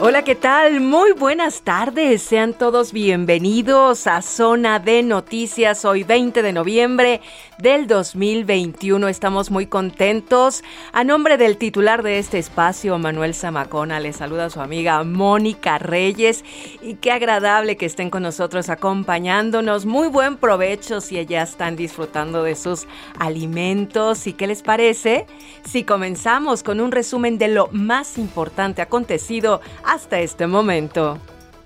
[0.00, 0.80] Hola, ¿qué tal?
[0.80, 2.22] Muy buenas tardes.
[2.22, 5.84] Sean todos bienvenidos a Zona de Noticias.
[5.84, 7.20] Hoy 20 de noviembre
[7.58, 9.08] del 2021.
[9.08, 10.62] Estamos muy contentos.
[10.92, 15.78] A nombre del titular de este espacio, Manuel Zamacona, le saluda a su amiga Mónica
[15.78, 16.44] Reyes.
[16.80, 19.84] Y qué agradable que estén con nosotros acompañándonos.
[19.84, 22.86] Muy buen provecho si ya están disfrutando de sus
[23.18, 24.28] alimentos.
[24.28, 25.26] ¿Y qué les parece?
[25.64, 31.18] Si comenzamos con un resumen de lo más importante acontecido hasta este momento.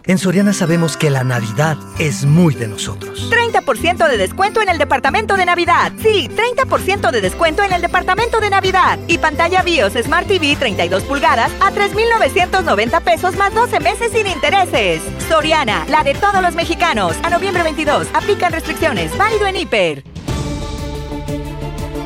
[0.04, 3.30] En Soriana sabemos que la Navidad es muy de nosotros.
[3.30, 5.92] 30% de descuento en el departamento de Navidad.
[6.02, 8.98] Sí, 30% de descuento en el departamento de Navidad.
[9.06, 15.02] Y pantalla BIOS Smart TV 32 pulgadas a 3,990 pesos más 12 meses sin intereses.
[15.28, 17.16] Soriana, la de todos los mexicanos.
[17.22, 19.16] A noviembre 22, aplican restricciones.
[19.16, 20.11] Válido en hiper.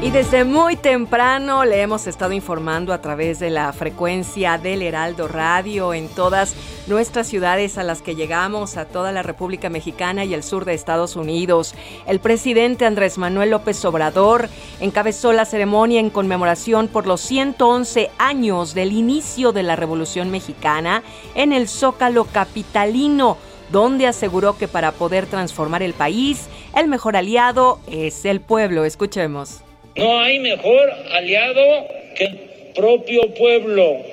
[0.02, 5.26] Y desde muy temprano le hemos estado informando a través de la frecuencia del Heraldo
[5.26, 6.54] Radio en todas
[6.86, 10.74] nuestras ciudades a las que llegamos, a toda la República Mexicana y el sur de
[10.74, 11.74] Estados Unidos.
[12.06, 18.74] El presidente Andrés Manuel López Obrador encabezó la ceremonia en conmemoración por los 111 años
[18.74, 21.02] del inicio de la Revolución Mexicana
[21.34, 23.38] en el Zócalo Capitalino
[23.72, 28.84] donde aseguró que para poder transformar el país, el mejor aliado es el pueblo.
[28.84, 29.65] Escuchemos.
[29.96, 32.38] No hay mejor aliado que el
[32.74, 34.04] propio pueblo.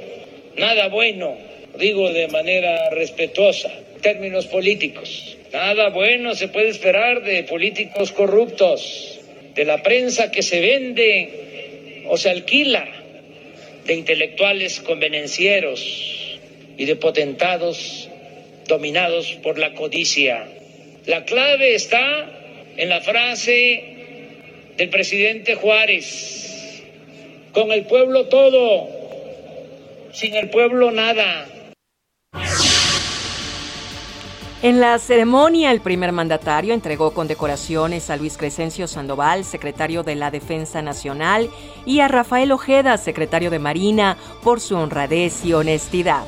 [0.55, 1.35] Nada bueno,
[1.77, 3.69] digo de manera respetuosa,
[4.01, 5.38] términos políticos.
[5.51, 9.19] Nada bueno se puede esperar de políticos corruptos,
[9.55, 12.88] de la prensa que se vende o se alquila,
[13.85, 16.39] de intelectuales convenencieros
[16.77, 18.09] y de potentados
[18.67, 20.47] dominados por la codicia.
[21.05, 22.29] La clave está
[22.77, 23.93] en la frase
[24.78, 26.84] del presidente Juárez.
[27.53, 28.88] Con el pueblo todo,
[30.11, 31.47] sin el pueblo nada.
[34.63, 40.31] En la ceremonia, el primer mandatario entregó condecoraciones a Luis Crescencio Sandoval, secretario de la
[40.31, 41.50] Defensa Nacional,
[41.85, 46.23] y a Rafael Ojeda, secretario de Marina, por su honradez y honestidad.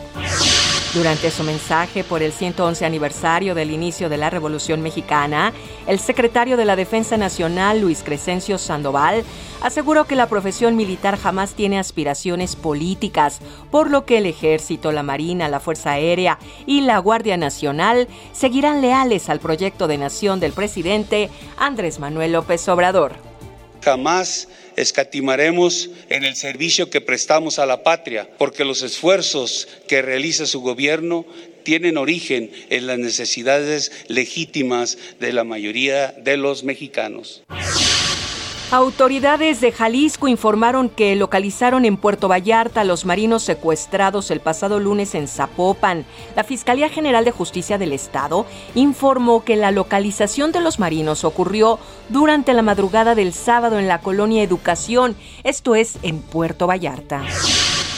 [0.95, 5.51] Durante su mensaje por el 111 aniversario del inicio de la Revolución Mexicana,
[5.87, 9.25] el secretario de la Defensa Nacional, Luis Crescencio Sandoval,
[9.61, 13.41] aseguró que la profesión militar jamás tiene aspiraciones políticas,
[13.71, 18.79] por lo que el Ejército, la Marina, la Fuerza Aérea y la Guardia Nacional seguirán
[18.79, 23.34] leales al proyecto de nación del presidente Andrés Manuel López Obrador.
[23.85, 24.47] Jamás
[24.77, 30.61] escatimaremos en el servicio que prestamos a la patria, porque los esfuerzos que realiza su
[30.61, 31.23] gobierno
[31.61, 37.43] tienen origen en las necesidades legítimas de la mayoría de los mexicanos.
[38.71, 44.79] Autoridades de Jalisco informaron que localizaron en Puerto Vallarta a los marinos secuestrados el pasado
[44.79, 46.03] lunes en Zapopan.
[46.35, 51.77] La Fiscalía General de Justicia del Estado informó que la localización de los marinos ocurrió
[52.09, 57.23] durante la madrugada del sábado en la colonia Educación, esto es en Puerto Vallarta.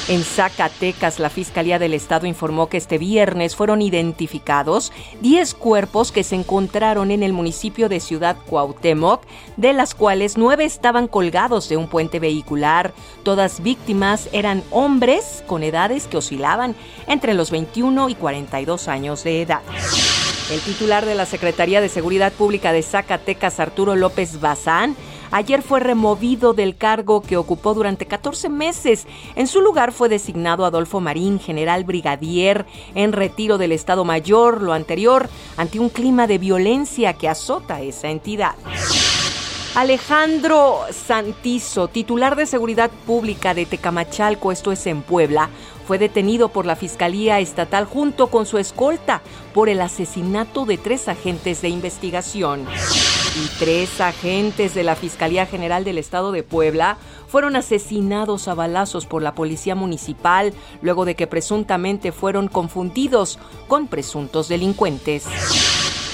[0.10, 6.24] En Zacatecas, la Fiscalía del Estado informó que este viernes fueron identificados 10 cuerpos que
[6.24, 9.24] se encontraron en el municipio de Ciudad Cuauhtémoc,
[9.58, 12.94] de las cuales 9 estaban colgados de un puente vehicular.
[13.24, 16.74] Todas víctimas eran hombres con edades que oscilaban
[17.08, 19.62] entre los 21 y 42 años de edad.
[20.50, 24.96] El titular de la Secretaría de Seguridad Pública de Zacatecas, Arturo López Bazán,
[25.32, 29.08] ayer fue removido del cargo que ocupó durante 14 meses.
[29.36, 32.66] En su lugar fue designado Adolfo Marín, general brigadier,
[32.96, 38.10] en retiro del Estado Mayor, lo anterior, ante un clima de violencia que azota esa
[38.10, 38.56] entidad.
[39.76, 45.52] Alejandro Santizo, titular de Seguridad Pública de Tecamachalco, esto es en Puebla,
[45.86, 49.22] fue detenido por la Fiscalía Estatal junto con su escolta
[49.54, 52.66] por el asesinato de tres agentes de investigación.
[53.60, 56.98] Tres agentes de la Fiscalía General del Estado de Puebla
[57.28, 63.88] fueron asesinados a balazos por la policía municipal luego de que presuntamente fueron confundidos con
[63.88, 65.26] presuntos delincuentes.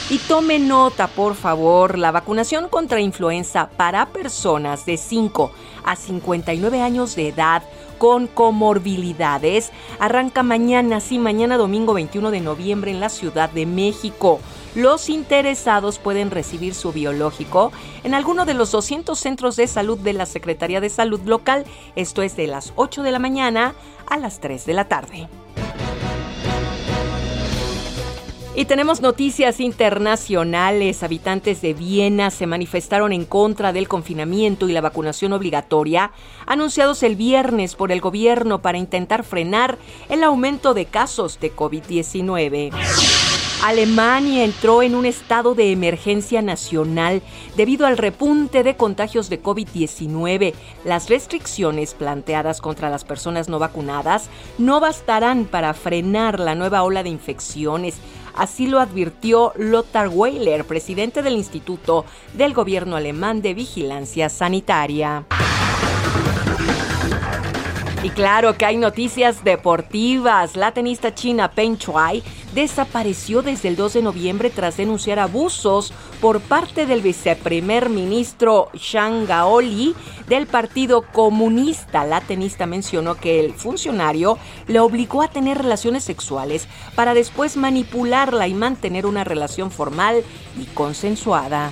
[0.09, 5.51] Y tome nota, por favor, la vacunación contra influenza para personas de 5
[5.85, 7.63] a 59 años de edad
[8.03, 14.41] con comorbilidades arranca mañana, sí, mañana domingo 21 de noviembre en la Ciudad de México.
[14.75, 17.71] Los interesados pueden recibir su biológico
[18.03, 21.63] en alguno de los 200 centros de salud de la Secretaría de Salud local,
[21.95, 23.73] esto es de las 8 de la mañana
[24.05, 25.29] a las 3 de la tarde.
[28.55, 31.01] Y tenemos noticias internacionales.
[31.01, 36.11] Habitantes de Viena se manifestaron en contra del confinamiento y la vacunación obligatoria
[36.45, 42.71] anunciados el viernes por el gobierno para intentar frenar el aumento de casos de COVID-19.
[43.63, 47.21] Alemania entró en un estado de emergencia nacional
[47.55, 50.53] debido al repunte de contagios de COVID-19.
[50.83, 57.03] Las restricciones planteadas contra las personas no vacunadas no bastarán para frenar la nueva ola
[57.03, 57.95] de infecciones.
[58.35, 65.25] Así lo advirtió Lothar Weiler, presidente del Instituto del Gobierno Alemán de Vigilancia Sanitaria.
[68.03, 70.57] Y claro que hay noticias deportivas.
[70.57, 72.21] La tenista china Peng Shuai
[72.53, 79.25] desapareció desde el 2 de noviembre tras denunciar abusos por parte del viceprimer ministro Shang
[79.25, 79.95] Gaoli
[80.27, 82.03] del Partido Comunista.
[82.03, 88.49] La tenista mencionó que el funcionario le obligó a tener relaciones sexuales para después manipularla
[88.49, 90.25] y mantener una relación formal
[90.59, 91.71] y consensuada.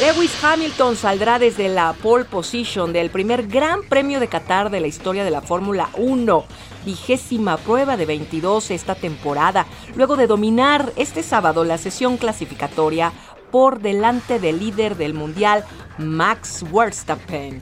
[0.00, 4.86] Lewis Hamilton saldrá desde la pole position del primer Gran Premio de Qatar de la
[4.86, 6.44] historia de la Fórmula 1,
[6.86, 9.66] vigésima prueba de 22 esta temporada,
[9.96, 13.12] luego de dominar este sábado la sesión clasificatoria
[13.50, 15.66] por delante del líder del mundial,
[15.98, 17.60] Max Verstappen.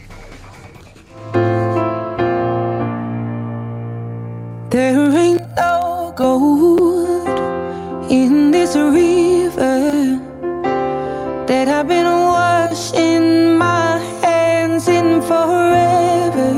[11.49, 16.53] That I've been washing my hands in forever.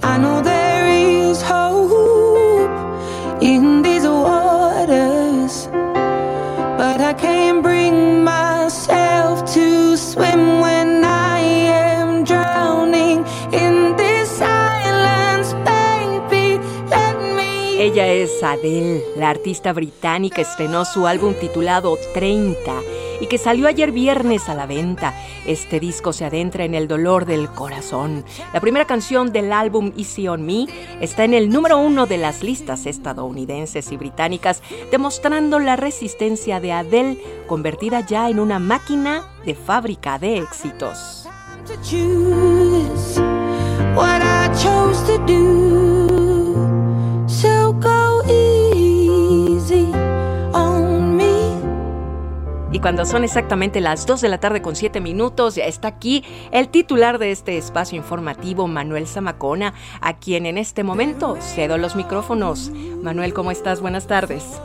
[0.00, 0.65] I know there
[18.04, 22.82] Es Adele, la artista británica, estrenó su álbum titulado 30
[23.22, 25.14] y que salió ayer viernes a la venta.
[25.46, 28.22] Este disco se adentra en el dolor del corazón.
[28.52, 30.66] La primera canción del álbum Easy on Me
[31.00, 36.72] está en el número uno de las listas estadounidenses y británicas, demostrando la resistencia de
[36.72, 41.26] Adele, convertida ya en una máquina de fábrica de éxitos.
[52.76, 56.22] Y cuando son exactamente las 2 de la tarde con 7 minutos, ya está aquí
[56.50, 61.96] el titular de este espacio informativo, Manuel Zamacona, a quien en este momento cedo los
[61.96, 62.70] micrófonos.
[63.02, 63.80] Manuel, ¿cómo estás?
[63.80, 64.60] Buenas tardes.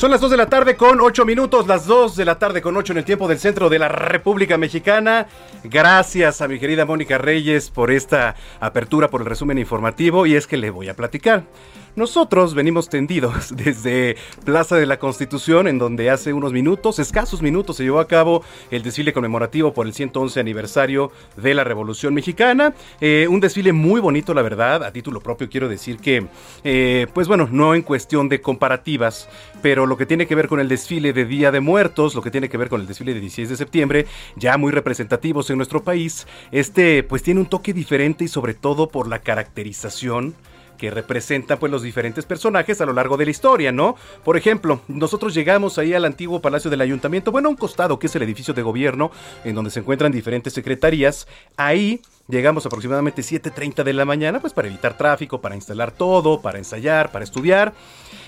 [0.00, 2.74] Son las 2 de la tarde con 8 minutos, las 2 de la tarde con
[2.74, 5.26] 8 en el tiempo del centro de la República Mexicana.
[5.62, 10.46] Gracias a mi querida Mónica Reyes por esta apertura, por el resumen informativo y es
[10.46, 11.44] que le voy a platicar.
[11.96, 17.76] Nosotros venimos tendidos desde Plaza de la Constitución, en donde hace unos minutos, escasos minutos,
[17.76, 22.74] se llevó a cabo el desfile conmemorativo por el 111 aniversario de la Revolución Mexicana.
[23.00, 24.84] Eh, un desfile muy bonito, la verdad.
[24.84, 26.26] A título propio quiero decir que,
[26.62, 29.28] eh, pues bueno, no en cuestión de comparativas,
[29.60, 32.30] pero lo que tiene que ver con el desfile de Día de Muertos, lo que
[32.30, 34.06] tiene que ver con el desfile de 16 de septiembre,
[34.36, 38.88] ya muy representativos en nuestro país, este pues tiene un toque diferente y sobre todo
[38.88, 40.34] por la caracterización
[40.80, 43.96] que representan pues los diferentes personajes a lo largo de la historia, ¿no?
[44.24, 48.06] Por ejemplo, nosotros llegamos ahí al antiguo Palacio del Ayuntamiento, bueno, a un costado que
[48.06, 49.10] es el edificio de gobierno,
[49.44, 54.68] en donde se encuentran diferentes secretarías, ahí Llegamos aproximadamente 7.30 de la mañana, pues para
[54.68, 57.72] evitar tráfico, para instalar todo, para ensayar, para estudiar.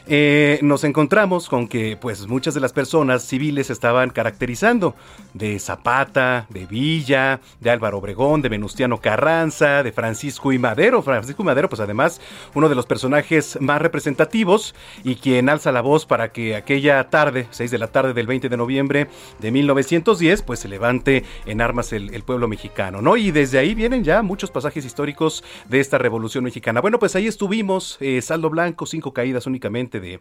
[0.07, 4.97] Eh, nos encontramos con que pues muchas de las personas civiles estaban caracterizando
[5.33, 11.03] de Zapata, de Villa, de Álvaro Obregón, de Venustiano Carranza, de Francisco y Madero.
[11.03, 12.21] Francisco y Madero pues además
[12.55, 17.47] uno de los personajes más representativos y quien alza la voz para que aquella tarde,
[17.51, 21.93] 6 de la tarde del 20 de noviembre de 1910, pues se levante en armas
[21.93, 23.17] el, pueblo mexicano, ¿no?
[23.17, 26.81] Y desde ahí ya muchos pasajes históricos de esta revolución mexicana.
[26.81, 30.21] Bueno, pues ahí estuvimos, eh, saldo blanco, cinco caídas únicamente de,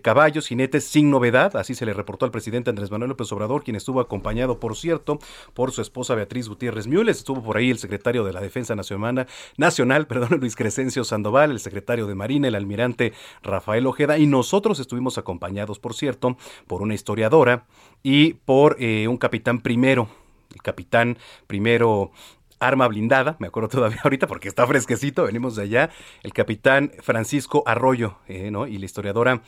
[0.00, 3.76] caballos, jinetes sin novedad, así se le reportó al presidente Andrés Manuel López Obrador, quien
[3.76, 5.18] estuvo acompañado, por cierto,
[5.52, 9.26] por su esposa Beatriz Gutiérrez Müller, estuvo por ahí el secretario de la Defensa Nacional,
[9.58, 13.12] Nacional perdón, Luis Crescencio Sandoval, el secretario de Marina, el almirante
[13.42, 17.66] Rafael Ojeda, y nosotros estuvimos acompañados, por cierto, por una historiadora
[18.02, 20.08] y por eh, un capitán primero,
[20.54, 22.12] el capitán primero
[22.60, 25.90] arma blindada, me acuerdo todavía ahorita porque está fresquecito, venimos de allá,
[26.22, 28.66] el capitán Francisco Arroyo, eh, ¿no?
[28.66, 29.42] Y la historiadora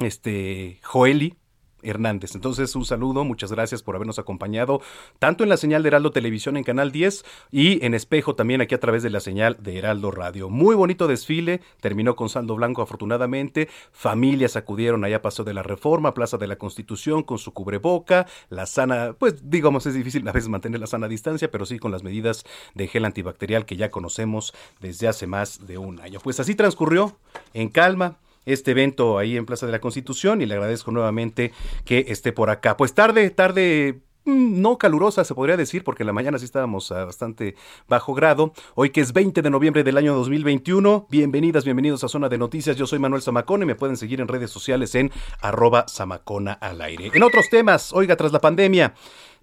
[0.00, 1.36] este, Joeli,
[1.82, 2.34] Hernández.
[2.34, 4.80] Entonces, un saludo, muchas gracias por habernos acompañado,
[5.18, 8.74] tanto en la señal de Heraldo Televisión en Canal 10 y en espejo también aquí
[8.74, 10.48] a través de la señal de Heraldo Radio.
[10.48, 16.14] Muy bonito desfile, terminó con saldo blanco afortunadamente, familias acudieron allá Paso de la Reforma,
[16.14, 20.48] Plaza de la Constitución con su cubreboca, la sana, pues digamos es difícil a veces
[20.48, 22.44] mantener la sana distancia, pero sí con las medidas
[22.74, 26.20] de gel antibacterial que ya conocemos desde hace más de un año.
[26.22, 27.16] Pues así transcurrió
[27.54, 31.52] en calma este evento ahí en Plaza de la Constitución y le agradezco nuevamente
[31.84, 32.76] que esté por acá.
[32.76, 36.90] Pues tarde, tarde mm, no calurosa, se podría decir, porque en la mañana sí estábamos
[36.92, 37.54] a bastante
[37.88, 38.52] bajo grado.
[38.74, 42.76] Hoy que es 20 de noviembre del año 2021, bienvenidas, bienvenidos a Zona de Noticias.
[42.76, 46.80] Yo soy Manuel Zamacona y me pueden seguir en redes sociales en arroba Zamacona al
[46.80, 47.10] aire.
[47.14, 48.94] En otros temas, oiga, tras la pandemia,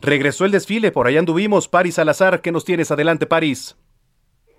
[0.01, 1.67] regresó el desfile, por allá anduvimos.
[1.67, 2.91] Paris Salazar, ¿qué nos tienes?
[2.91, 3.77] Adelante, Paris.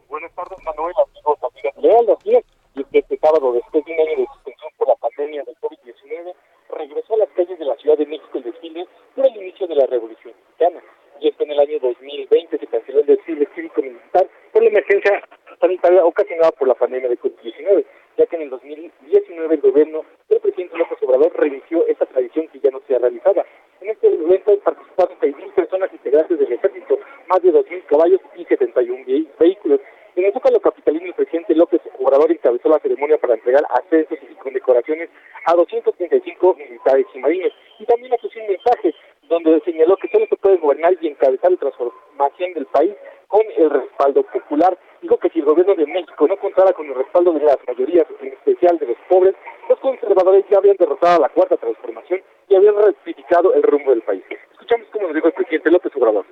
[0.09, 4.89] Buenas tardes, Manuel, amigos, amigas que este sábado, después de un año de suspensión por
[4.89, 6.35] la pandemia del COVID-19,
[6.71, 9.75] regresó a las calles de la Ciudad de México el desfile por el inicio de
[9.75, 10.83] la Revolución Mexicana.
[11.21, 15.23] Y es que en el año 2020 se canceló el desfile cívico-militar por la emergencia
[15.61, 17.85] sanitaria ocasionada por la pandemia de COVID-19,
[18.17, 22.61] ya que en el 2019 el gobierno del presidente López Obrador reinició esta tradición que
[22.61, 23.45] ya no se ha realizado.
[23.81, 29.05] En este evento participaron 6.000 personas integrantes del ejército, más de 2.000 caballos y 71
[29.39, 29.81] vehículos.
[30.17, 34.35] En el Zócalo Capitalino, el presidente López Obrador encabezó la ceremonia para entregar ascensos y
[34.37, 35.11] condecoraciones
[35.45, 37.53] a 235 militares y marines.
[37.79, 38.95] Y también ofreció un mensaje
[39.29, 42.95] donde señaló que solo se puede gobernar y encabezar la transformación del país
[43.27, 44.79] con el respaldo popular.
[45.03, 48.07] Dijo que si el gobierno de México no contara con el respaldo de las mayorías,
[48.23, 49.35] en especial de los pobres,
[49.69, 54.01] los conservadores ya habían derrotado a la cuarta transformación y habían rectificado el rumbo del
[54.01, 54.25] país.
[54.53, 56.25] Escuchamos cómo nos dijo el presidente López Obrador.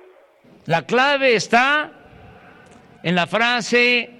[0.65, 1.91] La clave está
[3.03, 4.16] en la frase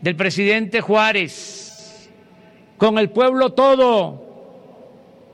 [0.00, 2.10] del presidente Juárez,
[2.76, 4.22] con el pueblo todo,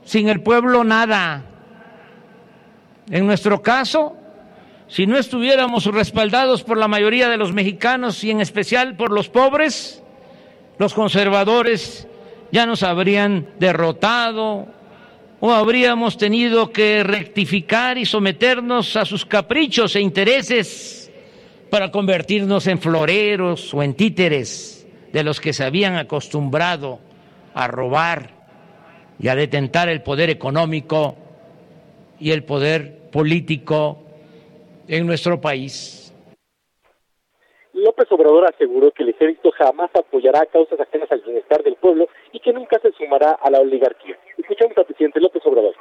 [0.03, 1.43] sin el pueblo nada.
[3.09, 4.15] En nuestro caso,
[4.87, 9.29] si no estuviéramos respaldados por la mayoría de los mexicanos y en especial por los
[9.29, 10.01] pobres,
[10.77, 12.07] los conservadores
[12.51, 14.67] ya nos habrían derrotado
[15.39, 21.04] o habríamos tenido que rectificar y someternos a sus caprichos e intereses
[21.69, 26.99] para convertirnos en floreros o en títeres de los que se habían acostumbrado
[27.53, 28.29] a robar
[29.19, 31.15] y a detentar el poder económico
[32.19, 34.03] y el poder político
[34.87, 36.13] en nuestro país.
[37.73, 42.39] López Obrador aseguró que el ejército jamás apoyará causas ajenas al bienestar del pueblo y
[42.39, 44.17] que nunca se sumará a la oligarquía.
[44.37, 45.75] Escuchamos al presidente López Obrador.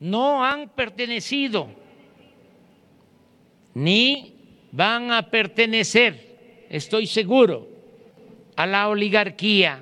[0.00, 1.68] No han pertenecido
[3.74, 4.33] ni
[4.74, 7.68] van a pertenecer, estoy seguro,
[8.56, 9.80] a la oligarquía.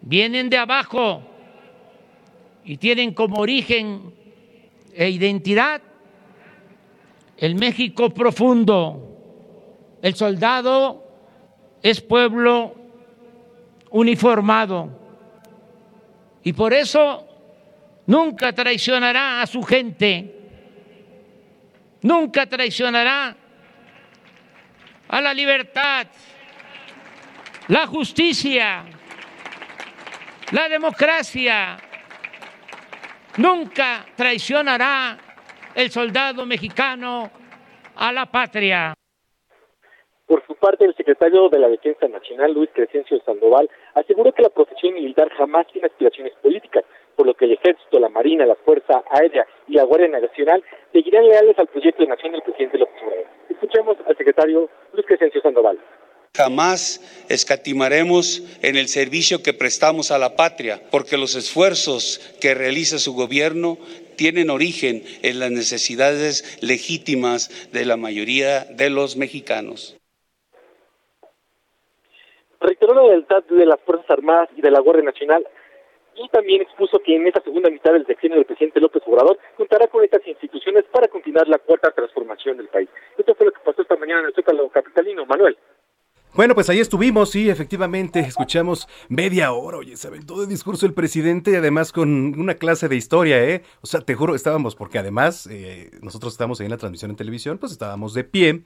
[0.00, 1.22] Vienen de abajo
[2.64, 4.14] y tienen como origen
[4.94, 5.82] e identidad
[7.36, 9.04] el México profundo.
[10.00, 11.04] El soldado
[11.82, 12.74] es pueblo
[13.90, 14.88] uniformado
[16.42, 17.26] y por eso
[18.06, 20.34] nunca traicionará a su gente,
[22.00, 23.36] nunca traicionará
[25.08, 26.06] a la libertad,
[27.68, 28.84] la justicia,
[30.52, 31.78] la democracia.
[33.36, 35.16] Nunca traicionará
[35.74, 37.30] el soldado mexicano
[37.94, 38.94] a la patria.
[40.26, 44.50] Por su parte, el secretario de la Defensa Nacional, Luis Crescencio Sandoval, aseguró que la
[44.50, 46.84] profesión militar jamás tiene aspiraciones políticas,
[47.18, 51.26] por lo que el Ejército, la Marina, la Fuerza Aérea y la Guardia Nacional seguirán
[51.26, 53.26] leales al proyecto de nación del presidente López Obrador.
[53.50, 55.80] Escuchemos al secretario Luis Crescencio Sandoval.
[56.36, 62.98] Jamás escatimaremos en el servicio que prestamos a la patria, porque los esfuerzos que realiza
[62.98, 63.78] su gobierno
[64.16, 69.96] tienen origen en las necesidades legítimas de la mayoría de los mexicanos.
[72.60, 75.44] Reiteró la lealtad de las Fuerzas Armadas y de la Guardia Nacional
[76.18, 79.86] y también expuso que en esta segunda mitad del sexenio del presidente López Obrador contará
[79.86, 82.88] con estas instituciones para continuar la cuarta transformación del país.
[83.16, 85.08] Esto fue lo que pasó esta mañana en el Zócalo Capitalino.
[85.26, 85.56] Manuel.
[86.34, 90.94] Bueno, pues ahí estuvimos, sí, efectivamente, escuchamos media hora, oye, saben, todo el discurso del
[90.94, 93.62] presidente, además con una clase de historia, ¿eh?
[93.80, 97.16] O sea, te juro, estábamos, porque además eh, nosotros estábamos ahí en la transmisión en
[97.16, 98.62] televisión, pues estábamos de pie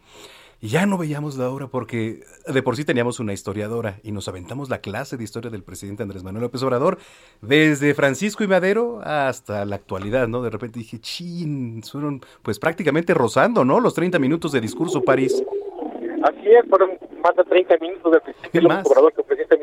[0.63, 4.29] y ya no veíamos la obra porque de por sí teníamos una historiadora y nos
[4.29, 6.99] aventamos la clase de historia del presidente Andrés Manuel López Obrador
[7.41, 10.41] desde Francisco y Madero hasta la actualidad, ¿no?
[10.41, 13.81] De repente dije, chin, fueron pues prácticamente rozando, ¿no?
[13.81, 15.43] Los 30 minutos de discurso, París.
[16.23, 16.91] Así es, fueron
[17.25, 19.57] más de 30 minutos del presidente López Obrador que presenta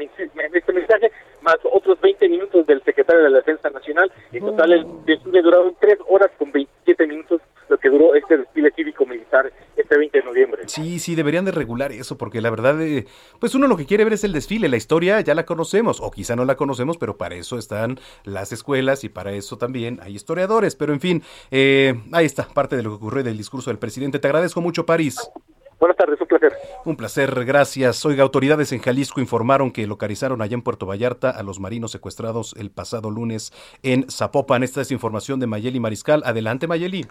[0.53, 4.11] este mensaje, más otros 20 minutos del secretario de la Defensa Nacional.
[4.33, 8.71] En total, el desfile duró 3 horas con 27 minutos, lo que duró este desfile
[8.75, 10.63] cívico-militar este 20 de noviembre.
[10.67, 13.05] Sí, sí, deberían de regular eso, porque la verdad, eh,
[13.39, 16.11] pues uno lo que quiere ver es el desfile, la historia ya la conocemos, o
[16.11, 20.15] quizá no la conocemos, pero para eso están las escuelas y para eso también hay
[20.15, 20.75] historiadores.
[20.75, 24.19] Pero en fin, eh, ahí está, parte de lo que ocurrió del discurso del presidente.
[24.19, 25.17] Te agradezco mucho, París.
[25.79, 26.53] Buenas tardes, un placer.
[26.83, 28.05] Un placer, gracias.
[28.05, 32.53] Oiga, autoridades en Jalisco informaron que localizaron allá en Puerto Vallarta a los marinos secuestrados
[32.57, 34.63] el pasado lunes en Zapopan.
[34.63, 36.21] Esta es información de Mayeli Mariscal.
[36.25, 37.07] Adelante, Mayeli.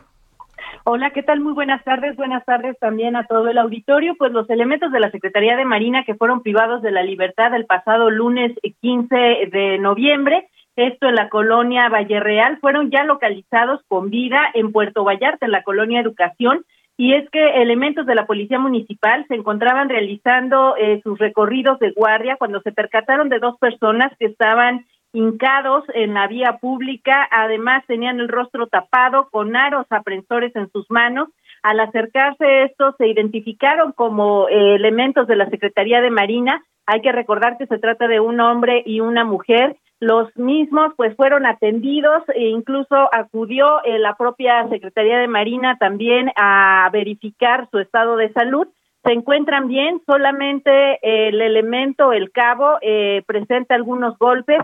[0.85, 1.41] Hola, ¿qué tal?
[1.41, 2.17] Muy buenas tardes.
[2.17, 4.15] Buenas tardes también a todo el auditorio.
[4.17, 7.67] Pues los elementos de la Secretaría de Marina que fueron privados de la libertad el
[7.67, 9.17] pasado lunes 15
[9.53, 15.05] de noviembre, esto en la colonia Valle Real, fueron ya localizados con vida en Puerto
[15.05, 16.65] Vallarta, en la colonia Educación
[16.97, 21.93] y es que elementos de la Policía Municipal se encontraban realizando eh, sus recorridos de
[21.93, 24.85] guardia cuando se percataron de dos personas que estaban
[25.19, 30.89] hincados en la vía pública, además tenían el rostro tapado con aros aprensores en sus
[30.91, 31.29] manos.
[31.63, 36.63] Al acercarse estos se identificaron como eh, elementos de la Secretaría de Marina.
[36.87, 41.17] Hay que recordar que se trata de un hombre y una mujer los mismos pues
[41.17, 47.81] fueron atendidos e incluso acudió eh, la propia Secretaría de Marina también a verificar su
[47.81, 48.69] estado de salud.
[49.05, 54.59] Se encuentran bien, solamente el elemento, el cabo, eh, presenta algunos golpes.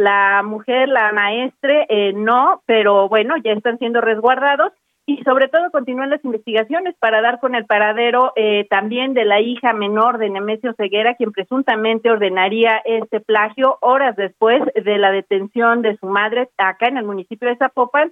[0.00, 4.72] La mujer, la maestre, eh, no, pero bueno, ya están siendo resguardados
[5.04, 9.42] y sobre todo continúan las investigaciones para dar con el paradero eh, también de la
[9.42, 15.82] hija menor de Nemesio Ceguera, quien presuntamente ordenaría este plagio horas después de la detención
[15.82, 18.10] de su madre acá en el municipio de Zapopan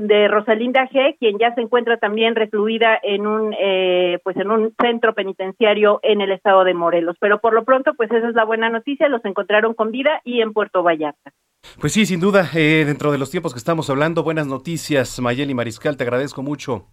[0.00, 4.74] de Rosalinda G, quien ya se encuentra también recluida en un eh, pues en un
[4.80, 7.16] centro penitenciario en el estado de Morelos.
[7.20, 10.40] Pero por lo pronto, pues esa es la buena noticia, los encontraron con vida y
[10.40, 11.32] en Puerto Vallarta.
[11.80, 15.54] Pues sí, sin duda, eh, dentro de los tiempos que estamos hablando, buenas noticias, Mayeli
[15.54, 16.86] Mariscal, te agradezco mucho.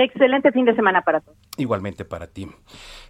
[0.00, 1.36] Excelente fin de semana para todos.
[1.56, 2.46] Igualmente para ti.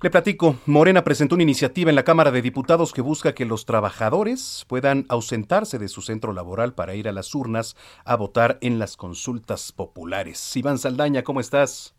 [0.03, 3.67] Le platico, Morena presentó una iniciativa en la Cámara de Diputados que busca que los
[3.67, 8.79] trabajadores puedan ausentarse de su centro laboral para ir a las urnas a votar en
[8.79, 10.57] las consultas populares.
[10.57, 11.95] Iván Saldaña, ¿cómo estás?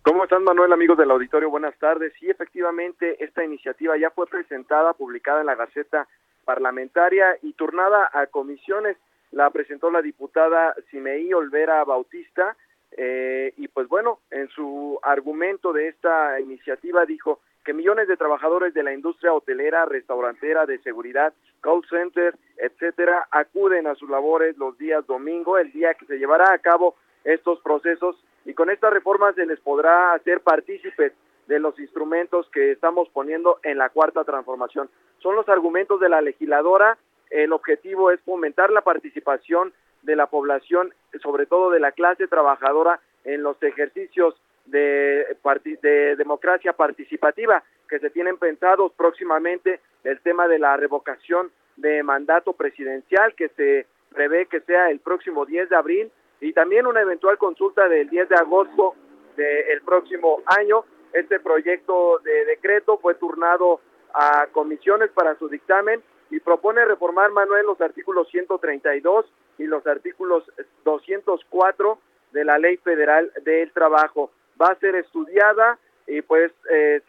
[0.00, 1.50] ¿Cómo están, Manuel, amigos del auditorio?
[1.50, 2.14] Buenas tardes.
[2.18, 6.08] Sí, efectivamente, esta iniciativa ya fue presentada, publicada en la Gaceta
[6.46, 8.96] Parlamentaria y turnada a comisiones.
[9.30, 12.56] La presentó la diputada Simeí Olvera Bautista
[12.96, 18.72] eh, y pues bueno, en su argumento de esta iniciativa dijo que millones de trabajadores
[18.74, 24.78] de la industria hotelera, restaurantera, de seguridad, call center, etcétera, acuden a sus labores los
[24.78, 29.32] días domingo, el día que se llevará a cabo estos procesos y con esta reforma
[29.34, 31.12] se les podrá hacer partícipes
[31.48, 34.88] de los instrumentos que estamos poniendo en la cuarta transformación.
[35.18, 36.96] Son los argumentos de la legisladora,
[37.30, 39.72] el objetivo es fomentar la participación
[40.06, 44.34] de la población, sobre todo de la clase trabajadora, en los ejercicios
[44.66, 45.36] de,
[45.82, 52.52] de democracia participativa que se tienen pensados próximamente, el tema de la revocación de mandato
[52.52, 57.36] presidencial que se prevé que sea el próximo 10 de abril y también una eventual
[57.36, 58.94] consulta del 10 de agosto
[59.36, 60.84] del próximo año.
[61.12, 63.80] Este proyecto de decreto fue turnado
[64.14, 69.26] a comisiones para su dictamen y propone reformar, Manuel, los artículos 132
[69.58, 70.44] y los artículos
[70.84, 71.98] 204
[72.32, 74.30] de la Ley Federal del Trabajo.
[74.60, 77.00] Va a ser estudiada y pues eh,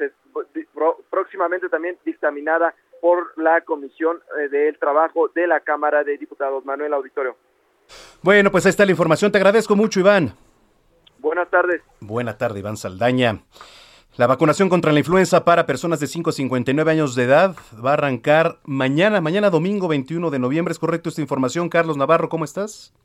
[1.09, 6.65] próximamente también dictaminada por la Comisión eh, del Trabajo de la Cámara de Diputados.
[6.65, 7.35] Manuel Auditorio.
[8.21, 9.31] Bueno, pues ahí está la información.
[9.31, 10.33] Te agradezco mucho, Iván.
[11.19, 11.81] Buenas tardes.
[11.99, 13.39] Buenas tardes, Iván Saldaña.
[14.17, 17.91] La vacunación contra la influenza para personas de 5 a 59 años de edad va
[17.91, 20.71] a arrancar mañana, mañana domingo 21 de noviembre.
[20.71, 21.69] ¿Es correcto esta información?
[21.69, 22.95] Carlos Navarro, ¿cómo estás?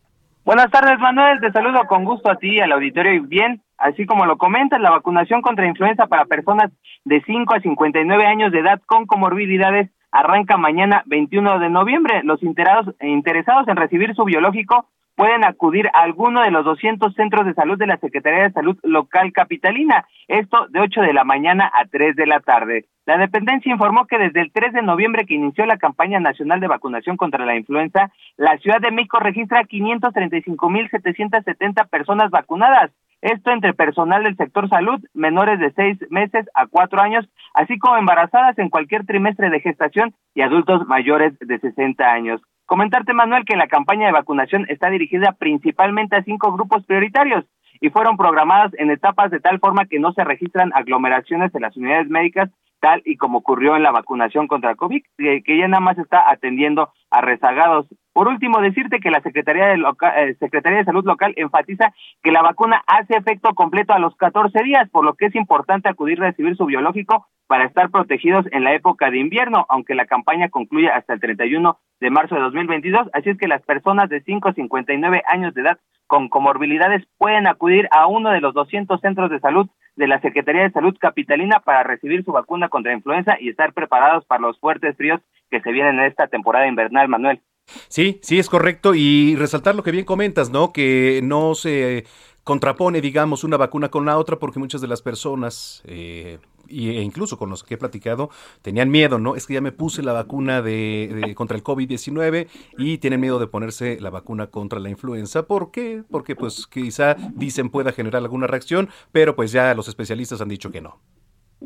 [0.47, 1.39] Buenas tardes, Manuel.
[1.41, 3.61] Te saludo con gusto a ti, al auditorio y bien.
[3.77, 6.73] Así como lo comentas, la vacunación contra influenza para personas
[7.05, 12.23] de 5 a 59 años de edad con comorbilidades arranca mañana 21 de noviembre.
[12.25, 17.47] Los interesados, interesados en recibir su biológico pueden acudir a alguno de los 200 centros
[17.47, 21.71] de salud de la Secretaría de Salud local capitalina, esto de 8 de la mañana
[21.73, 22.87] a 3 de la tarde.
[23.05, 26.69] La dependencia informó que desde el 3 de noviembre que inició la campaña nacional de
[26.69, 32.93] vacunación contra la influenza, la Ciudad de México registra 535.770 personas vacunadas.
[33.21, 37.97] Esto entre personal del sector salud, menores de seis meses a cuatro años, así como
[37.97, 42.43] embarazadas en cualquier trimestre de gestación y adultos mayores de 60 años.
[42.67, 47.45] Comentarte, Manuel, que la campaña de vacunación está dirigida principalmente a cinco grupos prioritarios
[47.81, 51.77] y fueron programadas en etapas de tal forma que no se registran aglomeraciones en las
[51.77, 52.51] unidades médicas
[52.83, 56.93] tal y como ocurrió en la vacunación contra COVID, que, ya nada más está atendiendo
[57.11, 57.87] a rezagados.
[58.13, 59.83] Por último, decirte que la Secretaría de,
[60.17, 64.63] eh, Secretaría de Salud local enfatiza que la vacuna hace efecto completo a los 14
[64.63, 68.65] días, por lo que es importante acudir a recibir su biológico para estar protegidos en
[68.65, 73.09] la época de invierno, aunque la campaña concluye hasta el 31 de marzo de 2022.
[73.15, 77.47] Así es que las personas de 5 a 59 años de edad con comorbilidades pueden
[77.47, 81.61] acudir a uno de los 200 centros de salud de la Secretaría de Salud Capitalina
[81.61, 85.21] para recibir su vacuna contra influenza y estar preparados para los fuertes fríos
[85.51, 87.41] que se vienen en esta temporada invernal, Manuel.
[87.89, 88.95] Sí, sí, es correcto.
[88.95, 90.73] Y resaltar lo que bien comentas, ¿no?
[90.73, 92.05] Que no se
[92.45, 97.39] contrapone, digamos, una vacuna con la otra porque muchas de las personas, eh, e incluso
[97.39, 98.31] con los que he platicado,
[98.63, 99.37] tenían miedo, ¿no?
[99.37, 102.49] Es que ya me puse la vacuna de, contra el COVID-19
[102.79, 105.47] y tienen miedo de ponerse la vacuna contra la influenza.
[105.47, 106.03] ¿Por qué?
[106.11, 110.71] Porque pues quizá dicen pueda generar alguna reacción, pero pues ya los especialistas han dicho
[110.71, 110.99] que no.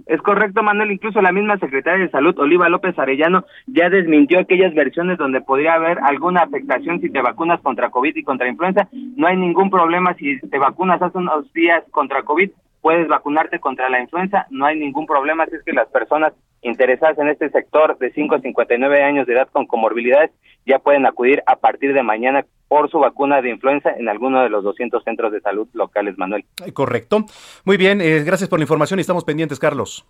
[0.06, 0.92] Es correcto, Manuel.
[0.92, 5.74] Incluso la misma secretaria de Salud, Oliva López Arellano, ya desmintió aquellas versiones donde podría
[5.74, 8.88] haber alguna afectación si te vacunas contra COVID y contra influenza.
[8.92, 12.50] No hay ningún problema si te vacunas hace unos días contra COVID
[12.86, 16.32] puedes vacunarte contra la influenza, no hay ningún problema, si es que las personas
[16.62, 20.30] interesadas en este sector de 5 a 59 años de edad con comorbilidades
[20.66, 24.50] ya pueden acudir a partir de mañana por su vacuna de influenza en alguno de
[24.50, 26.44] los 200 centros de salud locales, Manuel.
[26.64, 27.24] Eh, correcto.
[27.64, 30.04] Muy bien, eh, gracias por la información y estamos pendientes, Carlos.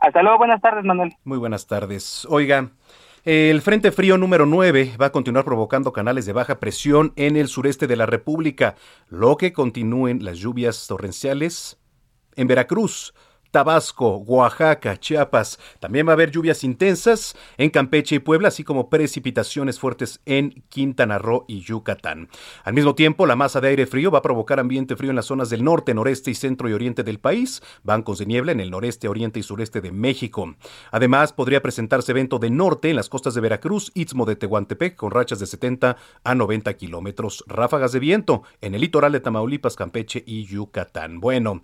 [0.00, 1.14] Hasta luego, buenas tardes, Manuel.
[1.24, 2.26] Muy buenas tardes.
[2.28, 2.70] Oiga,
[3.24, 7.48] el Frente Frío número 9 va a continuar provocando canales de baja presión en el
[7.48, 8.76] sureste de la República,
[9.08, 11.78] lo que continúen las lluvias torrenciales
[12.34, 13.14] en Veracruz.
[13.50, 15.58] Tabasco, Oaxaca, Chiapas.
[15.80, 20.62] También va a haber lluvias intensas en Campeche y Puebla, así como precipitaciones fuertes en
[20.68, 22.28] Quintana Roo y Yucatán.
[22.64, 25.26] Al mismo tiempo, la masa de aire frío va a provocar ambiente frío en las
[25.26, 28.70] zonas del norte, noreste y centro y oriente del país, bancos de niebla en el
[28.70, 30.54] noreste, oriente y sureste de México.
[30.90, 35.10] Además, podría presentarse evento de norte en las costas de Veracruz, Istmo de Tehuantepec, con
[35.10, 40.22] rachas de 70 a 90 kilómetros, ráfagas de viento en el litoral de Tamaulipas, Campeche
[40.26, 41.20] y Yucatán.
[41.20, 41.62] Bueno.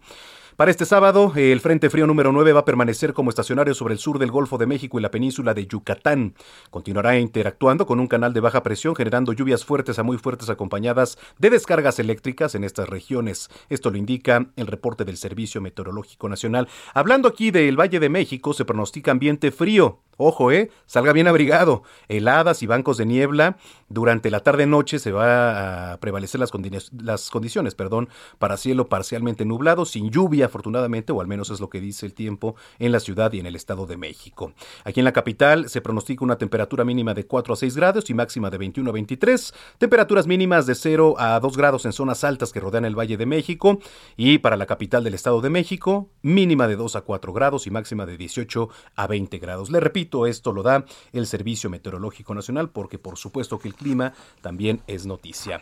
[0.57, 4.01] Para este sábado, el Frente Frío número 9 va a permanecer como estacionario sobre el
[4.01, 6.33] sur del Golfo de México y la península de Yucatán.
[6.71, 11.19] Continuará interactuando con un canal de baja presión, generando lluvias fuertes a muy fuertes acompañadas
[11.39, 13.51] de descargas eléctricas en estas regiones.
[13.69, 16.69] Esto lo indica el reporte del Servicio Meteorológico Nacional.
[16.95, 21.83] Hablando aquí del Valle de México, se pronostica ambiente frío Ojo, eh, salga bien abrigado.
[22.09, 23.59] Heladas y bancos de niebla.
[23.89, 26.51] Durante la tarde-noche se va a prevalecer las,
[27.03, 31.71] las, condiciones perdón, para cielo parcialmente nublado, sin lluvia, afortunadamente, o al menos es lo
[31.71, 34.53] que dice el tiempo en la ciudad y en el Estado de México.
[34.85, 38.15] Aquí en la capital se pronostica una temperatura mínima de 4 a 6 grados y
[38.15, 39.55] máxima de 21 a 23.
[39.79, 43.27] Temperaturas mínimas de 0 a 2 grados en zonas altas que rodean el Valle de
[43.27, 43.79] México.
[44.17, 47.71] Y para la capital del Estado de México, mínima de 2 a 4 grados y
[47.71, 49.71] máxima de 18 a 20 grados.
[49.71, 54.13] Le repito, esto lo da el Servicio Meteorológico Nacional porque por supuesto que el clima
[54.41, 55.61] también es noticia.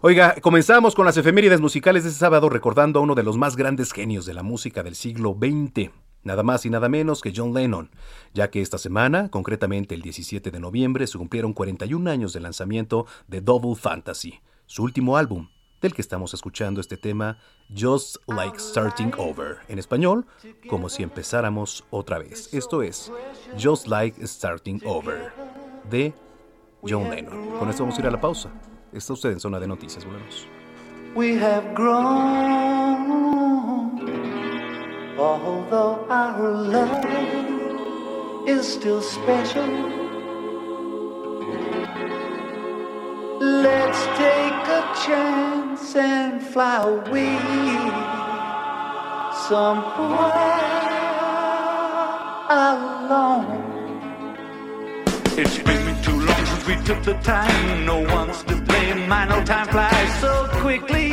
[0.00, 3.56] Oiga, comenzamos con las efemérides musicales de este sábado recordando a uno de los más
[3.56, 5.90] grandes genios de la música del siglo XX.
[6.24, 7.90] Nada más y nada menos que John Lennon,
[8.32, 13.06] ya que esta semana, concretamente el 17 de noviembre, se cumplieron 41 años de lanzamiento
[13.26, 15.48] de Double Fantasy, su último álbum,
[15.80, 17.38] del que estamos escuchando este tema,
[17.76, 19.58] Just Like Starting Over.
[19.68, 20.24] En español,
[20.68, 22.54] como si empezáramos otra vez.
[22.54, 23.10] Esto es
[23.60, 25.32] Just Like Starting Over,
[25.90, 26.14] de
[26.82, 27.58] John Lennon.
[27.58, 28.50] Con esto vamos a ir a la pausa.
[28.92, 30.46] Está usted en zona de noticias, volvemos.
[31.14, 32.00] We have grown,
[35.18, 37.04] although our love
[38.46, 39.68] is still special.
[43.40, 47.38] Let's take a chance and fly away
[49.48, 50.32] somewhere
[52.48, 53.62] alone.
[56.66, 57.86] We took the time.
[57.86, 59.08] No one's to blame.
[59.08, 61.12] My no time flies so quickly.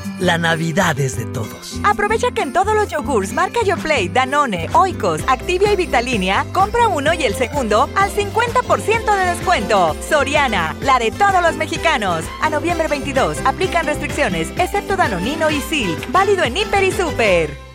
[0.21, 1.79] la Navidad es de todos.
[1.83, 7.13] Aprovecha que en todos los yogurts marca Yoplait, Danone, Oikos, Activia y Vitalinia, compra uno
[7.13, 9.95] y el segundo al 50% de descuento.
[10.07, 12.23] Soriana, la de todos los mexicanos.
[12.41, 16.11] A noviembre 22, aplican restricciones, excepto Danonino y Silk.
[16.11, 17.70] Válido en Hiper y Super.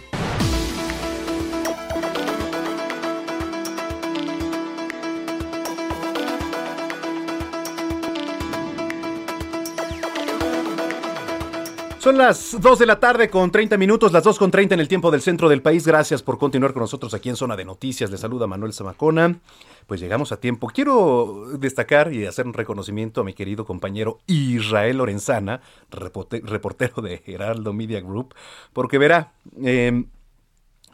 [12.06, 14.86] Son las 2 de la tarde con 30 minutos, las 2 con 30 en el
[14.86, 15.84] tiempo del centro del país.
[15.84, 18.12] Gracias por continuar con nosotros aquí en Zona de Noticias.
[18.12, 19.40] Les saluda Manuel Zamacona.
[19.88, 20.68] Pues llegamos a tiempo.
[20.68, 27.24] Quiero destacar y hacer un reconocimiento a mi querido compañero Israel Lorenzana, reporte- reportero de
[27.26, 28.36] Heraldo Media Group,
[28.72, 29.32] porque verá,
[29.64, 30.04] eh,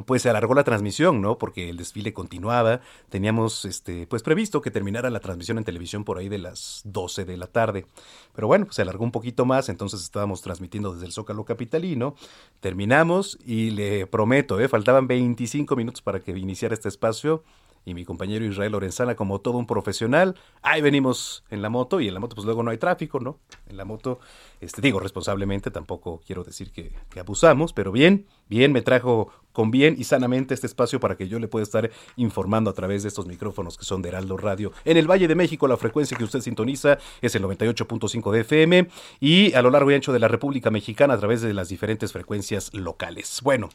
[0.07, 1.39] pues se alargó la transmisión, ¿no?
[1.39, 2.81] Porque el desfile continuaba.
[3.09, 7.25] Teníamos, este, pues previsto que terminara la transmisión en televisión por ahí de las 12
[7.25, 7.87] de la tarde.
[8.35, 12.15] Pero bueno, se alargó un poquito más, entonces estábamos transmitiendo desde el Zócalo Capitalino.
[12.61, 14.69] Terminamos y le prometo, ¿eh?
[14.69, 17.43] faltaban 25 minutos para que iniciara este espacio.
[17.85, 22.09] Y mi compañero Israel Lorenzana, como todo un profesional, ahí venimos en la moto y
[22.09, 23.41] en la moto pues luego no hay tráfico, ¿no?
[23.69, 24.21] En la moto,
[24.61, 29.97] este, digo responsablemente, tampoco quiero decir que, abusamos, pero bien, bien, me trajo con bien
[29.99, 33.27] y sanamente este espacio para que yo le pueda estar informando a través de estos
[33.27, 34.73] micrófonos que son de Heraldo Radio.
[34.85, 38.89] En el Valle de México la frecuencia que usted sintoniza es el 98.5 de FM
[39.21, 42.13] y a lo largo y ancho de la República Mexicana a través de las diferentes
[42.13, 43.41] frecuencias locales.
[43.43, 43.69] Bueno.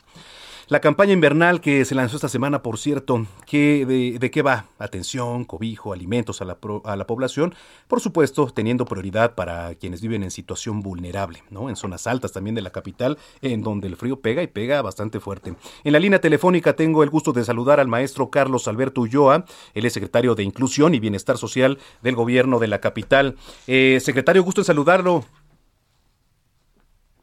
[0.70, 4.66] La campaña invernal que se lanzó esta semana, por cierto, ¿qué, de, de qué va?
[4.80, 7.56] Atención, cobijo, alimentos a la, pro- a la población,
[7.88, 11.70] por supuesto, teniendo prioridad para quienes viven en situación vulnerable, ¿no?
[11.70, 15.22] En zonas altas también de la capital, en donde el frío pega y pega bastante
[15.22, 15.54] fuerte.
[15.86, 19.86] En la línea telefónica tengo el gusto de saludar al maestro Carlos Alberto Ulloa, él
[19.86, 23.38] es secretario de Inclusión y Bienestar Social del gobierno de la capital.
[23.68, 25.24] Eh, secretario, gusto en saludarlo.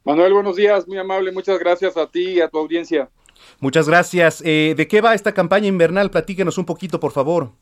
[0.02, 3.10] Manuel, buenos días, muy amable, muchas gracias a ti y a tu audiencia.
[3.60, 4.42] Muchas gracias.
[4.44, 6.10] Eh, ¿De qué va esta campaña invernal?
[6.10, 7.52] Platíquenos un poquito, por favor.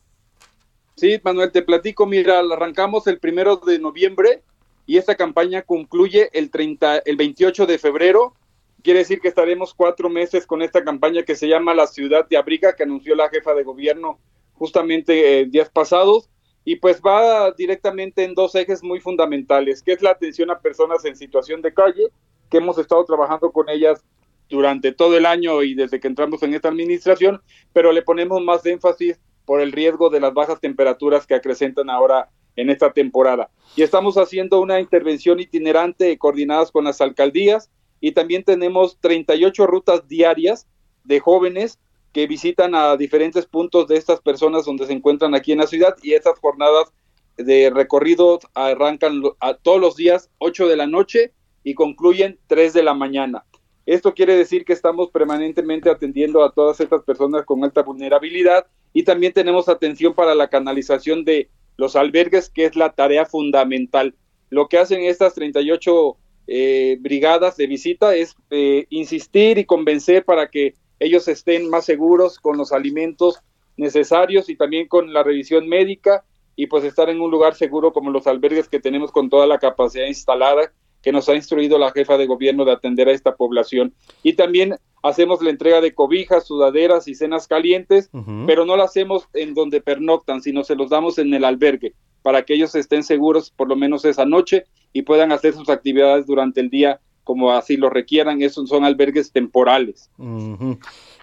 [0.97, 4.43] Sí, Manuel, te platico, mira, arrancamos el primero de noviembre
[4.87, 8.35] y esta campaña concluye el 30, el 28 de febrero.
[8.83, 12.37] Quiere decir que estaremos cuatro meses con esta campaña que se llama La Ciudad de
[12.37, 14.19] Abriga, que anunció la jefa de gobierno
[14.55, 16.29] justamente eh, días pasados.
[16.65, 21.05] Y pues va directamente en dos ejes muy fundamentales, que es la atención a personas
[21.05, 22.09] en situación de calle,
[22.51, 24.05] que hemos estado trabajando con ellas
[24.53, 27.41] durante todo el año y desde que entramos en esta administración,
[27.73, 32.29] pero le ponemos más énfasis por el riesgo de las bajas temperaturas que acrecentan ahora
[32.55, 33.51] en esta temporada.
[33.77, 40.07] Y estamos haciendo una intervención itinerante coordinadas con las alcaldías y también tenemos 38 rutas
[40.07, 40.69] diarias
[41.05, 41.79] de jóvenes
[42.13, 45.97] que visitan a diferentes puntos de estas personas donde se encuentran aquí en la ciudad
[46.03, 46.93] y estas jornadas
[47.39, 51.33] de recorrido arrancan a todos los días 8 de la noche
[51.65, 53.47] y concluyen 3 de la mañana.
[53.85, 59.03] Esto quiere decir que estamos permanentemente atendiendo a todas estas personas con alta vulnerabilidad y
[59.03, 64.15] también tenemos atención para la canalización de los albergues, que es la tarea fundamental.
[64.51, 66.17] Lo que hacen estas 38
[66.47, 72.39] eh, brigadas de visita es eh, insistir y convencer para que ellos estén más seguros
[72.39, 73.41] con los alimentos
[73.77, 78.11] necesarios y también con la revisión médica y pues estar en un lugar seguro como
[78.11, 82.17] los albergues que tenemos con toda la capacidad instalada que nos ha instruido la jefa
[82.17, 83.93] de gobierno de atender a esta población.
[84.23, 88.11] Y también hacemos la entrega de cobijas, sudaderas y cenas calientes,
[88.47, 92.45] pero no la hacemos en donde pernoctan, sino se los damos en el albergue para
[92.45, 96.61] que ellos estén seguros por lo menos esa noche y puedan hacer sus actividades durante
[96.61, 98.43] el día como así lo requieran.
[98.43, 100.11] Esos son albergues temporales.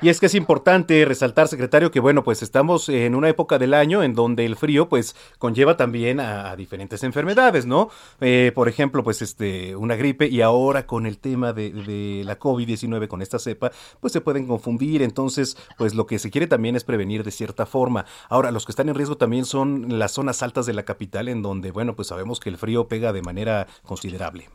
[0.01, 3.73] Y es que es importante resaltar, secretario, que bueno, pues estamos en una época del
[3.73, 7.89] año en donde el frío pues conlleva también a, diferentes enfermedades, ¿no?
[8.21, 12.39] Eh, por ejemplo, pues este, una gripe y ahora con el tema de, de la
[12.39, 15.01] COVID-19, con esta cepa, pues se pueden confundir.
[15.01, 18.05] Entonces, pues lo que se quiere también es prevenir de cierta forma.
[18.29, 21.41] Ahora, los que están en riesgo también son las zonas altas de la capital en
[21.41, 24.47] donde, bueno, pues sabemos que el frío pega de manera considerable.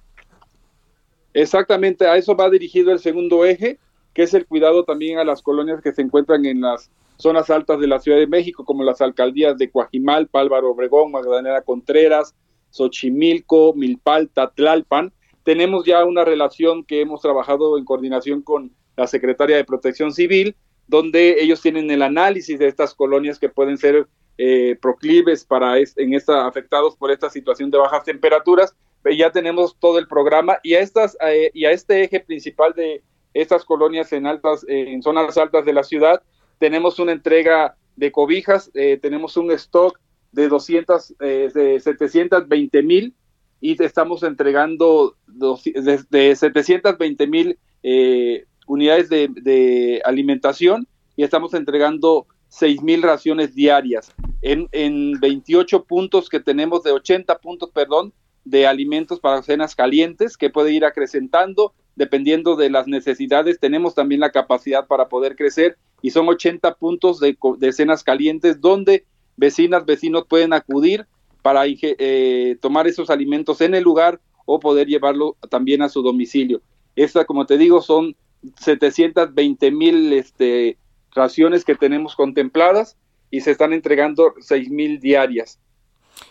[1.35, 3.79] Exactamente, a eso va dirigido el segundo eje
[4.15, 7.81] que es el cuidado también a las colonias que se encuentran en las zonas altas
[7.81, 12.35] de la Ciudad de México, como las alcaldías de Coajimal, Pálvaro Obregón, Magdalena Contreras,
[12.71, 15.13] Xochimilco, Milpalta, Tlalpan.
[15.43, 20.57] Tenemos ya una relación que hemos trabajado en coordinación con la Secretaría de Protección Civil,
[20.87, 24.07] donde ellos tienen el análisis de estas colonias que pueden ser
[24.39, 28.75] eh, proclives para en esta, afectados por esta situación de bajas temperaturas.
[29.17, 33.03] Ya tenemos todo el programa y a, estas, eh, y a este eje principal de
[33.35, 36.23] estas colonias en altas, en zonas altas de la ciudad.
[36.59, 39.99] Tenemos una entrega de cobijas, eh, tenemos un stock
[40.33, 43.15] de 200, eh, de 720 mil
[43.61, 52.83] y estamos entregando de, 720 mil eh, unidades de, de, alimentación y estamos entregando 6
[52.83, 58.13] mil raciones diarias en, en 28 puntos que tenemos, de 80 puntos, perdón,
[58.45, 63.59] de alimentos para cenas calientes que puede ir acrecentando dependiendo de las necesidades.
[63.61, 68.61] Tenemos también la capacidad para poder crecer y son 80 puntos de, de cenas calientes
[68.61, 69.05] donde
[69.37, 71.07] vecinas, vecinos pueden acudir
[71.43, 76.63] para eh, tomar esos alimentos en el lugar o poder llevarlo también a su domicilio.
[76.97, 78.17] Esta, como te digo, son
[78.59, 80.79] 720 mil este,
[81.15, 82.97] raciones que tenemos contempladas
[83.31, 85.59] y se están entregando 6 mil diarias.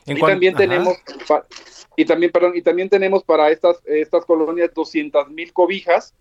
[0.06, 0.98] Y también tenemos
[1.96, 6.13] y también, perdón, y también tenemos para estas, estas colonias 200 mil cobijas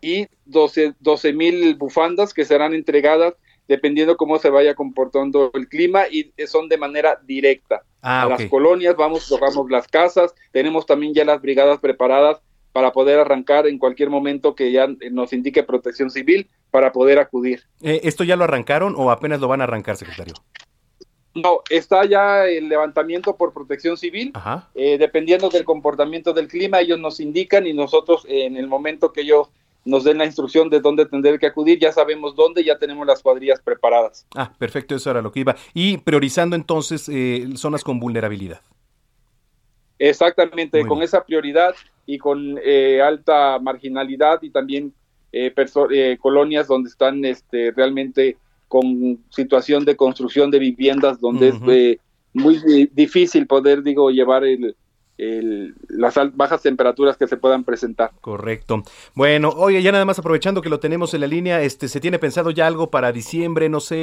[0.00, 0.94] y 12
[1.34, 3.34] mil bufandas que serán entregadas
[3.68, 7.84] dependiendo cómo se vaya comportando el clima y son de manera directa.
[8.02, 12.40] Ah, a las colonias vamos, tocamos las casas, tenemos también ya las brigadas preparadas
[12.72, 17.62] para poder arrancar en cualquier momento que ya nos indique protección civil para poder acudir.
[17.80, 20.34] Eh, ¿Esto ya lo arrancaron o apenas lo van a arrancar, secretario?
[21.34, 24.32] No, está ya el levantamiento por protección civil.
[24.74, 29.20] Eh, dependiendo del comportamiento del clima, ellos nos indican y nosotros en el momento que
[29.20, 29.48] ellos
[29.84, 33.22] nos den la instrucción de dónde tendré que acudir, ya sabemos dónde, ya tenemos las
[33.22, 34.26] cuadrillas preparadas.
[34.34, 35.56] Ah, perfecto, eso era lo que iba.
[35.72, 38.60] Y priorizando entonces eh, zonas con vulnerabilidad.
[39.98, 41.74] Exactamente, con esa prioridad
[42.06, 44.92] y con eh, alta marginalidad y también
[46.20, 48.36] colonias donde están este, realmente
[48.70, 51.98] con situación de construcción de viviendas donde es eh,
[52.32, 54.44] muy difícil poder, digo, llevar
[55.20, 58.12] el, las bajas temperaturas que se puedan presentar.
[58.22, 58.82] Correcto.
[59.14, 62.18] Bueno, oye, ya nada más aprovechando que lo tenemos en la línea, este, ¿se tiene
[62.18, 63.68] pensado ya algo para diciembre?
[63.68, 63.96] No sé,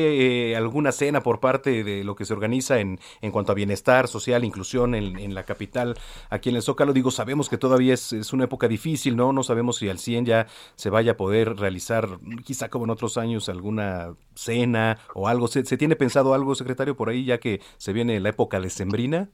[0.51, 4.07] eh, alguna cena por parte de lo que se organiza en, en cuanto a bienestar
[4.07, 5.97] social, inclusión en, en la capital,
[6.29, 6.93] aquí en el Zócalo.
[6.93, 9.33] Digo, sabemos que todavía es, es, una época difícil, ¿no?
[9.33, 13.17] No sabemos si al 100 ya se vaya a poder realizar, quizá como en otros
[13.17, 15.47] años, alguna cena o algo.
[15.47, 19.31] ¿Se, se tiene pensado algo, secretario, por ahí, ya que se viene la época decembrina?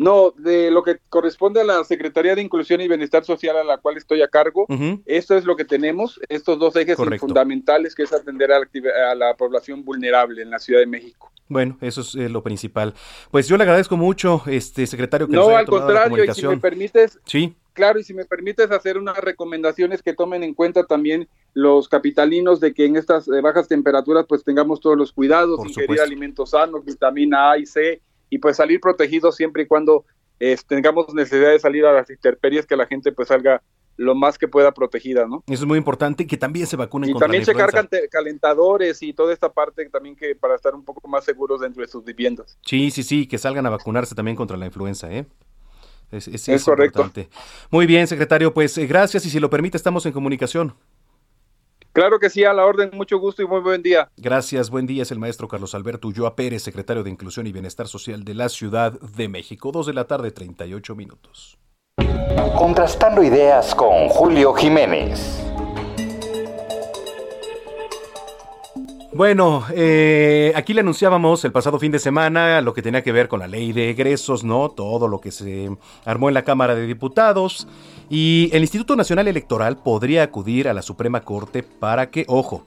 [0.00, 3.76] No, de lo que corresponde a la Secretaría de Inclusión y Bienestar Social a la
[3.76, 4.66] cual estoy a cargo,
[5.04, 8.66] esto es lo que tenemos, estos dos ejes fundamentales que es atender a la,
[9.10, 11.30] a la, población vulnerable en la Ciudad de México.
[11.48, 12.94] Bueno, eso es eh, lo principal.
[13.30, 17.20] Pues yo le agradezco mucho, este secretario, que no, al contrario, y si me permites,
[17.26, 17.54] sí.
[17.74, 22.58] claro, y si me permites hacer unas recomendaciones que tomen en cuenta también los capitalinos
[22.58, 26.86] de que en estas eh, bajas temperaturas pues tengamos todos los cuidados, ingerir alimentos sanos,
[26.86, 28.00] vitamina A y C,
[28.30, 30.06] y pues salir protegidos siempre y cuando
[30.38, 33.62] eh, tengamos necesidad de salir a las intemperies, que la gente pues salga
[33.96, 35.44] lo más que pueda protegida, ¿no?
[35.46, 39.34] Eso es muy importante, que también se vacunen y también se cargan calentadores y toda
[39.34, 42.58] esta parte también que para estar un poco más seguros dentro de sus viviendas.
[42.64, 45.26] Sí, sí, sí, que salgan a vacunarse también contra la influenza, ¿eh?
[46.10, 47.08] Es, es, correcto.
[47.70, 50.74] Muy bien, secretario, pues eh, gracias y si lo permite estamos en comunicación.
[51.92, 54.08] Claro que sí, a la orden, mucho gusto y muy buen día.
[54.16, 57.88] Gracias, buen día, es el maestro Carlos Alberto Ulloa Pérez, secretario de Inclusión y Bienestar
[57.88, 59.72] Social de la Ciudad de México.
[59.72, 61.58] Dos de la tarde, 38 minutos.
[62.56, 65.40] Contrastando ideas con Julio Jiménez.
[69.12, 73.26] Bueno, eh, aquí le anunciábamos el pasado fin de semana lo que tenía que ver
[73.26, 74.70] con la ley de egresos, ¿no?
[74.70, 75.68] Todo lo que se
[76.04, 77.66] armó en la Cámara de Diputados.
[78.10, 82.66] Y el Instituto Nacional Electoral podría acudir a la Suprema Corte para que, ojo,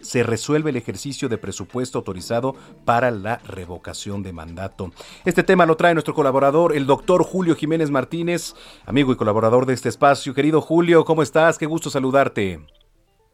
[0.00, 4.92] se resuelva el ejercicio de presupuesto autorizado para la revocación de mandato.
[5.24, 8.54] Este tema lo trae nuestro colaborador, el doctor Julio Jiménez Martínez,
[8.86, 10.32] amigo y colaborador de este espacio.
[10.32, 11.58] Querido Julio, ¿cómo estás?
[11.58, 12.60] Qué gusto saludarte.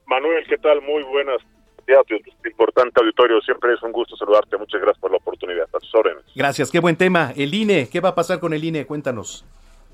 [0.06, 0.80] Manuel, ¿qué tal?
[0.80, 1.40] Muy buenas
[2.44, 3.40] importante auditorio.
[3.40, 4.56] Siempre es un gusto saludarte.
[4.56, 5.68] Muchas gracias por la oportunidad.
[5.72, 6.24] A órdenes.
[6.34, 7.32] Gracias, qué buen tema.
[7.36, 8.86] El INE, ¿qué va a pasar con el INE?
[8.86, 9.44] Cuéntanos.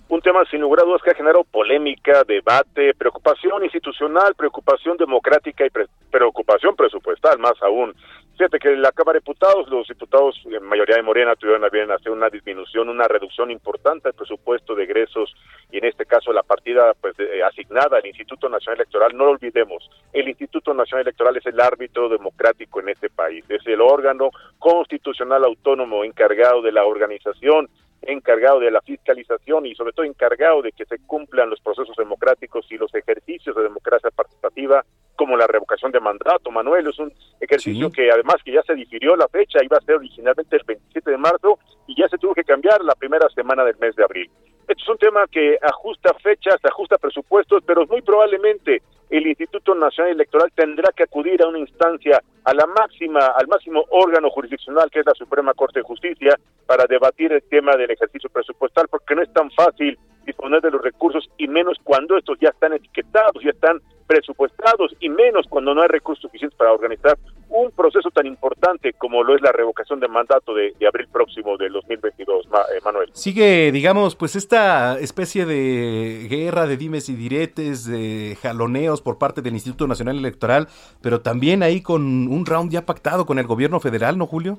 [0.09, 5.67] Un tema sin lugar a dudas que ha generado polémica, debate, preocupación institucional, preocupación democrática
[5.67, 7.93] y pre preocupación presupuestal, más aún.
[8.37, 11.91] Fíjate que la Cámara de Diputados, los diputados, en mayoría de Morena, tuvieron a bien
[11.91, 15.35] hacer una disminución, una reducción importante del presupuesto de egresos
[15.73, 19.17] y en este caso la partida pues de, asignada al Instituto Nacional Electoral.
[19.17, 23.67] No lo olvidemos, el Instituto Nacional Electoral es el árbitro democrático en este país, es
[23.67, 24.31] el órgano
[24.61, 27.69] constitucional autónomo encargado de la organización
[28.03, 32.67] encargado de la fiscalización y sobre todo encargado de que se cumplan los procesos democráticos
[32.71, 34.85] y los ejercicios de democracia participativa
[35.17, 36.51] como la revocación de mandato.
[36.51, 39.97] Manuel, es un ejercicio que además que ya se difirió la fecha, iba a ser
[39.97, 43.77] originalmente el 27 de marzo y ya se tuvo que cambiar la primera semana del
[43.79, 44.31] mes de abril.
[44.69, 50.15] Este es un tema que ajusta fechas, ajusta presupuestos, pero muy probablemente el Instituto Nacional
[50.15, 55.01] Electoral tendrá que acudir a una instancia, a la máxima, al máximo órgano jurisdiccional que
[55.01, 56.37] es la Suprema Corte de Justicia,
[56.67, 60.83] para debatir el tema del ejercicio presupuestal, porque no es tan fácil disponer de los
[60.83, 65.83] recursos y menos cuando estos ya están etiquetados, ya están presupuestados y menos cuando no
[65.83, 67.17] hay recursos suficientes para organizar
[67.49, 71.57] un proceso tan importante como lo es la revocación de mandato de, de abril próximo
[71.57, 73.11] del 2022, Ma, eh, Manuel.
[73.13, 79.43] Sigue, digamos, pues esta especie de guerra de dimes y diretes, de jaloneos por parte
[79.43, 80.69] del Instituto Nacional Electoral,
[81.03, 84.59] pero también ahí con un round ya pactado con el gobierno federal, ¿no, Julio?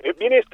[0.00, 0.44] Eh, bien, eh,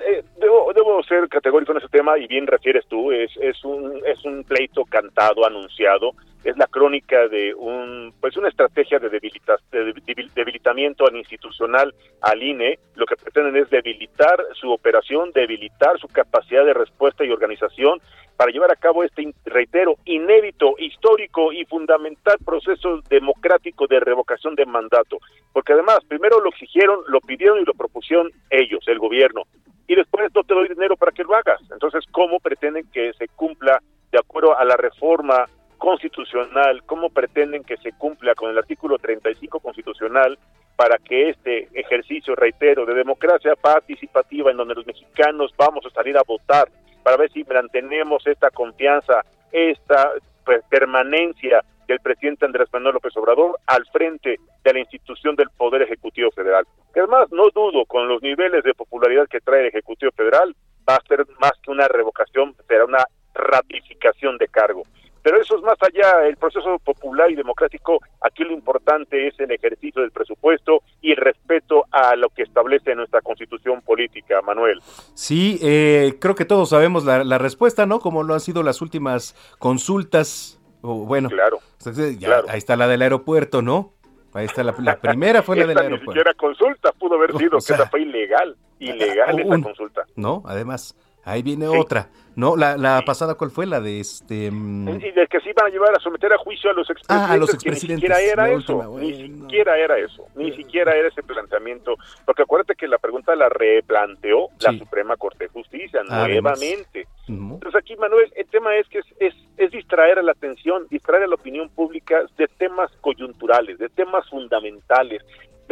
[0.41, 4.24] debo, debo ser categórico en ese tema y bien refieres tú, es, es, un, es
[4.24, 6.12] un pleito cantado, anunciado,
[6.45, 9.95] es la crónica de un pues una estrategia de, debilita, de
[10.34, 16.64] debilitamiento al institucional al INE, lo que pretenden es debilitar su operación, debilitar su capacidad
[16.64, 18.01] de respuesta y organización
[18.36, 24.66] para llevar a cabo este, reitero, inédito, histórico y fundamental proceso democrático de revocación de
[24.66, 25.18] mandato.
[25.53, 29.42] Porque además, primero lo exigieron, lo pidieron y lo propusieron ellos, el gobierno.
[29.86, 31.61] Y después no te doy dinero para que lo hagas.
[31.70, 33.80] Entonces, ¿cómo pretenden que se cumpla
[34.11, 35.47] de acuerdo a la reforma
[35.85, 36.82] constitucional?
[36.87, 40.39] ¿Cómo pretenden que se cumpla con el artículo 35 constitucional
[40.76, 46.16] para que este ejercicio, reitero, de democracia participativa en donde los mexicanos vamos a salir
[46.16, 46.68] a votar
[47.03, 50.12] para ver si mantenemos esta confianza, esta
[50.47, 55.82] pues, permanencia del presidente Andrés Manuel López Obrador al frente de la institución del Poder
[55.82, 56.64] Ejecutivo Federal.
[56.95, 60.57] Que además, no dudo, con los niveles de popularidad que trae el Ejecutivo Federal,
[60.89, 63.05] va a ser más que una revocación, será una
[63.35, 64.85] ratificación de cargo.
[65.25, 69.51] Pero eso es más allá, el proceso popular y democrático, aquí lo importante es el
[69.53, 74.83] ejercicio del presupuesto y el respeto a lo que establece nuestra constitución política, Manuel.
[75.14, 78.01] Sí, eh, creo que todos sabemos la, la, respuesta, ¿no?
[78.01, 82.47] Como lo han sido las últimas consultas, o bueno, claro, ya, claro.
[82.51, 83.95] ahí está la del aeropuerto, ¿no?
[84.35, 86.05] Ahí está la, la primera fue la del aeropuerto.
[86.05, 89.62] Ni siquiera consulta pudo haber sido, o sea, que esa fue ilegal, ilegal un, esa
[89.62, 90.03] consulta.
[90.16, 90.95] No, además,
[91.25, 91.77] ahí viene sí.
[91.77, 92.09] otra.
[92.37, 93.05] No, la, la sí.
[93.05, 93.66] pasada, ¿cuál fue?
[93.66, 94.49] La de este.
[94.49, 94.89] Um...
[94.89, 97.31] Y de que se iban a llevar a someter a juicio a los expresidentes.
[97.31, 98.09] Ah, a los expresidentes.
[98.11, 98.77] ni siquiera era eso.
[98.77, 98.99] Bueno.
[98.99, 100.27] Ni siquiera era eso.
[100.35, 101.95] Ni siquiera era ese planteamiento.
[102.25, 104.66] Porque acuérdate que la pregunta la replanteó sí.
[104.66, 107.07] la Suprema Corte de Justicia ah, nuevamente.
[107.29, 111.22] Entonces aquí, Manuel, el tema es que es, es, es distraer a la atención, distraer
[111.22, 115.22] a la opinión pública de temas coyunturales, de temas fundamentales,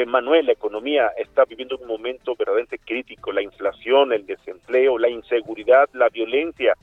[0.06, 5.88] Manuel, la economía está viviendo un momento verdaderamente crítico, la inflación, el desempleo, la inseguridad,
[5.92, 6.74] la violencia.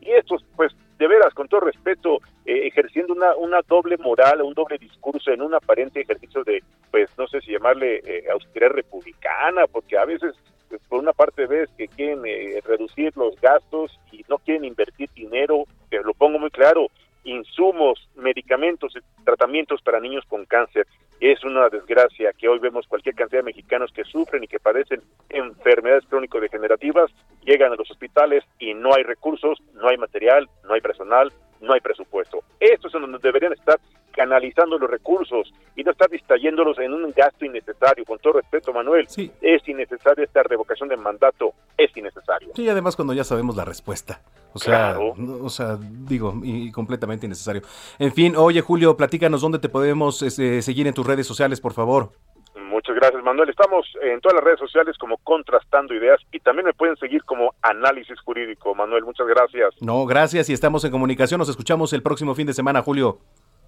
[0.00, 4.54] Y estos, pues, de veras, con todo respeto, eh, ejerciendo una, una doble moral, un
[4.54, 9.96] doble discurso en un aparente ejercicio de, pues, no sé si llamarle eh, republicana, porque
[9.96, 10.34] a veces,
[10.68, 15.08] pues, por una parte ves que quieren eh, reducir los gastos y no quieren invertir
[15.14, 16.88] dinero, que lo pongo muy claro,
[17.24, 18.94] insumos, medicamentos,
[19.24, 20.86] tratamientos para niños con cáncer.
[21.20, 25.02] Es una desgracia que hoy vemos cualquier cantidad de mexicanos que sufren y que padecen
[25.28, 27.10] enfermedades crónico-degenerativas,
[27.42, 31.72] llegan a los hospitales y no hay recursos, no hay material, no hay personal, no
[31.72, 32.44] hay presupuesto.
[32.60, 33.80] Esto es donde deberían estar
[34.18, 38.04] canalizando los recursos y no estar distrayéndolos en un gasto innecesario.
[38.04, 39.30] Con todo respeto, Manuel, sí.
[39.40, 42.48] es innecesaria esta revocación de mandato, es innecesario.
[42.56, 44.20] Sí, además cuando ya sabemos la respuesta.
[44.54, 45.14] O sea, claro.
[45.40, 47.62] o sea, digo, y completamente innecesario.
[48.00, 51.72] En fin, oye Julio, platícanos dónde te podemos este, seguir en tus redes sociales, por
[51.72, 52.10] favor.
[52.56, 53.48] Muchas gracias, Manuel.
[53.50, 57.54] Estamos en todas las redes sociales como Contrastando Ideas y también me pueden seguir como
[57.62, 58.74] Análisis Jurídico.
[58.74, 59.76] Manuel, muchas gracias.
[59.80, 61.38] No, gracias y estamos en comunicación.
[61.38, 63.20] Nos escuchamos el próximo fin de semana, Julio.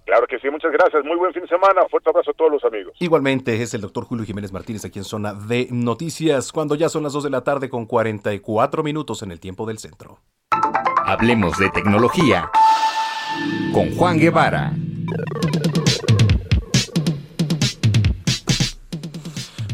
[0.05, 1.03] Claro que sí, muchas gracias.
[1.05, 1.81] Muy buen fin de semana.
[1.89, 2.93] Fuerte abrazo a todos los amigos.
[2.99, 7.03] Igualmente es el doctor Julio Jiménez Martínez aquí en Zona de Noticias, cuando ya son
[7.03, 10.19] las 2 de la tarde con 44 minutos en el tiempo del centro.
[11.05, 12.49] Hablemos de tecnología
[13.73, 14.73] con Juan Guevara.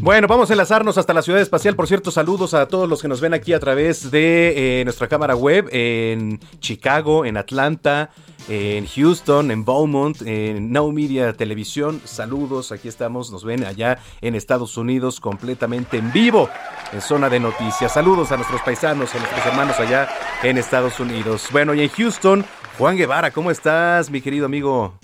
[0.08, 1.76] Bueno, vamos a enlazarnos hasta la ciudad espacial.
[1.76, 5.06] Por cierto, saludos a todos los que nos ven aquí a través de eh, nuestra
[5.06, 8.08] cámara web en Chicago, en Atlanta,
[8.48, 12.00] en Houston, en Beaumont, en Now Media Televisión.
[12.06, 16.48] Saludos, aquí estamos, nos ven allá en Estados Unidos completamente en vivo,
[16.90, 17.92] en zona de noticias.
[17.92, 20.08] Saludos a nuestros paisanos, a nuestros hermanos allá
[20.42, 21.48] en Estados Unidos.
[21.52, 22.46] Bueno, y en Houston,
[22.78, 24.94] Juan Guevara, ¿cómo estás, mi querido amigo?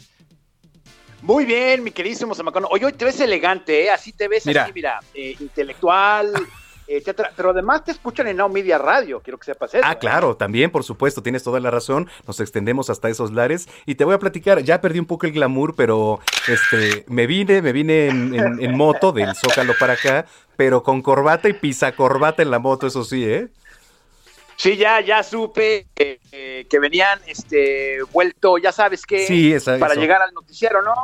[1.24, 2.66] Muy bien, mi queridísimo Samacón.
[2.70, 3.90] Oye, hoy te ves elegante, ¿eh?
[3.90, 4.64] Así te ves Mira.
[4.64, 6.30] así, mira, eh, intelectual,
[6.86, 7.30] etcétera.
[7.34, 9.82] Pero además te escuchan en Now Media Radio, quiero que sepas eso.
[9.86, 9.98] Ah, ¿eh?
[9.98, 12.10] claro, también, por supuesto, tienes toda la razón.
[12.26, 13.66] Nos extendemos hasta esos lares.
[13.86, 17.62] Y te voy a platicar, ya perdí un poco el glamour, pero este, me vine,
[17.62, 20.26] me vine en, en- en moto del Zócalo para acá,
[20.58, 23.48] pero con corbata y pisa corbata en la moto, eso sí, ¿eh?
[24.56, 29.92] Sí, ya, ya supe eh, eh, que venían este vuelto, ya sabes qué, Sí, para
[29.92, 30.00] eso.
[30.00, 30.94] llegar al noticiero, ¿no?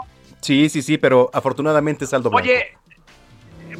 [0.40, 2.44] Sí, sí, sí, pero afortunadamente saldo blanco.
[2.48, 2.76] Oye,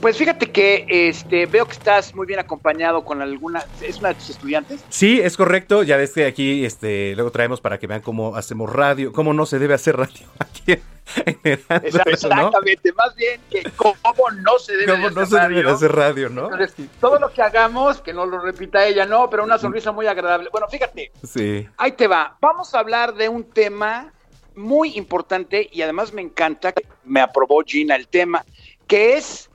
[0.01, 4.14] pues fíjate que este veo que estás muy bien acompañado con alguna, es una de
[4.16, 4.84] tus estudiantes.
[4.88, 5.82] Sí, es correcto.
[5.82, 9.46] Ya ves que aquí este, luego traemos para que vean cómo hacemos radio, cómo no
[9.46, 12.46] se debe hacer radio aquí en Heraldo, Exacto, ¿no?
[12.46, 15.62] Exactamente, más bien que cómo no se debe Cómo de no hacer se debe de
[15.62, 15.74] radio.
[15.76, 16.44] hacer radio, ¿no?
[16.53, 20.07] Entonces, todo lo que hagamos, que no lo repita ella, no, pero una sonrisa muy
[20.07, 20.48] agradable.
[20.53, 21.68] Bueno, fíjate, Sí.
[21.76, 22.36] ahí te va.
[22.40, 24.12] Vamos a hablar de un tema
[24.55, 28.44] muy importante y además me encanta que me aprobó Gina el tema,
[28.86, 29.49] que es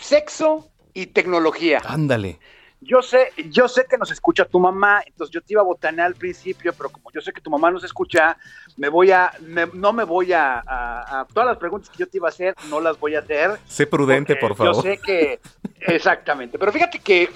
[0.00, 1.80] sexo y tecnología.
[1.86, 2.38] Ándale.
[2.82, 6.06] Yo sé, yo sé que nos escucha tu mamá, entonces yo te iba a botanear
[6.06, 8.38] al principio, pero como yo sé que tu mamá nos escucha,
[8.78, 12.08] me voy a, me- no me voy a, a- a- todas las preguntas que yo
[12.08, 13.58] te iba a hacer, no las voy a hacer.
[13.66, 14.74] Sé prudente, por favor.
[14.76, 15.38] Yo sé que,
[15.82, 17.28] exactamente, pero fíjate que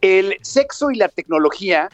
[0.00, 1.88] el sexo y la tecnología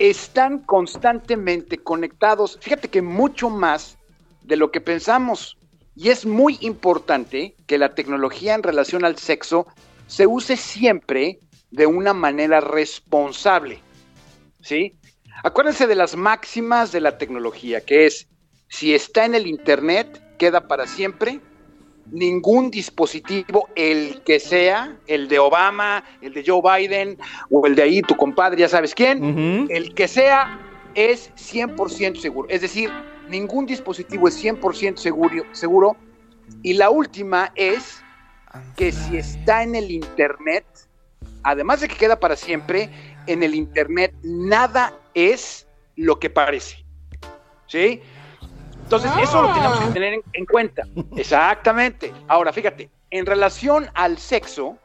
[0.00, 3.96] están constantemente conectados, fíjate que mucho más
[4.42, 5.56] de lo que pensamos.
[5.96, 9.66] Y es muy importante que la tecnología en relación al sexo
[10.06, 11.40] se use siempre
[11.70, 13.80] de una manera responsable.
[14.60, 14.94] ¿Sí?
[15.42, 18.28] Acuérdense de las máximas de la tecnología, que es,
[18.68, 21.40] si está en el Internet, queda para siempre.
[22.10, 27.18] Ningún dispositivo, el que sea, el de Obama, el de Joe Biden
[27.50, 30.60] o el de ahí, tu compadre, ya sabes quién, el que sea
[30.94, 32.48] es 100% seguro.
[32.48, 32.90] Es decir,
[33.28, 35.96] ningún dispositivo es 100% seguro, seguro.
[36.62, 38.02] Y la última es
[38.76, 40.64] que si está en el Internet,
[41.42, 42.90] además de que queda para siempre,
[43.26, 45.66] en el Internet nada es
[45.96, 46.84] lo que parece.
[47.66, 48.00] ¿Sí?
[48.84, 50.82] Entonces, eso lo tenemos que tener en, en cuenta.
[51.16, 52.12] Exactamente.
[52.28, 54.78] Ahora, fíjate, en relación al sexo,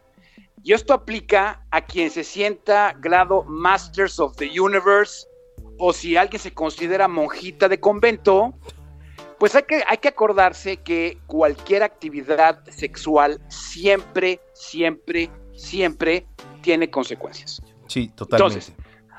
[0.63, 5.27] y esto aplica a quien se sienta grado Masters of the Universe,
[5.77, 8.53] o si alguien se considera monjita de convento,
[9.39, 16.25] pues hay que, hay que acordarse que cualquier actividad sexual siempre, siempre, siempre
[16.61, 17.61] tiene consecuencias.
[17.87, 18.59] Sí, totalmente.
[18.59, 18.73] Entonces,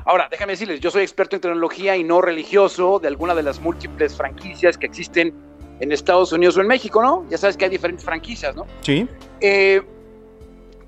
[0.05, 3.61] ahora, déjame decirles, yo soy experto en tecnología y no religioso de alguna de las
[3.61, 5.35] múltiples franquicias que existen
[5.81, 7.27] en Estados Unidos o en México, ¿no?
[7.29, 8.67] Ya sabes que hay diferentes franquicias, ¿no?
[8.83, 9.09] sí.
[9.41, 9.83] Eh,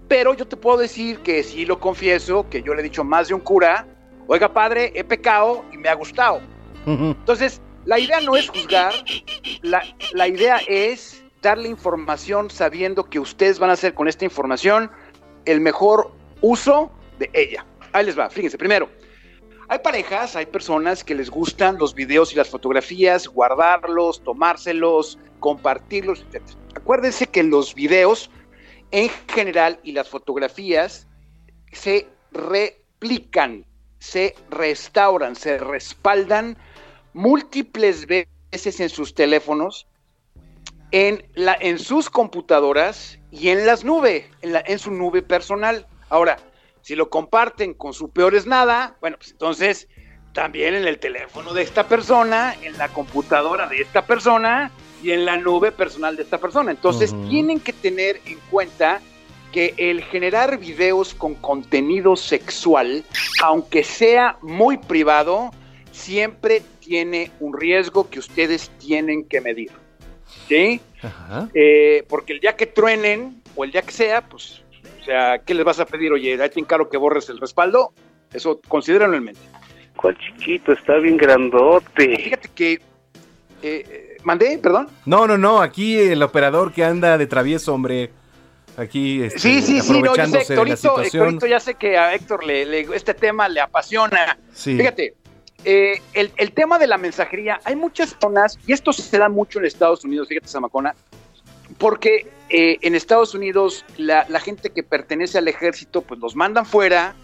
[0.07, 3.29] pero yo te puedo decir que sí lo confieso, que yo le he dicho más
[3.29, 3.87] de un cura,
[4.27, 6.41] oiga padre, he pecado y me ha gustado.
[6.87, 8.93] Entonces, la idea no es juzgar,
[9.63, 14.91] la, la idea es darle información sabiendo que ustedes van a hacer con esta información
[15.45, 17.65] el mejor uso de ella.
[17.93, 18.89] Ahí les va, fíjense, primero,
[19.69, 26.25] hay parejas, hay personas que les gustan los videos y las fotografías, guardarlos, tomárselos, compartirlos,
[26.33, 26.43] etc.
[26.75, 28.31] Acuérdense que los videos
[28.91, 31.09] en general y las fotografías
[31.73, 33.65] se replican,
[34.05, 36.59] se restauran, se respaldan
[37.15, 39.87] múltiples veces en sus teléfonos,
[40.91, 45.87] en, la, en sus computadoras y en las nubes, en, la, en su nube personal.
[46.11, 46.37] Ahora,
[46.83, 49.89] si lo comparten con su peor es nada, bueno, pues entonces
[50.35, 54.71] también en el teléfono de esta persona, en la computadora de esta persona
[55.03, 56.71] y en la nube personal de esta persona.
[56.71, 59.01] Entonces tienen que tener en cuenta
[59.55, 63.05] que el generar videos con contenido sexual,
[63.41, 65.53] aunque sea muy privado,
[65.93, 69.71] siempre tiene un riesgo que ustedes tienen que medir.
[70.49, 70.81] ¿Sí?
[71.01, 71.49] Ajá.
[71.55, 74.61] Eh, porque el día que truenen, o el día que sea, pues,
[75.01, 76.13] o sea, ¿qué les vas a pedir?
[76.13, 77.93] Oye, ahí te encargo que borres el respaldo.
[78.33, 79.41] Eso considérenlo en mente.
[79.95, 80.73] ¿Cuál chiquito?
[80.73, 82.17] Está bien grandote.
[82.17, 82.73] Fíjate que.
[82.73, 82.81] eh,
[83.63, 84.59] eh, ¿Mandé?
[84.59, 84.89] ¿Perdón?
[85.07, 88.11] No, no, no, aquí el operador que anda de travieso, hombre.
[88.77, 91.01] Aquí este, Sí, sí, sí, no, yo sé, Héctorito.
[91.01, 94.37] Héctorito, ya sé que a Héctor le, le- este tema le apasiona.
[94.53, 94.77] Sí.
[94.77, 95.15] Fíjate,
[95.65, 99.59] eh, el, el tema de la mensajería, hay muchas zonas, y esto se da mucho
[99.61, 100.95] en Estados Unidos, fíjate, Samacona,
[101.79, 106.67] porque eh, en Estados Unidos la, la gente que pertenece al ejército pues los mandan
[106.67, 107.15] fuera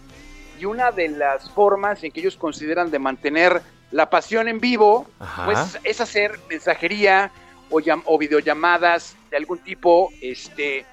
[0.59, 5.07] y una de las formas en que ellos consideran de mantener la pasión en vivo
[5.19, 5.45] Ajá.
[5.45, 7.31] pues es hacer mensajería
[7.71, 10.85] o, llam- o videollamadas de algún tipo este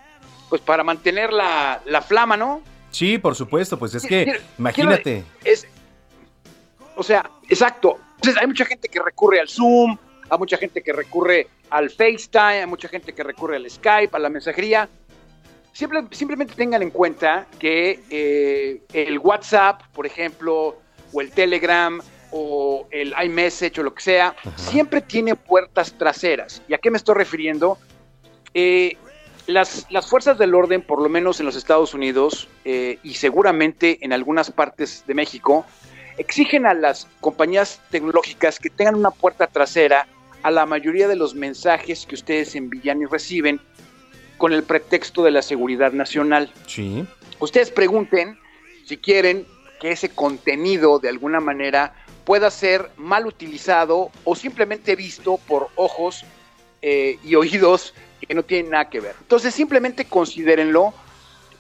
[0.49, 2.61] pues para mantener la, la flama, ¿no?
[2.91, 5.23] Sí, por supuesto, pues es que, Quiero- imagínate.
[5.43, 5.67] Es,
[6.95, 7.99] o sea, exacto.
[8.15, 9.97] Entonces hay mucha gente que recurre al Zoom,
[10.29, 14.19] hay mucha gente que recurre al FaceTime, hay mucha gente que recurre al Skype, a
[14.19, 14.89] la mensajería.
[15.73, 20.77] Simple- simplemente tengan en cuenta que eh, el WhatsApp, por ejemplo,
[21.13, 26.61] o el Telegram, o el iMessage, o lo que sea, siempre tiene puertas traseras.
[26.67, 27.77] ¿Y a qué me estoy refiriendo?
[28.53, 28.97] Eh,
[29.47, 33.97] las, las fuerzas del orden, por lo menos en los Estados Unidos eh, y seguramente
[34.01, 35.65] en algunas partes de México,
[36.17, 40.07] exigen a las compañías tecnológicas que tengan una puerta trasera
[40.43, 43.59] a la mayoría de los mensajes que ustedes envían y reciben
[44.37, 46.51] con el pretexto de la seguridad nacional.
[46.67, 47.05] Sí.
[47.39, 48.37] Ustedes pregunten
[48.85, 49.45] si quieren
[49.79, 51.93] que ese contenido de alguna manera
[52.25, 56.25] pueda ser mal utilizado o simplemente visto por ojos
[56.81, 57.93] eh, y oídos
[58.25, 59.15] que no tienen nada que ver.
[59.21, 60.93] Entonces simplemente considérenlo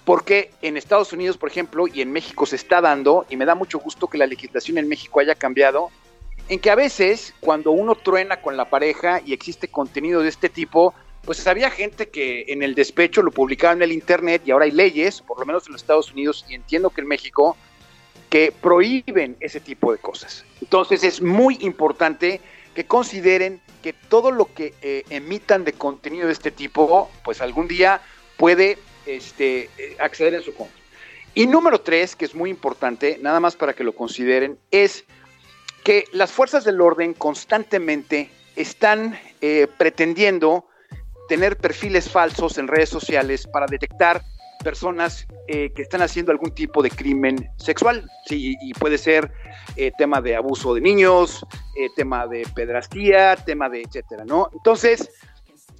[0.05, 3.55] porque en Estados Unidos, por ejemplo, y en México se está dando, y me da
[3.55, 5.89] mucho gusto que la legislación en México haya cambiado,
[6.47, 10.47] en que a veces cuando uno truena con la pareja y existe contenido de este
[10.47, 10.93] tipo,
[11.25, 14.71] pues había gente que en el despecho lo publicaba en el Internet y ahora hay
[14.71, 17.57] leyes, por lo menos en los Estados Unidos y entiendo que en México,
[18.29, 20.45] que prohíben ese tipo de cosas.
[20.61, 22.39] Entonces es muy importante
[22.77, 27.67] que consideren que todo lo que eh, emitan de contenido de este tipo, pues algún
[27.67, 28.01] día
[28.37, 30.77] puede este, eh, acceder en su contra.
[31.33, 35.05] Y número tres, que es muy importante, nada más para que lo consideren, es
[35.83, 40.67] que las fuerzas del orden constantemente están eh, pretendiendo
[41.29, 44.21] tener perfiles falsos en redes sociales para detectar
[44.63, 48.09] personas eh, que están haciendo algún tipo de crimen sexual.
[48.25, 49.31] Sí, y puede ser
[49.75, 51.45] eh, tema de abuso de niños,
[51.77, 54.49] eh, tema de pedrastía, tema de etcétera, ¿no?
[54.53, 55.09] Entonces,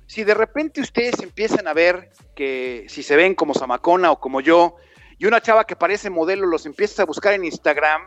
[0.06, 4.42] si de repente ustedes empiezan a ver que si se ven como Zamacona o como
[4.42, 4.76] yo,
[5.18, 8.04] y una chava que parece modelo los empieza a buscar en Instagram,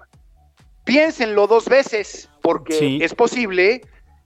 [0.84, 2.98] piénsenlo dos veces, porque Sí.
[3.02, 3.82] es posible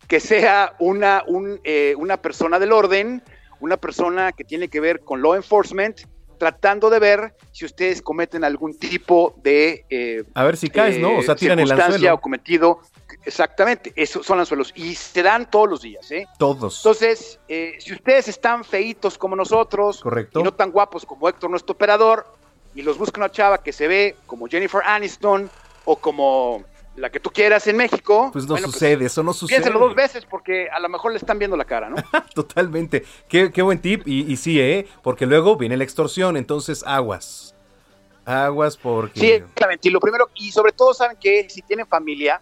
[0.06, 3.22] que sea una, un, eh, una persona del orden,
[3.60, 6.02] una persona que tiene que ver con law enforcement,
[6.34, 9.84] tratando de ver si ustedes cometen algún tipo de...
[9.90, 11.18] eh, A ver si caes, ¿no?
[11.18, 12.14] O sea, eh, tiran el circunstancia anzuelo.
[12.14, 12.80] o cometido.
[13.24, 14.72] Exactamente, esos son anzuelos.
[14.74, 16.26] Y se dan todos los días, ¿eh?
[16.38, 16.78] Todos.
[16.80, 20.40] Entonces, eh, si ustedes están feitos como nosotros, Correcto.
[20.40, 22.26] y no tan guapos como Héctor, nuestro operador,
[22.74, 25.48] y los busca una chava que se ve como Jennifer Aniston
[25.84, 26.64] o como
[26.96, 29.56] la que tú quieras en México, Pues no bueno, sucede, eso no sucede.
[29.58, 31.96] piénselo dos veces porque a lo mejor le están viendo la cara, ¿no?
[32.34, 33.04] Totalmente.
[33.28, 34.06] Qué, qué buen tip.
[34.06, 34.86] Y, y sí, ¿eh?
[35.02, 37.54] Porque luego viene la extorsión, entonces aguas.
[38.24, 39.18] Aguas porque...
[39.20, 39.88] Sí, exactamente.
[39.88, 42.40] Y lo primero, y sobre todo saben que si tienen familia,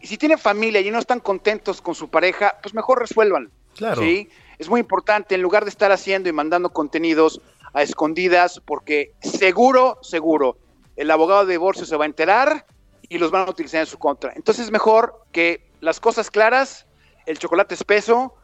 [0.00, 3.50] y si tienen familia y no están contentos con su pareja, pues mejor resuelvan.
[3.74, 4.00] Claro.
[4.02, 4.28] ¿sí?
[4.58, 7.40] Es muy importante, en lugar de estar haciendo y mandando contenidos
[7.74, 10.56] a escondidas, porque seguro, seguro,
[10.96, 12.64] el abogado de divorcio se va a enterar
[13.08, 14.32] y los van a utilizar en su contra.
[14.34, 16.86] Entonces es mejor que las cosas claras,
[17.26, 18.34] el chocolate espeso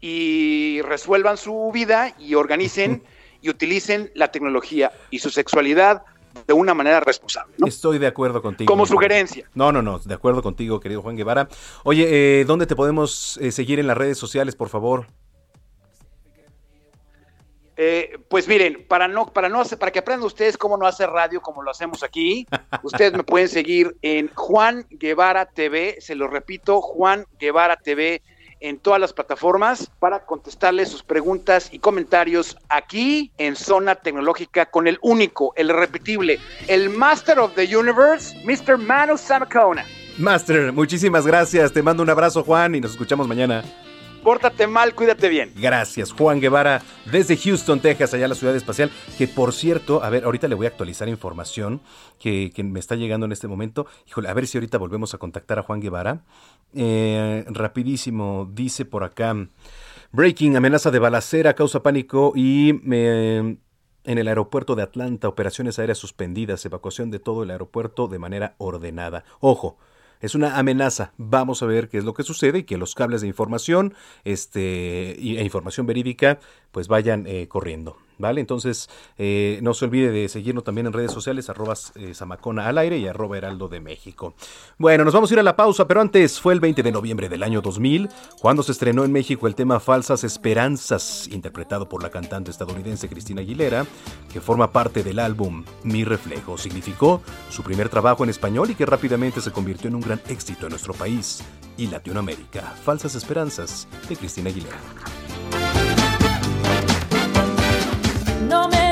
[0.00, 3.02] y resuelvan su vida y organicen
[3.42, 6.02] y utilicen la tecnología y su sexualidad
[6.46, 7.54] de una manera responsable.
[7.58, 7.66] ¿no?
[7.66, 8.70] Estoy de acuerdo contigo.
[8.70, 9.48] Como sugerencia.
[9.54, 11.48] No, no, no, de acuerdo contigo, querido Juan Guevara.
[11.82, 12.06] Oye,
[12.40, 15.06] eh, ¿dónde te podemos eh, seguir en las redes sociales, por favor?
[17.82, 21.08] Eh, pues miren, para no, para no hacer- para que aprendan ustedes cómo no hacer
[21.08, 22.46] radio como lo hacemos aquí,
[22.82, 28.20] ustedes me pueden seguir en Juan Guevara TV, se lo repito, Juan Guevara TV
[28.60, 34.86] en todas las plataformas para contestarles sus preguntas y comentarios aquí en Zona Tecnológica con
[34.86, 38.76] el único, el repetible, el Master of the Universe, Mr.
[38.76, 39.86] Manu Samacona.
[40.18, 41.72] Master, muchísimas gracias.
[41.72, 43.64] Te mando un abrazo, Juan, y nos escuchamos mañana.
[44.30, 45.50] Pórtate mal, cuídate bien.
[45.56, 48.88] Gracias, Juan Guevara, desde Houston, Texas, allá la ciudad espacial.
[49.18, 51.80] Que por cierto, a ver, ahorita le voy a actualizar información
[52.20, 53.88] que, me está llegando en este momento.
[54.06, 56.22] Híjole, a ver si ahorita volvemos a contactar a Juan Guevara.
[56.74, 59.34] Eh, rapidísimo, dice por acá:
[60.12, 63.58] Breaking, amenaza de balacera, causa pánico y me.
[64.04, 68.54] En el aeropuerto de Atlanta, operaciones aéreas suspendidas, evacuación de todo el aeropuerto de manera
[68.58, 69.24] ordenada.
[69.40, 69.76] Ojo,
[70.20, 71.12] es una amenaza.
[71.16, 73.94] Vamos a ver qué es lo que sucede y que los cables de información
[74.24, 76.38] este, e información verídica
[76.70, 77.96] pues vayan eh, corriendo.
[78.20, 78.42] ¿Vale?
[78.42, 82.76] Entonces, eh, no se olvide de seguirnos también en redes sociales, arroba eh, Zamacona al
[82.76, 84.34] aire y arroba Heraldo de México.
[84.76, 87.30] Bueno, nos vamos a ir a la pausa, pero antes fue el 20 de noviembre
[87.30, 92.10] del año 2000, cuando se estrenó en México el tema Falsas Esperanzas, interpretado por la
[92.10, 93.86] cantante estadounidense Cristina Aguilera,
[94.30, 96.58] que forma parte del álbum Mi Reflejo.
[96.58, 100.66] Significó su primer trabajo en español y que rápidamente se convirtió en un gran éxito
[100.66, 101.42] en nuestro país
[101.78, 102.74] y Latinoamérica.
[102.84, 104.76] Falsas Esperanzas de Cristina Aguilera.
[108.50, 108.89] No me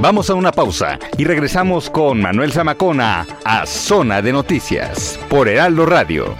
[0.00, 5.86] Vamos a una pausa y regresamos con Manuel Zamacona a Zona de Noticias por Heraldo
[5.86, 6.36] Radio.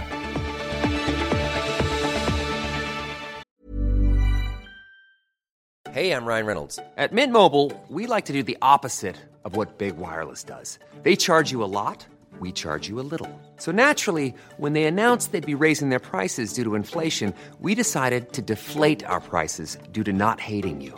[5.91, 6.79] Hey, I'm Ryan Reynolds.
[6.97, 10.79] At Mint Mobile, we like to do the opposite of what Big Wireless does.
[11.03, 12.05] They charge you a lot,
[12.39, 13.27] we charge you a little.
[13.57, 18.31] So naturally, when they announced they'd be raising their prices due to inflation, we decided
[18.31, 20.97] to deflate our prices due to not hating you.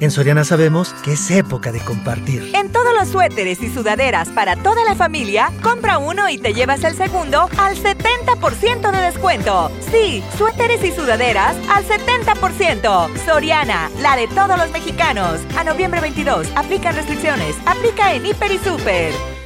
[0.00, 2.50] En Soriana sabemos que es época de compartir.
[2.54, 6.82] En todos los suéteres y sudaderas para toda la familia, compra uno y te llevas
[6.84, 9.70] el segundo al 70% de descuento.
[9.90, 13.24] Sí, suéteres y sudaderas al 70%.
[13.24, 15.40] Soriana, la de todos los mexicanos.
[15.56, 17.54] A noviembre 22, aplica restricciones.
[17.66, 19.43] Aplica en Hiper y Super.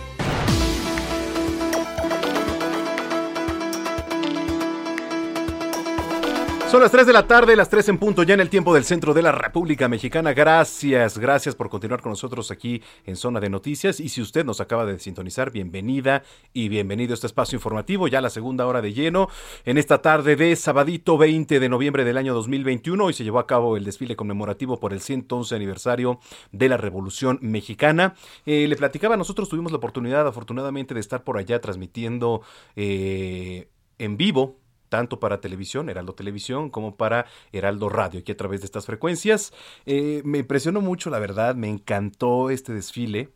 [6.70, 8.84] Son las 3 de la tarde, las 3 en punto ya en el tiempo del
[8.84, 10.34] centro de la República Mexicana.
[10.34, 14.00] Gracias, gracias por continuar con nosotros aquí en Zona de Noticias.
[14.00, 18.20] Y si usted nos acaba de sintonizar, bienvenida y bienvenido a este espacio informativo, ya
[18.20, 19.30] la segunda hora de lleno.
[19.64, 23.46] En esta tarde de sabadito 20 de noviembre del año 2021, hoy se llevó a
[23.46, 26.20] cabo el desfile conmemorativo por el 111 aniversario
[26.52, 28.14] de la Revolución Mexicana.
[28.44, 32.42] Eh, le platicaba, nosotros tuvimos la oportunidad, afortunadamente, de estar por allá transmitiendo
[32.76, 38.60] eh, en vivo tanto para televisión, Heraldo Televisión, como para Heraldo Radio, aquí a través
[38.60, 39.52] de estas frecuencias.
[39.86, 43.30] Eh, me impresionó mucho, la verdad, me encantó este desfile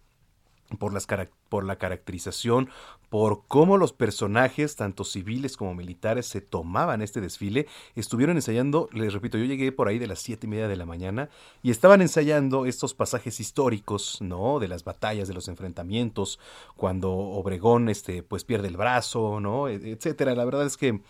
[0.79, 1.07] por, las
[1.49, 2.71] por la caracterización,
[3.09, 7.67] por cómo los personajes, tanto civiles como militares, se tomaban este desfile.
[7.95, 10.87] Estuvieron ensayando, les repito, yo llegué por ahí de las siete y media de la
[10.87, 11.29] mañana
[11.63, 14.59] y estaban ensayando estos pasajes históricos, ¿no?
[14.61, 16.39] De las batallas, de los enfrentamientos,
[16.77, 19.69] cuando Obregón, este, pues pierde el brazo, ¿no?
[19.69, 20.35] E-, etcétera.
[20.35, 21.01] La verdad es que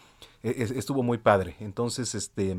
[0.43, 1.57] estuvo muy padre.
[1.61, 2.57] Entonces, este,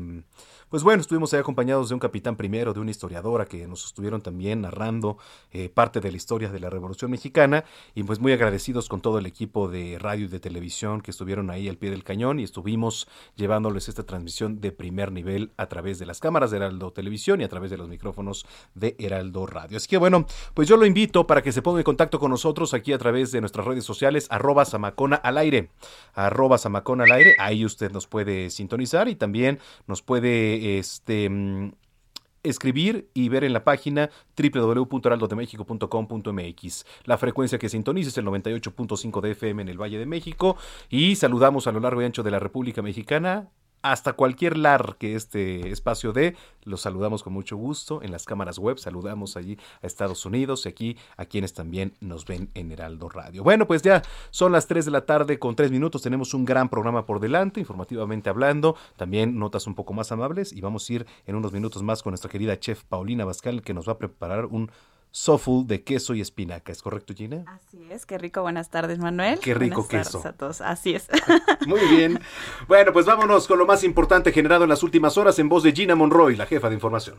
[0.68, 4.20] pues bueno, estuvimos ahí acompañados de un capitán primero, de una historiadora que nos estuvieron
[4.20, 5.18] también narrando
[5.52, 9.18] eh, parte de la historia de la Revolución Mexicana y pues muy agradecidos con todo
[9.18, 12.44] el equipo de radio y de televisión que estuvieron ahí al pie del cañón y
[12.44, 17.40] estuvimos llevándoles esta transmisión de primer nivel a través de las cámaras de Heraldo Televisión
[17.40, 19.76] y a través de los micrófonos de Heraldo Radio.
[19.76, 22.74] Así que bueno, pues yo lo invito para que se ponga en contacto con nosotros
[22.74, 25.70] aquí a través de nuestras redes sociales, arroba Samacona al aire,
[26.14, 31.28] arroba Samacona al aire, ahí usted nos puede sintonizar y también nos puede este
[32.44, 36.86] escribir y ver en la página www.heraldodemexico.com.mx.
[37.04, 40.56] La frecuencia que sintoniza es el 98.5 de FM en el Valle de México
[40.88, 43.48] y saludamos a lo largo y ancho de la República Mexicana
[43.84, 48.58] hasta cualquier lar que este espacio dé, los saludamos con mucho gusto en las cámaras
[48.58, 53.10] web, saludamos allí a Estados Unidos y aquí a quienes también nos ven en Heraldo
[53.10, 53.44] Radio.
[53.44, 56.70] Bueno, pues ya son las 3 de la tarde con 3 minutos, tenemos un gran
[56.70, 61.06] programa por delante, informativamente hablando, también notas un poco más amables y vamos a ir
[61.26, 64.46] en unos minutos más con nuestra querida chef Paulina Bascal que nos va a preparar
[64.46, 64.70] un
[65.14, 66.72] soful de queso y espinaca.
[66.72, 67.44] ¿Es correcto, Gina?
[67.46, 68.42] Así es, qué rico.
[68.42, 69.38] Buenas tardes, Manuel.
[69.38, 70.18] Qué rico Buenas queso.
[70.18, 70.60] tardes a todos.
[70.60, 71.08] Así es.
[71.68, 72.18] Muy bien.
[72.66, 75.72] Bueno, pues vámonos con lo más importante generado en las últimas horas en voz de
[75.72, 77.16] Gina Monroy, la jefa de información.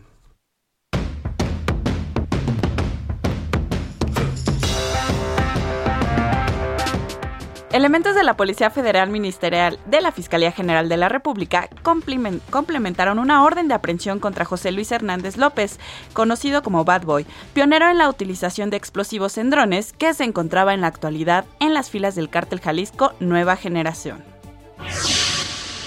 [7.75, 13.43] Elementos de la Policía Federal Ministerial de la Fiscalía General de la República complementaron una
[13.43, 15.77] orden de aprehensión contra José Luis Hernández López,
[16.13, 20.73] conocido como Bad Boy, pionero en la utilización de explosivos en drones que se encontraba
[20.73, 24.23] en la actualidad en las filas del cártel Jalisco Nueva Generación.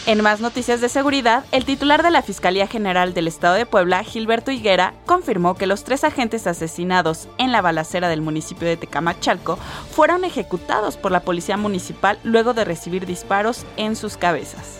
[0.09, 4.03] En más noticias de seguridad, el titular de la Fiscalía General del Estado de Puebla,
[4.03, 9.59] Gilberto Higuera, confirmó que los tres agentes asesinados en la balacera del municipio de Tecamachalco
[9.91, 14.79] fueron ejecutados por la Policía Municipal luego de recibir disparos en sus cabezas.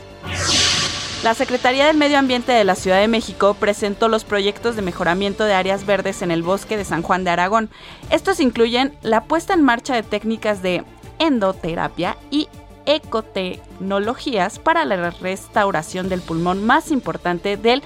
[1.23, 5.45] La Secretaría del Medio Ambiente de la Ciudad de México presentó los proyectos de mejoramiento
[5.45, 7.69] de áreas verdes en el bosque de San Juan de Aragón.
[8.09, 10.85] Estos incluyen la puesta en marcha de técnicas de
[11.19, 12.49] endoterapia y
[12.89, 17.83] ecotecnologías para la restauración del pulmón más importante del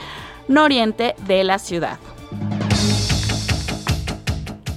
[0.49, 1.99] noriente de la ciudad.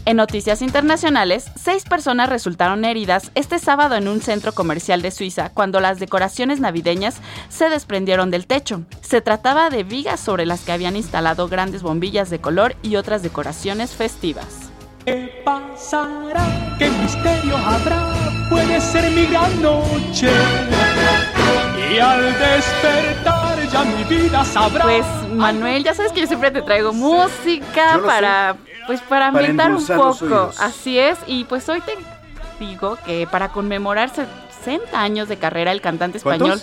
[0.07, 5.49] En noticias internacionales, seis personas resultaron heridas este sábado en un centro comercial de Suiza
[5.49, 8.83] cuando las decoraciones navideñas se desprendieron del techo.
[9.01, 13.23] Se trataba de vigas sobre las que habían instalado grandes bombillas de color y otras
[13.23, 14.64] decoraciones festivas.
[15.05, 16.75] ¿Qué pasará?
[16.79, 18.11] ¿Qué misterio habrá?
[18.49, 20.31] Puede ser mi gran noche.
[21.93, 24.83] Y al despertar ya mi vida sabrá.
[24.83, 28.55] Pues Manuel, ya sabes que yo siempre te traigo música para
[28.87, 30.51] pues para Para ambientar un poco.
[30.59, 31.95] Así es, y pues hoy te
[32.59, 36.59] digo que para conmemorar 60 años de carrera el cantante español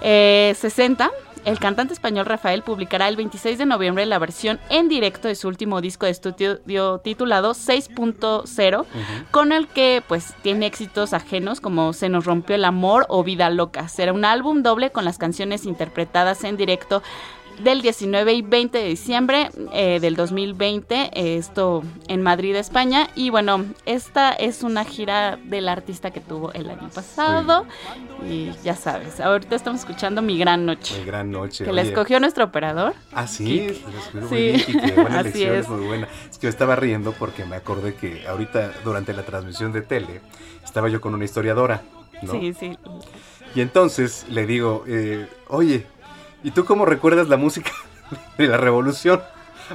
[0.00, 1.10] eh, 60
[1.44, 5.48] el cantante español Rafael publicará el 26 de noviembre la versión en directo de su
[5.48, 8.84] último disco de estudio titulado 6.0,
[9.30, 13.50] con el que pues tiene éxitos ajenos como Se nos rompió el amor o Vida
[13.50, 13.88] loca.
[13.88, 17.02] Será un álbum doble con las canciones interpretadas en directo
[17.62, 23.08] del 19 y 20 de diciembre eh, del 2020, eh, esto en Madrid, España.
[23.14, 27.66] Y bueno, esta es una gira del artista que tuvo el año pasado.
[28.28, 30.94] Y ya sabes, ahorita estamos escuchando Mi Gran Noche.
[30.96, 31.64] Qué gran noche.
[31.64, 31.90] Que la oye.
[31.90, 32.94] escogió nuestro operador.
[33.12, 33.60] Ah, sí,
[33.98, 34.72] escribió Sí.
[34.72, 35.52] bien, Buena Así es.
[35.64, 36.08] es muy buena.
[36.30, 40.20] Es que yo estaba riendo porque me acordé que ahorita, durante la transmisión de tele,
[40.64, 41.82] estaba yo con una historiadora,
[42.22, 42.32] ¿no?
[42.32, 42.76] Sí, sí.
[43.54, 45.86] Y entonces le digo, eh, oye,
[46.44, 47.72] ¿y tú cómo recuerdas la música
[48.38, 49.20] de la revolución?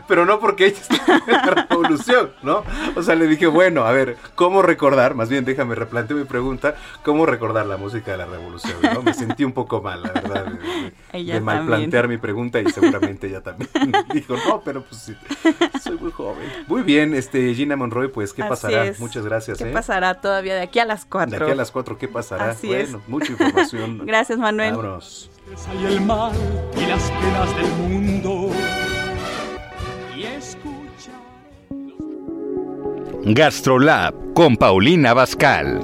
[0.08, 2.64] Pero no porque ella está en la revolución, ¿no?
[2.96, 5.16] O sea, le dije, bueno, a ver, ¿cómo recordar?
[5.16, 8.76] Más bien, déjame replanteo mi pregunta, ¿cómo recordar la música de la revolución?
[8.94, 9.02] ¿no?
[9.02, 12.60] Me sentí un poco mal, la verdad, de, de- Ella de mal plantear mi pregunta
[12.62, 13.70] y seguramente ella también
[14.14, 15.16] dijo, no, pero pues sí,
[15.82, 16.48] soy muy joven.
[16.68, 18.86] Muy bien, este Gina Monroy, pues, ¿qué Así pasará?
[18.86, 19.00] es.
[19.00, 19.74] Muchas gracias, ¿Qué ¿eh?
[19.74, 21.38] pasará todavía de aquí a las 4?
[21.38, 22.52] De aquí a las cuatro, ¿qué pasará?
[22.52, 23.08] Así bueno, es.
[23.10, 24.02] mucha información.
[24.06, 24.72] Gracias, Manuel.
[24.76, 25.30] Vámonos.
[25.82, 26.32] Y el mal
[26.78, 28.39] y las penas del mundo.
[30.20, 31.14] Y escucha.
[33.24, 35.80] Gastrolab con Paulina Bascal.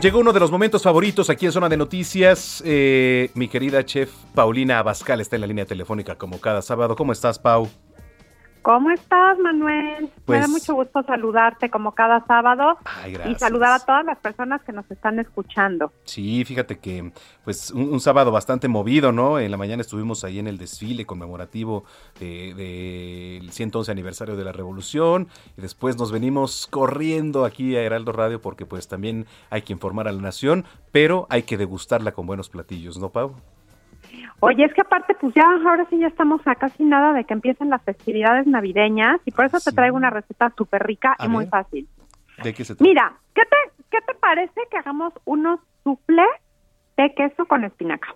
[0.00, 2.62] Llegó uno de los momentos favoritos aquí en Zona de Noticias.
[2.64, 6.94] Eh, mi querida chef Paulina Abascal está en la línea telefónica como cada sábado.
[6.94, 7.68] ¿Cómo estás, Pau?
[8.64, 10.08] ¿Cómo estás, Manuel?
[10.24, 14.16] Pues- Me da mucho gusto saludarte como cada sábado Ay, y saludar a todas las
[14.16, 15.92] personas que nos están escuchando.
[16.04, 17.12] Sí, fíjate que
[17.44, 19.38] pues un, un sábado bastante movido, ¿no?
[19.38, 21.84] En la mañana estuvimos ahí en el desfile conmemorativo
[22.18, 27.82] del de, del 111 aniversario de la Revolución y después nos venimos corriendo aquí a
[27.82, 32.12] Heraldo Radio porque pues también hay que informar a la nación, pero hay que degustarla
[32.12, 33.34] con buenos platillos, ¿no, Pau?
[34.44, 37.34] Oye, es que aparte, pues ya ahora sí ya estamos a casi nada de que
[37.34, 41.28] empiecen las festividades navideñas y por eso te traigo una receta súper rica A y
[41.28, 41.88] muy fácil.
[42.42, 42.88] ¿De qué se trata?
[42.88, 46.26] Mira, ¿qué te, ¿qué te parece que hagamos unos soufflé
[46.96, 48.14] de queso con espinaca?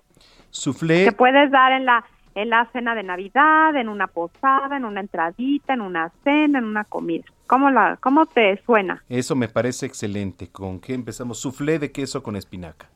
[0.50, 1.04] Soufflé.
[1.04, 2.04] Que puedes dar en la
[2.34, 6.66] en la cena de Navidad, en una posada, en una entradita, en una cena, en
[6.66, 7.24] una comida.
[7.48, 9.02] ¿Cómo la cómo te suena?
[9.08, 10.48] Eso me parece excelente.
[10.50, 11.40] ¿Con qué empezamos?
[11.40, 12.88] Soufflé de queso con espinaca.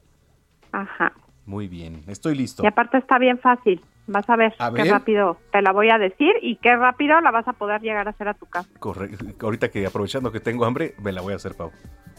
[0.70, 1.12] Ajá.
[1.47, 2.62] Muy bien, estoy listo.
[2.62, 3.84] Y aparte está bien fácil.
[4.07, 4.90] Vas a ver A qué ver.
[4.93, 8.11] rápido te la voy a decir y qué rápido la vas a poder llegar a
[8.11, 8.68] hacer a tu casa.
[8.80, 11.70] Corre- Ahorita que aprovechando que tengo hambre, me la voy a hacer, Pau.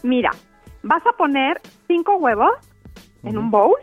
[0.02, 0.30] Mira,
[0.82, 2.52] vas a poner cinco huevos
[3.22, 3.74] en un bowl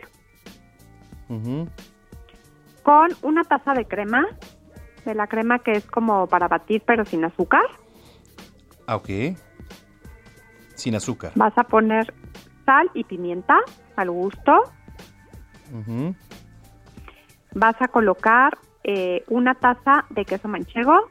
[2.82, 4.26] con una taza de crema,
[5.04, 7.62] de la crema que es como para batir pero sin azúcar.
[8.86, 9.08] Ah, ok.
[10.74, 11.32] Sin azúcar.
[11.36, 12.12] Vas a poner
[12.66, 13.58] sal y pimienta
[13.96, 14.64] al gusto.
[17.54, 21.08] Vas a colocar eh, una taza de queso manchego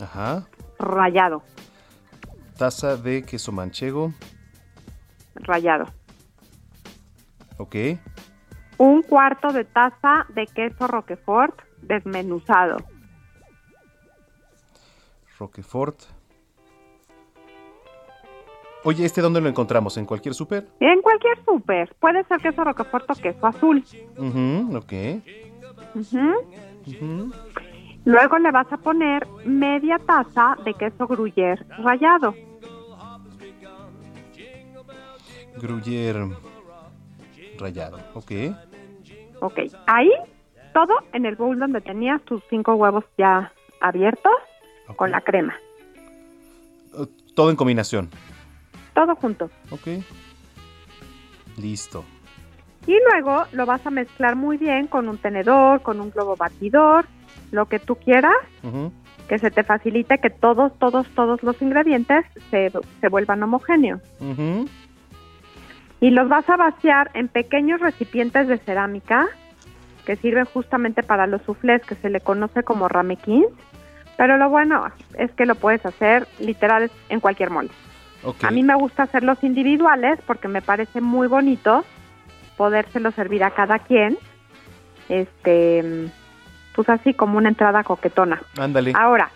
[0.00, 0.46] Ajá.
[0.78, 1.42] rallado,
[2.58, 4.12] Taza de queso manchego.
[5.34, 5.84] rallado.
[7.58, 7.76] Ok.
[8.78, 12.76] Un cuarto de taza de queso roquefort desmenuzado.
[15.38, 16.02] Roquefort.
[18.86, 19.96] Oye, ¿este dónde lo encontramos?
[19.96, 20.68] ¿En cualquier súper?
[20.78, 21.92] En cualquier súper.
[21.98, 23.82] Puede ser queso roquefort o queso azul.
[24.16, 24.92] Ujú, ok.
[25.96, 27.32] Ujú.
[28.04, 32.32] Luego le vas a poner media taza de queso gruyère rallado.
[35.56, 36.30] Gruyère
[37.58, 38.32] rallado, ok.
[39.40, 39.58] Ok,
[39.88, 40.12] ahí
[40.72, 44.32] todo en el bowl donde tenías tus cinco huevos ya abiertos
[44.94, 45.56] con la crema.
[47.34, 48.10] Todo en combinación.
[48.96, 49.50] Todo junto.
[49.70, 50.02] Ok.
[51.58, 52.02] Listo.
[52.86, 57.04] Y luego lo vas a mezclar muy bien con un tenedor, con un globo batidor,
[57.52, 58.32] lo que tú quieras,
[59.28, 64.00] que se te facilite que todos, todos, todos los ingredientes se, se vuelvan homogéneos.
[66.00, 69.26] Y los vas a vaciar en pequeños recipientes de cerámica
[70.06, 73.48] que sirven justamente para los soufflés, que se le conoce como ramequins.
[74.16, 74.86] Pero lo bueno
[75.18, 77.74] es que lo puedes hacer literal en cualquier molde.
[78.42, 81.84] A mí me gusta hacerlos individuales porque me parece muy bonito
[82.56, 84.18] podérselo servir a cada quien,
[85.08, 86.10] este,
[86.74, 88.42] pues así como una entrada coquetona.
[88.58, 88.92] Ándale.
[88.96, 89.30] Ahora,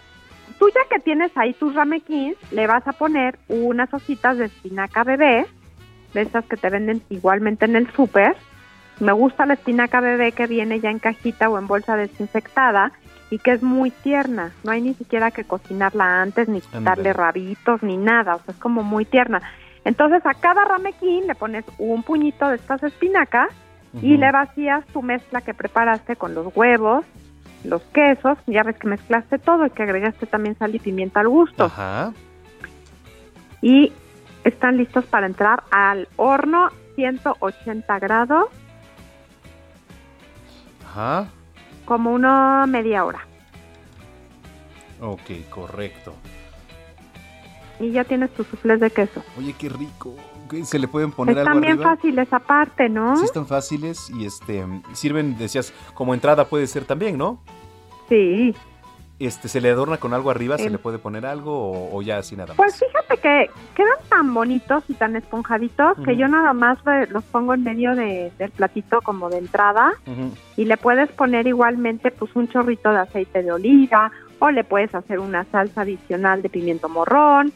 [0.58, 5.04] tú ya que tienes ahí tus ramequins, le vas a poner unas hojitas de espinaca
[5.04, 5.46] bebé,
[6.14, 8.36] de esas que te venden igualmente en el súper.
[9.01, 12.92] Me gusta la espinaca bebé que viene ya en cajita o en bolsa desinfectada
[13.30, 14.53] y que es muy tierna.
[14.62, 18.36] No hay ni siquiera que cocinarla antes, ni quitarle rabitos, ni nada.
[18.36, 19.40] O sea, es como muy tierna.
[19.84, 23.48] Entonces a cada ramequín le pones un puñito de estas espinacas
[24.03, 27.05] y le vacías tu mezcla que preparaste con los huevos,
[27.64, 31.28] los quesos, ya ves que mezclaste todo y que agregaste también sal y pimienta al
[31.28, 31.64] gusto.
[31.64, 32.12] Ajá.
[33.62, 33.92] Y
[34.44, 38.46] están listos para entrar al horno 180 grados
[40.91, 41.28] Ajá.
[41.84, 43.20] como una media hora.
[45.01, 46.14] Ok, correcto.
[47.78, 49.22] Y ya tienes tus sufles de queso.
[49.38, 50.14] Oye, qué rico.
[50.51, 51.97] ¿Qué, ¿Se le pueden poner Están algo bien arriba?
[51.97, 53.16] fáciles aparte, ¿no?
[53.16, 57.41] Sí, están fáciles y este sirven, decías, como entrada puede ser también, ¿no?
[58.09, 58.55] Sí.
[59.20, 60.56] Este, ¿se le adorna con algo arriba?
[60.56, 62.56] ¿Se le puede poner algo o, o ya así nada más?
[62.56, 66.78] Pues fíjate que quedan tan bonitos y tan esponjaditos que yo nada más
[67.10, 69.92] los pongo en medio de- del platito como de entrada
[70.56, 74.94] y le puedes poner igualmente pues un chorrito de aceite de oliva o le puedes
[74.94, 77.52] hacer una salsa adicional de pimiento morrón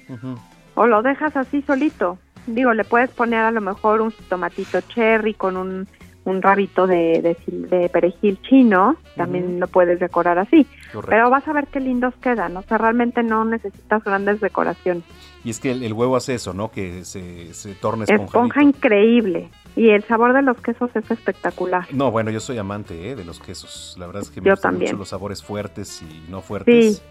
[0.75, 2.19] o lo dejas así solito.
[2.47, 5.89] Digo, le puedes poner a lo mejor un tomatito cherry con un,
[6.25, 10.67] un rabito de, de, perejil chino, también lo puedes decorar así.
[10.93, 11.11] Correcto.
[11.11, 15.05] Pero vas a ver qué lindos quedan, o sea, realmente no necesitas grandes decoraciones.
[15.45, 16.71] Y es que el, el huevo hace eso, ¿no?
[16.71, 18.25] Que se, se torna esponjadito.
[18.39, 21.87] Esponja increíble y el sabor de los quesos es espectacular.
[21.93, 23.17] No, bueno, yo soy amante ¿eh?
[23.17, 23.97] de los quesos.
[23.99, 24.93] La verdad es que me Yo gustan también.
[24.93, 26.97] mucho los sabores fuertes y no fuertes.
[26.97, 27.03] Sí,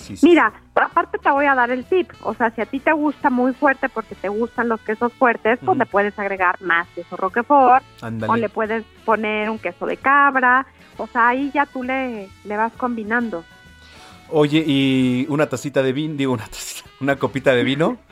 [0.00, 0.14] sí.
[0.22, 3.30] Mira, aparte te voy a dar el tip, o sea, si a ti te gusta
[3.30, 7.84] muy fuerte porque te gustan los quesos fuertes, pues le puedes agregar más queso roquefort
[8.26, 12.56] o le puedes poner un queso de cabra, o sea, ahí ya tú le, le
[12.56, 13.44] vas combinando.
[14.28, 17.98] Oye, y una tacita de vino, digo, una tacita, una copita de vino.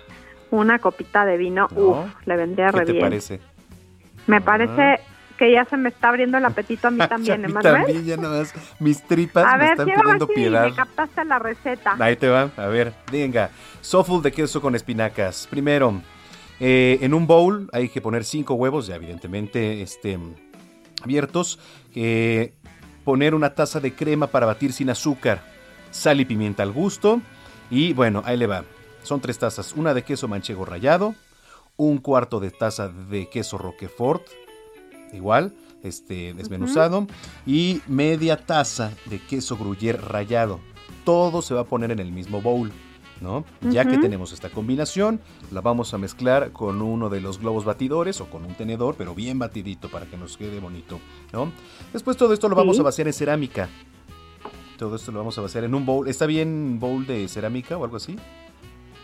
[0.51, 1.81] Una copita de vino, No.
[1.83, 3.05] uff, le vendría ¿Qué re te bien.
[3.05, 3.41] parece?
[4.27, 4.99] Me parece
[5.39, 7.75] que ya se me está abriendo el apetito a mí también, Emanuel.
[7.85, 8.53] también, ya nada más.
[8.81, 10.65] Mis tripas A me ver, están pidiendo si piedad.
[10.69, 11.97] me captaste la receta.
[11.99, 13.51] Ahí te va, a ver, venga.
[13.81, 15.47] Soful de queso con espinacas.
[15.49, 16.03] Primero,
[16.61, 20.19] eh, en un bowl hay que poner cinco huevos, ya evidentemente este,
[21.03, 21.59] abiertos.
[21.95, 22.55] eh,
[23.05, 25.41] poner una taza de crema para batir sin azúcar.
[25.91, 27.23] Sal y pimienta al gusto.
[27.71, 28.65] Y bueno, ahí le va.
[29.03, 29.73] Son tres tazas.
[29.73, 31.15] Una de queso manchego rallado.
[31.77, 34.27] Un cuarto de taza de queso roquefort.
[35.13, 37.07] Igual, este, desmenuzado.
[37.47, 40.61] Y media taza de queso gruyère rallado.
[41.05, 42.71] Todo se va a poner en el mismo bowl.
[43.21, 43.45] ¿no?
[43.63, 48.21] Ya que tenemos esta combinación, la vamos a mezclar con uno de los globos batidores
[48.21, 51.01] o con un tenedor, pero bien batidito para que nos quede bonito,
[51.33, 51.51] ¿no?
[51.93, 52.81] Después todo esto lo vamos Sí.
[52.81, 53.69] a vaciar en cerámica.
[54.77, 56.07] Todo esto lo vamos a vaciar en un bowl.
[56.07, 58.15] ¿Está bien bowl de cerámica o algo así?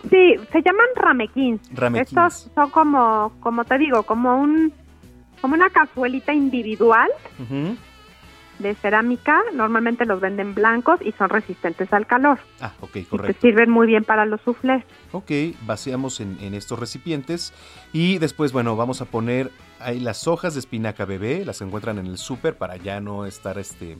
[0.09, 1.61] Sí, se llaman ramequins.
[1.72, 2.09] Ramequins.
[2.12, 4.72] Estos son como, como te digo, como un,
[5.41, 7.09] como una cazuelita individual
[8.59, 9.43] de cerámica.
[9.53, 12.39] Normalmente los venden blancos y son resistentes al calor.
[12.61, 13.41] Ah, ok, correcto.
[13.41, 14.85] sirven muy bien para los soufflés.
[15.12, 15.30] Ok,
[15.62, 17.53] vaciamos en, en estos recipientes
[17.93, 22.07] y después, bueno, vamos a poner ahí las hojas de espinaca bebé, las encuentran en
[22.07, 23.99] el súper para ya no estar, este,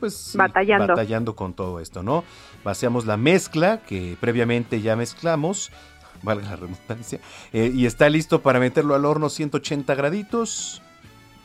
[0.00, 0.88] pues, Batallando.
[0.88, 2.24] batallando con todo esto, ¿no?
[2.62, 5.72] Vaciamos la mezcla que previamente ya mezclamos,
[6.22, 7.20] valga la redundancia,
[7.52, 10.82] eh, y está listo para meterlo al horno 180 graditos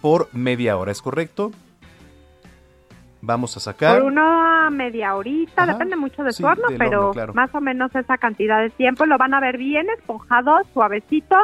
[0.01, 1.51] por media hora, ¿es correcto?
[3.21, 3.99] vamos a sacar.
[3.99, 7.33] Por una media horita, depende mucho de sí, su horno, pero horno, claro.
[7.33, 9.05] más o menos esa cantidad de tiempo.
[9.05, 11.35] Lo van a ver bien esponjado, suavecito.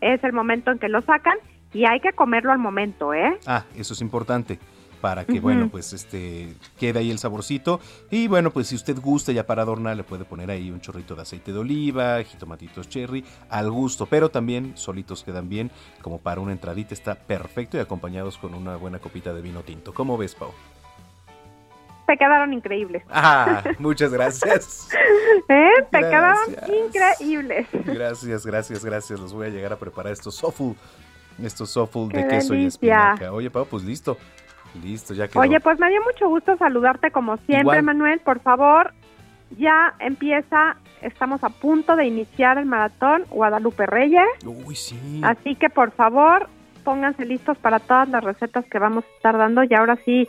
[0.00, 1.36] Es el momento en que lo sacan
[1.72, 3.38] y hay que comerlo al momento, ¿eh?
[3.46, 4.58] Ah, eso es importante
[5.06, 7.78] para que, bueno, pues este quede ahí el saborcito.
[8.10, 11.14] Y bueno, pues si usted gusta ya para adornar, le puede poner ahí un chorrito
[11.14, 14.06] de aceite de oliva, jitomatitos cherry, al gusto.
[14.06, 15.70] Pero también solitos quedan bien,
[16.02, 19.94] como para una entradita está perfecto y acompañados con una buena copita de vino tinto.
[19.94, 20.50] ¿Cómo ves, Pau?
[22.06, 23.04] Se quedaron increíbles.
[23.08, 24.88] Ah, muchas gracias.
[25.48, 25.70] ¿Eh?
[25.88, 26.10] Se Gracias.
[26.10, 27.68] quedaron increíbles.
[27.84, 29.20] Gracias, gracias, gracias.
[29.20, 30.74] Los voy a llegar a preparar estos soful,
[31.40, 33.30] estos soful de ¡Qué queso y espinaca.
[33.30, 34.18] Oye, Pau, pues listo.
[34.82, 35.40] Listo, ya quedó.
[35.40, 37.82] Oye, pues me dio mucho gusto saludarte como siempre, Igual.
[37.82, 38.20] Manuel.
[38.20, 38.92] Por favor,
[39.58, 44.26] ya empieza, estamos a punto de iniciar el maratón Guadalupe Reyes.
[44.44, 45.20] Uy, sí.
[45.22, 46.48] Así que por favor,
[46.84, 50.28] pónganse listos para todas las recetas que vamos a estar dando y ahora sí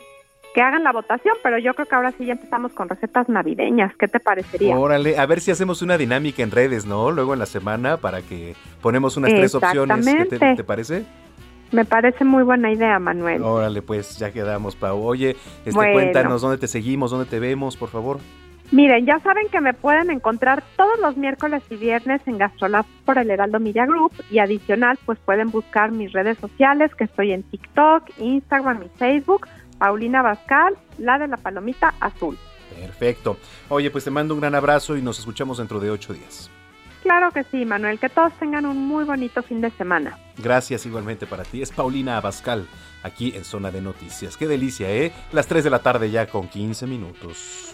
[0.54, 3.94] que hagan la votación, pero yo creo que ahora sí ya empezamos con recetas navideñas.
[3.96, 4.76] ¿Qué te parecería?
[4.76, 7.10] Órale, a ver si hacemos una dinámica en redes, ¿no?
[7.10, 10.06] Luego en la semana para que ponemos unas tres opciones.
[10.06, 11.04] ¿Qué te, te parece?
[11.72, 13.42] Me parece muy buena idea, Manuel.
[13.42, 15.04] Órale, pues ya quedamos, Pau.
[15.04, 15.92] Oye, este, Bueno.
[15.92, 18.18] cuéntanos dónde te seguimos, dónde te vemos, por favor.
[18.70, 23.16] Miren, ya saben que me pueden encontrar todos los miércoles y viernes en Gastrolab por
[23.16, 27.44] el Heraldo Media Group y adicional, pues pueden buscar mis redes sociales, que estoy en
[27.44, 29.48] TikTok, Instagram y Facebook,
[29.78, 32.36] Paulina Bascal, la de la palomita azul.
[32.78, 33.38] Perfecto.
[33.70, 36.50] Oye, pues te mando un gran abrazo y nos escuchamos dentro de ocho días.
[37.02, 40.18] Claro que sí, Manuel, que todos tengan un muy bonito fin de semana.
[40.36, 41.62] Gracias igualmente para ti.
[41.62, 42.66] Es Paulina Abascal,
[43.02, 44.36] aquí en Zona de Noticias.
[44.36, 45.12] Qué delicia, ¿eh?
[45.32, 47.72] Las 3 de la tarde ya con 15 minutos.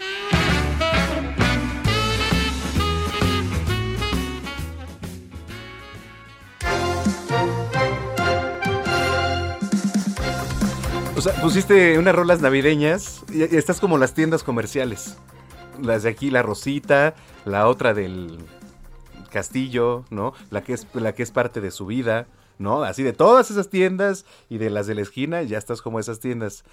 [11.17, 15.17] O sea, pusiste unas rolas navideñas y estás como las tiendas comerciales.
[15.81, 17.15] Las de aquí, la Rosita,
[17.45, 18.37] la otra del
[19.39, 20.33] Castillo, ¿no?
[20.49, 22.25] La que es la que es parte de su vida,
[22.57, 22.83] ¿no?
[22.83, 26.19] Así de todas esas tiendas y de las de la esquina, ya estás como esas
[26.21, 26.63] tiendas.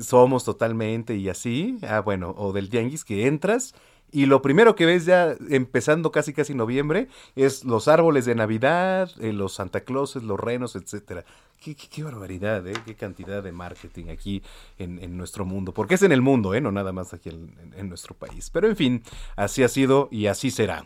[0.00, 1.78] Somos totalmente y así.
[1.82, 3.74] Ah, bueno, o del tianguis que entras
[4.12, 9.10] y lo primero que ves ya empezando casi casi noviembre es los árboles de Navidad,
[9.20, 11.24] eh, los Santa Clauses, los renos, etcétera.
[11.64, 12.74] Qué, qué- qué barbaridad, ¿eh?
[12.84, 14.42] Qué cantidad de marketing aquí
[14.78, 15.72] en, en nuestro mundo.
[15.72, 16.60] Porque es en el mundo, ¿eh?
[16.60, 18.50] No nada más aquí en, en- en nuestro país.
[18.50, 19.02] Pero en fin,
[19.36, 20.84] así ha sido y así será.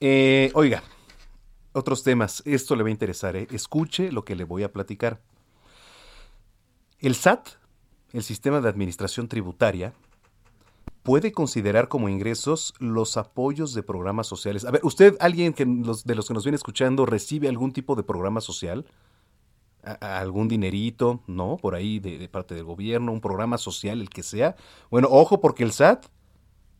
[0.00, 0.82] Eh, oiga,
[1.72, 2.42] otros temas.
[2.46, 3.46] Esto le va a interesar, ¿eh?
[3.50, 5.20] Escuche lo que le voy a platicar.
[7.00, 7.48] El SAT,
[8.12, 9.92] el Sistema de Administración Tributaria,
[11.02, 14.64] puede considerar como ingresos los apoyos de programas sociales.
[14.64, 18.02] A ver, ¿usted, alguien que de los que nos viene escuchando, recibe algún tipo de
[18.02, 18.86] programa social?
[19.82, 21.56] ¿A- a ¿Algún dinerito, no?
[21.56, 24.56] Por ahí de parte del gobierno, un programa social, el que sea.
[24.90, 26.06] Bueno, ojo porque el SAT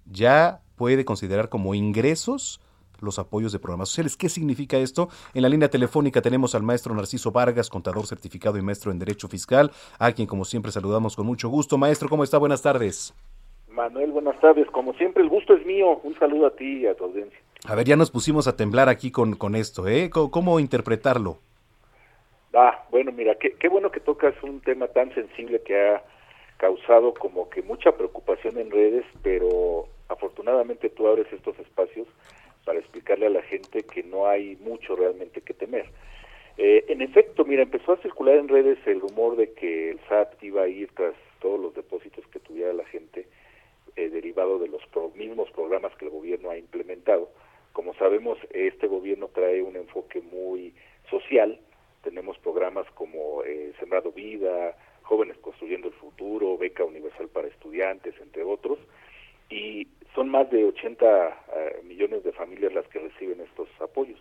[0.05, 2.61] ya puede considerar como ingresos
[3.01, 4.17] los apoyos de programas sociales.
[4.17, 5.09] ¿Qué significa esto?
[5.35, 9.29] En la línea telefónica tenemos al maestro Narciso Vargas, contador certificado y maestro en Derecho
[9.29, 11.79] Fiscal, a quien como siempre saludamos con mucho gusto.
[11.79, 12.39] Maestro, ¿cómo está?
[12.39, 13.15] Buenas tardes.
[13.69, 14.67] Manuel, buenas tardes.
[14.71, 16.01] Como siempre, el gusto es mío.
[16.03, 17.39] Un saludo a ti y a tu audiencia.
[17.67, 20.11] A ver, ya nos pusimos a temblar aquí con, con esto, ¿eh?
[20.11, 21.39] ¿Cómo, cómo interpretarlo?
[22.55, 26.03] Ah, bueno, mira, qué, qué bueno que tocas un tema tan sensible que ha
[26.57, 32.07] causado como que mucha preocupación en redes, pero afortunadamente tú abres estos espacios
[32.65, 35.87] para explicarle a la gente que no hay mucho realmente que temer.
[36.59, 40.43] Eh, en efecto, mira, empezó a circular en redes el rumor de que el SAT
[40.43, 43.27] iba a ir tras todos los depósitos que tuviera la gente
[43.97, 47.31] eh, derivado de los pro- mismos programas que el gobierno ha implementado.
[47.73, 50.75] Como sabemos, este gobierno trae un enfoque muy
[51.09, 51.59] social.
[52.03, 58.43] Tenemos programas como eh, Sembrado Vida, Jóvenes Construyendo el Futuro, Beca Universal para Estudiantes, entre
[58.43, 58.79] otros.
[59.49, 64.19] Y son más de 80 eh, millones de familias las que reciben estos apoyos.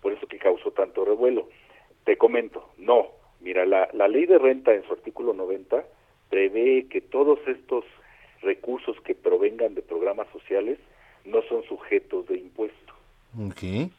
[0.00, 1.48] Por eso que causó tanto revuelo.
[2.04, 3.08] Te comento, no.
[3.40, 5.84] Mira, la, la ley de renta en su artículo 90
[6.28, 7.84] prevé que todos estos
[8.42, 10.78] recursos que provengan de programas sociales
[11.24, 12.94] no son sujetos de impuesto.
[13.38, 13.90] Ok.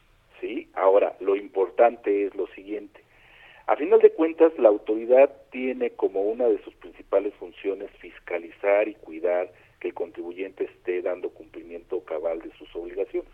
[0.42, 0.68] ¿sí?
[0.74, 3.00] Ahora, lo importante es lo siguiente.
[3.66, 8.94] A final de cuentas, la autoridad tiene como una de sus principales funciones fiscalizar y
[8.94, 9.50] cuidar
[9.82, 13.32] que el contribuyente esté dando cumplimiento cabal de sus obligaciones.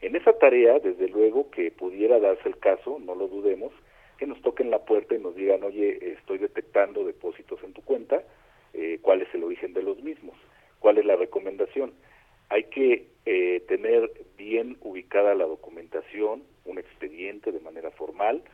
[0.00, 3.72] En esa tarea, desde luego que pudiera darse el caso, no lo dudemos,
[4.16, 8.22] que nos toquen la puerta y nos digan, oye, estoy detectando depósitos en tu cuenta,
[8.74, 10.36] eh, cuál es el origen de los mismos,
[10.78, 11.94] cuál es la recomendación.
[12.48, 18.44] Hay que eh, tener bien ubicada la documentación, un expediente de manera formal,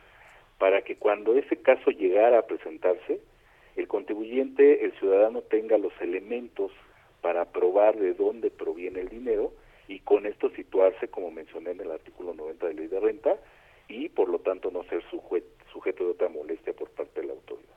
[0.57, 3.19] para que cuando ese caso llegara a presentarse,
[3.75, 6.71] el contribuyente, el ciudadano tenga los elementos
[7.23, 9.53] para probar de dónde proviene el dinero
[9.87, 13.39] y con esto situarse, como mencioné en el artículo 90 de ley de renta,
[13.87, 17.33] y por lo tanto no ser suje- sujeto de otra molestia por parte de la
[17.33, 17.75] autoridad.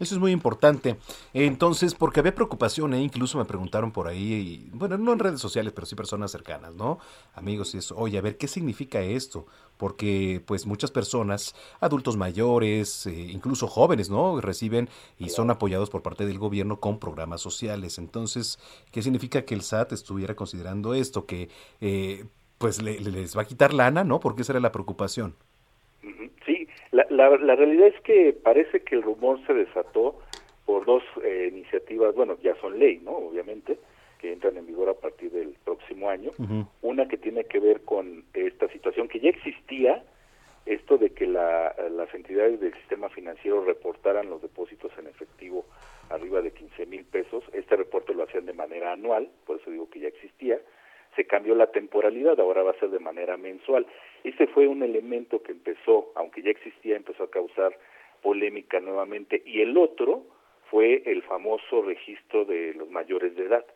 [0.00, 0.96] Eso es muy importante.
[1.32, 3.02] Entonces, porque había preocupación, ¿eh?
[3.02, 6.74] incluso me preguntaron por ahí, y, bueno, no en redes sociales, pero sí personas cercanas,
[6.74, 6.98] ¿no?
[7.34, 9.46] Amigos y eso, oye, a ver, ¿qué significa esto?
[9.76, 14.40] Porque, pues, muchas personas, adultos mayores, eh, incluso jóvenes, ¿no?
[14.40, 14.88] Reciben
[15.18, 17.98] y son apoyados por parte del gobierno con programas sociales.
[17.98, 18.58] Entonces,
[18.90, 21.24] ¿qué significa que el SAT estuviera considerando esto?
[21.24, 21.48] Que,
[21.80, 22.24] eh,
[22.58, 24.18] pues, le- le- les va a quitar lana, ¿no?
[24.18, 25.34] Porque esa era la preocupación.
[26.46, 26.53] Sí,
[27.14, 30.20] la, la, realidad es que parece que el rumor se desató
[30.66, 33.12] por dos eh, iniciativas, bueno, ya son ley, ¿no?
[33.12, 33.78] Obviamente,
[34.18, 36.30] que entran en vigor a partir del próximo año.
[36.82, 40.02] Una que tiene que ver con esta situación que ya existía,
[40.66, 45.66] esto de que la- las entidades del sistema financiero reportaran los depósitos en efectivo
[46.08, 47.44] arriba de 15 mil pesos.
[47.52, 50.58] Este reporte lo hacían de manera anual, por eso digo que ya existía.
[51.16, 53.86] Se cambió la temporalidad, ahora va a ser de manera mensual.
[54.24, 57.78] Ese fue un elemento que empezó, aunque ya existía, empezó a causar
[58.22, 59.42] polémica nuevamente.
[59.44, 60.24] Y el otro
[60.70, 63.66] fue el famoso registro de los mayores de edad.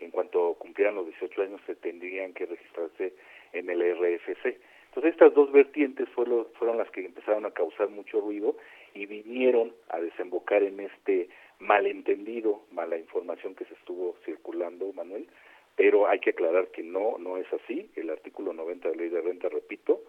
[0.00, 3.14] En cuanto cumplieran los 18 años se tendrían que registrarse
[3.52, 4.58] en el RFC.
[4.88, 8.56] Entonces estas dos vertientes fueron las que empezaron a causar mucho ruido
[8.92, 11.28] y vinieron a desembocar en este
[11.60, 15.28] malentendido, mala información que se estuvo circulando, Manuel,
[15.76, 17.90] pero hay que aclarar que no, no es así.
[17.94, 20.00] El artículo 90 de la ley de renta, repito,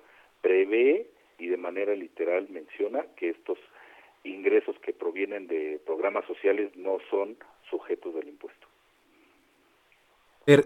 [0.42, 1.08] prevé
[1.38, 3.60] y de manera literal menciona que estos
[4.24, 7.38] ingresos que provienen de programas sociales no son
[7.70, 8.68] sujetos del impuesto.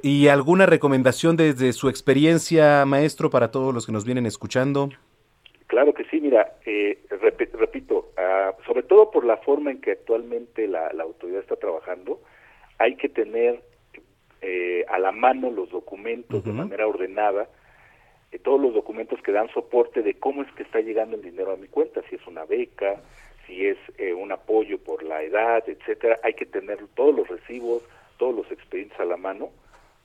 [0.03, 4.89] ¿Y alguna recomendación desde su experiencia, maestro, para todos los que nos vienen escuchando?
[5.65, 10.67] Claro que sí, mira, eh, repito, ah, sobre todo por la forma en que actualmente
[10.67, 12.21] la, la autoridad está trabajando,
[12.77, 13.63] hay que tener
[14.41, 17.47] eh, a la mano los documentos de manera ordenada,
[18.31, 21.51] eh, todos los documentos que dan soporte de cómo es que está llegando el dinero
[21.51, 23.01] a mi cuenta, si es una beca,
[23.45, 27.83] si es eh, un apoyo por la edad, etcétera, hay que tener todos los recibos,
[28.17, 29.49] todos los expedientes a la mano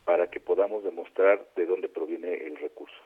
[0.04, 2.96] para que podamos demostrar de dónde proviene el recurso.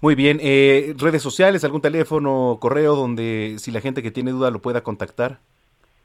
[0.00, 4.50] Muy bien, eh, redes sociales, algún teléfono, correo donde si la gente que tiene duda
[4.50, 5.38] lo pueda contactar.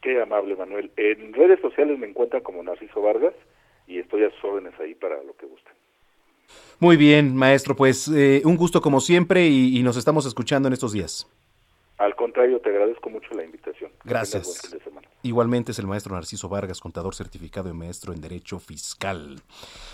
[0.01, 0.91] Qué amable, Manuel.
[0.95, 3.33] En redes sociales me encuentran como Narciso Vargas
[3.87, 5.73] y estoy a sus órdenes ahí para lo que gusten.
[6.79, 10.73] Muy bien, maestro, pues eh, un gusto como siempre y, y nos estamos escuchando en
[10.73, 11.27] estos días.
[11.97, 13.91] Al contrario, te agradezco mucho la invitación.
[14.03, 14.45] Gracias.
[14.45, 15.07] buen fin de semana.
[15.23, 19.41] Igualmente es el maestro Narciso Vargas, contador certificado y maestro en Derecho Fiscal.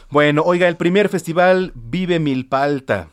[0.09, 3.07] Bueno, oiga, el primer festival Vive Milpalta.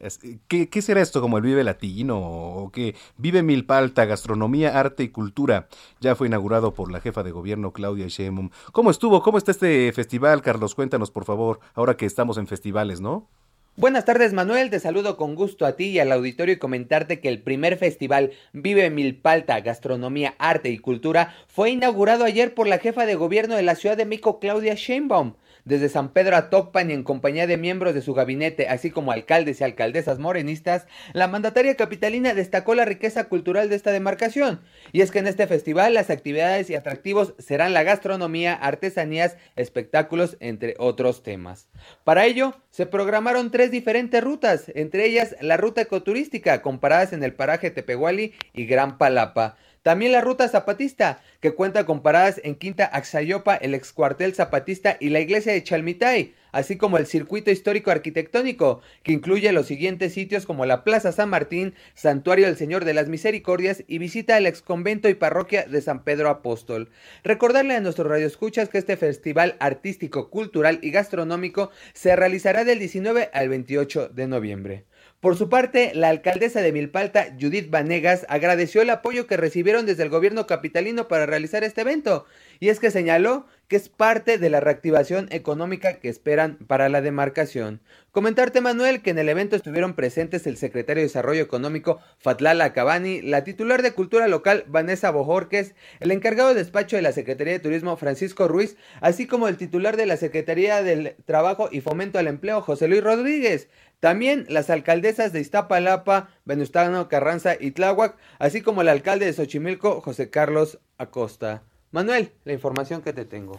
[0.00, 0.18] Es-
[0.48, 2.94] ¿Qué, qué será esto como el Vive Latino o qué?
[3.18, 5.68] Vive Milpalta, Gastronomía, Arte y Cultura.
[6.00, 8.50] Ya fue inaugurado por la jefa de gobierno Claudia Sheinbaum.
[8.72, 9.22] ¿Cómo estuvo?
[9.22, 10.74] ¿Cómo está este festival, Carlos?
[10.74, 13.28] Cuéntanos, por favor, ahora que estamos en festivales, ¿no?
[13.76, 17.28] Buenas tardes Manuel, te saludo con gusto a ti y al auditorio y comentarte que
[17.28, 23.06] el primer festival Vive Milpalta, Gastronomía, Arte y Cultura fue inaugurado ayer por la jefa
[23.06, 25.34] de gobierno de la Ciudad de México, Claudia Sheinbaum.
[25.64, 29.12] Desde San Pedro a Tocpan y en compañía de miembros de su gabinete, así como
[29.12, 34.60] alcaldes y alcaldesas morenistas, la mandataria capitalina destacó la riqueza cultural de esta demarcación.
[34.92, 40.36] Y es que en este festival las actividades y atractivos serán la gastronomía, artesanías, espectáculos,
[40.40, 41.68] entre otros temas.
[42.04, 47.22] Para ello, se programaron tres diferentes rutas, entre ellas la ruta ecoturística, con paradas en
[47.22, 49.56] el paraje Tepehuali y Gran Palapa.
[49.82, 55.08] También la ruta zapatista, que cuenta con paradas en Quinta Axayopa, el excuartel zapatista y
[55.08, 60.44] la iglesia de Chalmitay, así como el circuito histórico arquitectónico, que incluye los siguientes sitios
[60.44, 65.08] como la Plaza San Martín, Santuario del Señor de las Misericordias y visita al exconvento
[65.08, 66.90] y parroquia de San Pedro Apóstol.
[67.24, 73.30] Recordarle a nuestros radioescuchas que este festival artístico, cultural y gastronómico se realizará del 19
[73.32, 74.89] al 28 de noviembre.
[75.20, 80.02] Por su parte, la alcaldesa de Milpalta, Judith Vanegas, agradeció el apoyo que recibieron desde
[80.02, 82.24] el gobierno capitalino para realizar este evento,
[82.60, 87.00] y es que señaló que es parte de la reactivación económica que esperan para la
[87.00, 87.80] demarcación.
[88.10, 93.22] Comentarte, Manuel, que en el evento estuvieron presentes el secretario de Desarrollo Económico, Fatlala Cabani,
[93.22, 97.60] la titular de Cultura Local, Vanessa Bojorques, el encargado de despacho de la Secretaría de
[97.60, 102.26] Turismo, Francisco Ruiz, así como el titular de la Secretaría del Trabajo y Fomento al
[102.26, 103.68] Empleo, José Luis Rodríguez.
[104.00, 110.00] También las alcaldesas de Iztapalapa, Venustiano Carranza y Tláhuac, así como el alcalde de Xochimilco,
[110.00, 111.62] José Carlos Acosta.
[111.90, 113.58] Manuel, la información que te tengo.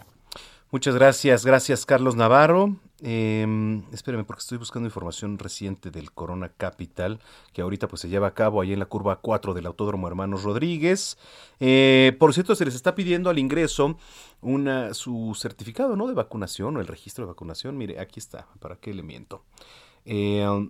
[0.71, 2.77] Muchas gracias, gracias Carlos Navarro.
[3.01, 7.19] Eh, espérame, porque estoy buscando información reciente del Corona Capital,
[7.51, 10.43] que ahorita pues se lleva a cabo ahí en la curva 4 del Autódromo Hermanos
[10.43, 11.17] Rodríguez.
[11.59, 13.97] Eh, por cierto, se les está pidiendo al ingreso
[14.39, 16.07] una, su certificado ¿no?
[16.07, 17.77] de vacunación o el registro de vacunación.
[17.77, 19.43] Mire, aquí está, ¿para qué le miento?
[20.05, 20.69] Eh,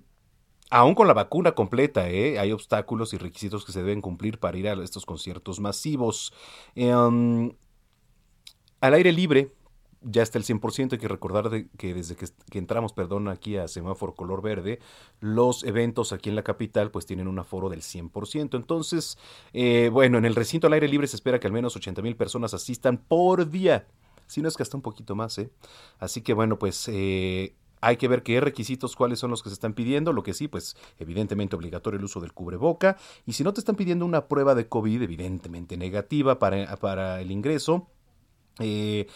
[0.74, 2.40] Aún con la vacuna completa, ¿eh?
[2.40, 6.34] hay obstáculos y requisitos que se deben cumplir para ir a estos conciertos masivos.
[6.78, 7.52] Um,
[8.80, 9.54] al aire libre,
[10.00, 10.94] ya está el 100%.
[10.94, 14.80] Hay que recordar que desde que, que, entramos, perdón, aquí a semáforo color verde,
[15.20, 18.56] los eventos aquí en la capital pues tienen un aforo del 100%.
[18.56, 19.18] Entonces,
[19.52, 22.16] eh, bueno, en el recinto al aire libre se espera que al menos 80 mil
[22.16, 23.88] personas asistan por día.
[24.26, 25.52] Si no es que hasta un poquito más, ¿eh?
[26.00, 29.54] Así que bueno, pues eh, hay que ver qué requisitos, cuáles son los que se
[29.54, 30.14] están pidiendo.
[30.14, 32.98] Lo que sí, pues evidentemente obligatorio el uso del cubreboca.
[33.26, 37.32] Y si no te están pidiendo una prueba de COVID, evidentemente negativa para, para el
[37.32, 37.88] ingreso,
[38.60, 39.08] eh,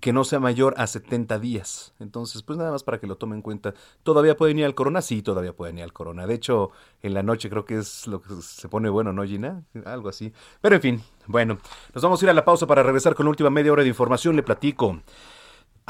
[0.00, 1.94] que no sea mayor a 70 días.
[2.00, 3.74] Entonces, pues nada más para que lo tomen en cuenta.
[4.02, 5.02] ¿Todavía pueden ir al corona?
[5.02, 6.26] Sí, todavía pueden ir al corona.
[6.26, 6.70] De hecho,
[7.02, 9.62] en la noche creo que es lo que se pone bueno, ¿no, Gina?
[9.84, 10.32] Algo así.
[10.60, 11.58] Pero en fin, bueno,
[11.94, 13.88] nos vamos a ir a la pausa para regresar con la última media hora de
[13.88, 14.36] información.
[14.36, 15.00] Le platico.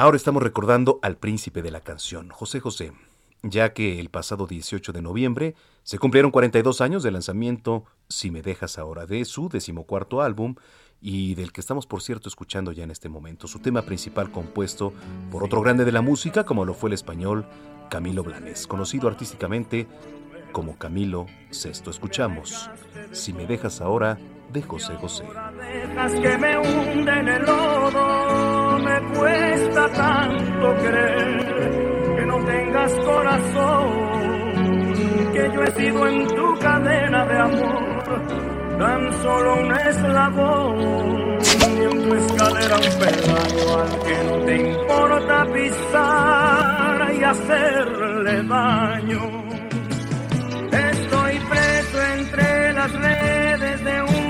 [0.01, 2.93] Ahora estamos recordando al príncipe de la canción, José José,
[3.43, 8.41] ya que el pasado 18 de noviembre se cumplieron 42 años del lanzamiento Si me
[8.41, 10.55] dejas ahora de su decimocuarto álbum
[11.03, 14.95] y del que estamos por cierto escuchando ya en este momento, su tema principal compuesto
[15.31, 17.45] por otro grande de la música como lo fue el español
[17.91, 19.87] Camilo Blanes, conocido artísticamente
[20.53, 21.91] como Camilo Sexto.
[21.91, 22.71] Escuchamos
[23.13, 24.19] Si me dejas ahora
[24.51, 25.25] de José José.
[26.23, 28.30] Que me en el lodo,
[28.81, 33.91] me cuesta tanto creer que no tengas corazón,
[35.33, 37.91] que yo he sido en tu cadena de amor
[38.81, 41.39] tan solo un eslabón
[41.79, 49.21] y en tu escalera un peldaño al que no te importa pisar y hacerle daño.
[50.73, 54.30] Estoy preso entre las redes de un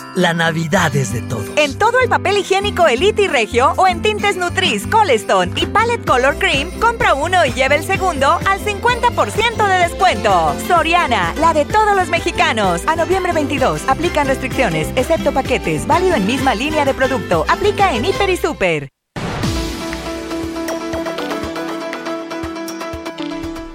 [0.15, 1.47] la Navidad es de todos.
[1.55, 6.05] En todo el papel higiénico Elite y Regio o en tintes Nutris, Colestone y Palette
[6.05, 10.55] Color Cream, compra uno y lleve el segundo al 50% de descuento.
[10.67, 12.81] Soriana, la de todos los mexicanos.
[12.87, 17.45] A noviembre 22, aplican restricciones, excepto paquetes, válido en misma línea de producto.
[17.47, 19.00] Aplica en Hiper y Super.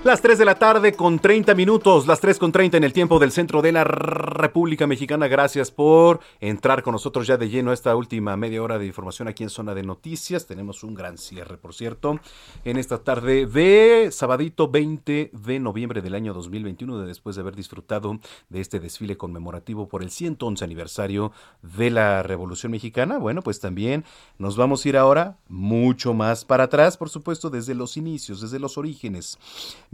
[0.06, 3.18] Las 3 de la tarde con 30 minutos, las 3 con 30 en el tiempo
[3.18, 5.26] del centro de la República Mexicana.
[5.26, 9.26] Gracias por entrar con nosotros ya de lleno a esta última media hora de información
[9.26, 10.46] aquí en Zona de Noticias.
[10.46, 12.20] Tenemos un gran cierre, por cierto,
[12.64, 17.56] en esta tarde de sabadito 20 de noviembre del año 2021, de después de haber
[17.56, 23.18] disfrutado de este desfile conmemorativo por el 111 aniversario de la Revolución Mexicana.
[23.18, 24.04] Bueno, pues también
[24.38, 28.60] nos vamos a ir ahora mucho más para atrás, por supuesto, desde los inicios, desde
[28.60, 29.36] los orígenes.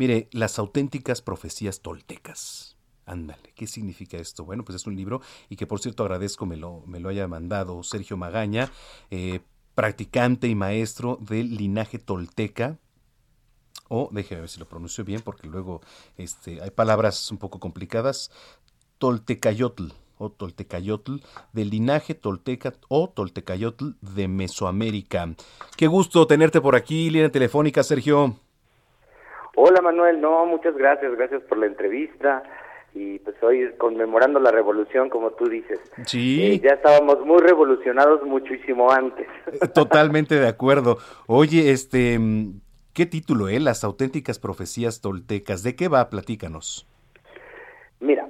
[0.03, 2.77] Mire, las auténticas profecías toltecas.
[3.07, 4.45] Ándale, ¿qué significa esto?
[4.45, 7.29] Bueno, pues es un libro y que por cierto agradezco me lo, me lo haya
[7.29, 8.69] mandado Sergio Magaña,
[9.12, 9.43] eh,
[9.77, 12.81] practicante y maestro del linaje tolteca.
[13.89, 15.83] O, déjeme ver si lo pronuncio bien porque luego
[16.16, 18.33] este, hay palabras un poco complicadas.
[18.99, 21.19] Toltecayotl o Toltecayotl,
[21.53, 25.33] del linaje tolteca o Toltecayotl de Mesoamérica.
[25.77, 28.37] Qué gusto tenerte por aquí, línea telefónica, Sergio.
[29.57, 32.43] Hola Manuel, no, muchas gracias, gracias por la entrevista
[32.95, 35.81] y pues hoy conmemorando la revolución como tú dices.
[36.07, 36.43] Sí.
[36.43, 39.27] Eh, ya estábamos muy revolucionados muchísimo antes.
[39.74, 40.99] Totalmente de acuerdo.
[41.27, 42.19] Oye, este,
[42.93, 43.61] ¿qué título, eh?
[43.61, 45.62] Las auténticas profecías toltecas.
[45.62, 46.11] ¿De qué va?
[46.11, 46.87] Platícanos.
[48.01, 48.29] Mira,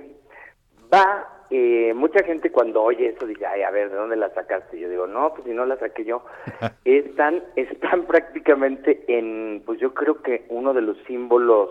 [0.93, 4.79] va, eh, mucha gente cuando oye eso dice, ay, a ver, ¿de dónde la sacaste?
[4.79, 6.25] Yo digo, no, pues si no la saqué yo.
[6.87, 11.69] están, están prácticamente en, pues yo creo que uno de los símbolos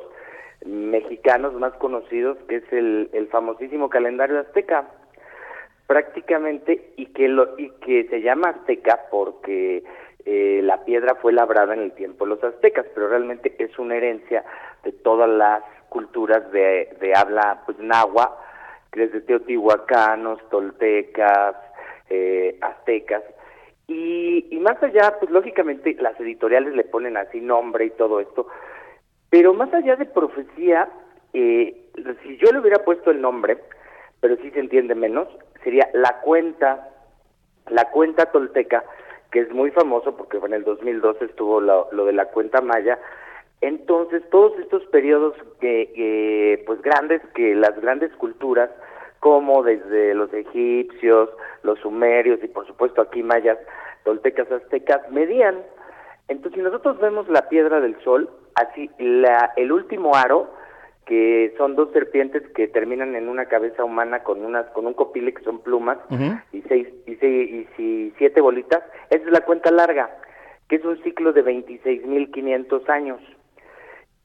[0.64, 4.88] mexicanos más conocidos, que es el, el famosísimo calendario azteca
[5.88, 9.84] prácticamente y que lo y que se llama azteca porque
[10.26, 13.96] eh, la piedra fue labrada en el tiempo de los aztecas, pero realmente es una
[13.96, 14.46] herencia
[14.84, 18.38] de todas las culturas de, de habla pues nahua,
[18.92, 21.56] desde teotihuacanos, toltecas,
[22.10, 23.24] eh, aztecas,
[23.92, 28.48] y, más allá, pues lógicamente las editoriales le ponen así nombre y todo esto,
[29.30, 30.90] Pero más allá de profecía,
[31.34, 31.76] eh,
[32.24, 33.58] si yo le hubiera puesto el nombre,
[34.20, 35.28] pero sí se entiende menos,
[35.64, 36.90] sería la cuenta,
[37.70, 38.84] la cuenta tolteca,
[39.32, 43.00] que es muy famoso porque en el 2012 estuvo lo, de la cuenta maya.
[43.62, 48.70] Entonces, todos estos periodos que, que, pues grandes, que las grandes culturas,
[49.22, 51.30] como desde los egipcios,
[51.64, 53.58] los sumerios y por supuesto aquí mayas,
[54.04, 55.56] toltecas, aztecas, medían.
[56.28, 60.52] Entonces, si nosotros vemos la piedra del sol, así, la, el último aro,
[61.06, 65.34] que son dos serpientes que terminan en una cabeza humana con unas con un copile
[65.34, 65.98] que son plumas
[66.54, 70.10] y seis y seis y si- siete bolitas, esa es la cuenta larga,
[70.68, 73.20] que es un ciclo de 26.500 años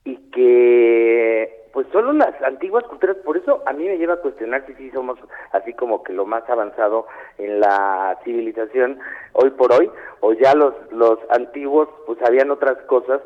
[0.05, 4.65] y que pues solo las antiguas culturas, por eso a mí me lleva a cuestionar
[4.65, 5.19] si sí somos
[5.53, 8.98] así como que lo más avanzado en la civilización
[9.35, 9.90] hoy por hoy,
[10.20, 13.20] o ya los, los antiguos pues sabían otras cosas,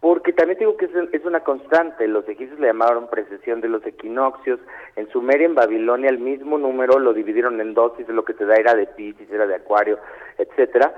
[0.00, 3.84] porque también digo que es, es una constante, los egipcios le llamaron precesión de los
[3.84, 4.58] equinoccios,
[4.96, 8.46] en Sumeria, en Babilonia, el mismo número lo dividieron en dos, y lo que te
[8.46, 9.98] da era de Piscis, era de Acuario,
[10.38, 10.94] etcétera.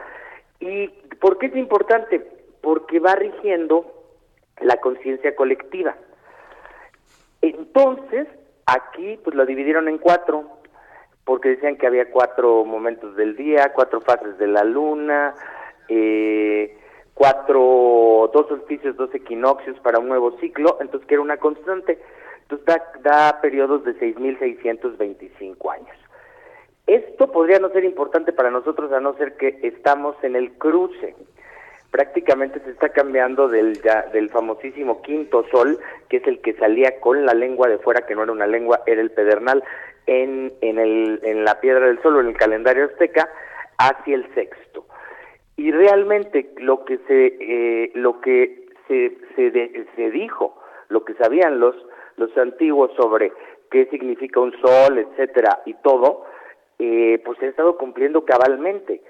[0.61, 0.87] ¿Y
[1.21, 2.25] por qué es importante?
[2.61, 3.85] Porque va rigiendo
[4.61, 5.97] la conciencia colectiva.
[7.45, 8.27] Entonces,
[8.65, 10.45] aquí pues lo dividieron en cuatro,
[11.27, 15.35] porque decían que había cuatro momentos del día, cuatro fases de la luna,
[15.89, 16.75] eh,
[17.13, 21.99] cuatro, dos solsticios, dos equinoccios para un nuevo ciclo, entonces que era una constante.
[22.49, 25.97] Entonces da, da periodos de 6.625 años.
[26.87, 31.15] Esto podría no ser importante para nosotros a no ser que estamos en el cruce.
[31.95, 36.99] Prácticamente se está cambiando del, ya- del famosísimo quinto sol, que es el que salía
[36.99, 39.63] con la lengua de fuera, que no era una lengua, era el pedernal,
[40.09, 43.31] en, en, el, en la piedra del sol o en el calendario azteca,
[43.79, 44.87] hacia el sexto.
[45.57, 51.15] Y realmente lo que se, eh, lo que se, se, de- se dijo, lo que
[51.15, 51.77] sabían los,
[52.17, 53.31] los antiguos sobre
[53.71, 56.25] qué significa un sol, etcétera, y todo,
[56.81, 59.01] eh, pues se ha estado cumpliendo cabalmente.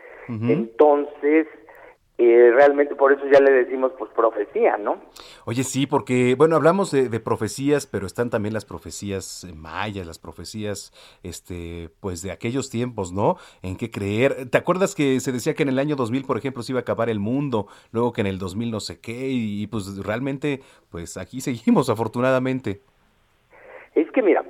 [0.51, 1.47] Entonces,
[2.17, 5.01] eh, realmente por eso ya le decimos pues profecía, ¿no?
[5.47, 10.21] Oye, sí, porque, bueno, hablamos de, de profecías, pero están también las profecías mayas, las
[10.21, 10.93] profecías,
[11.25, 13.37] este, pues de aquellos tiempos, ¿no?
[13.63, 14.49] En qué creer.
[14.49, 16.83] ¿Te acuerdas que se decía que en el año 2000, por ejemplo, se iba a
[16.83, 20.61] acabar el mundo, luego que en el 2000 no sé qué, y, y, pues realmente,
[20.91, 22.81] pues aquí seguimos, afortunadamente.
[23.97, 24.45] Es que mira,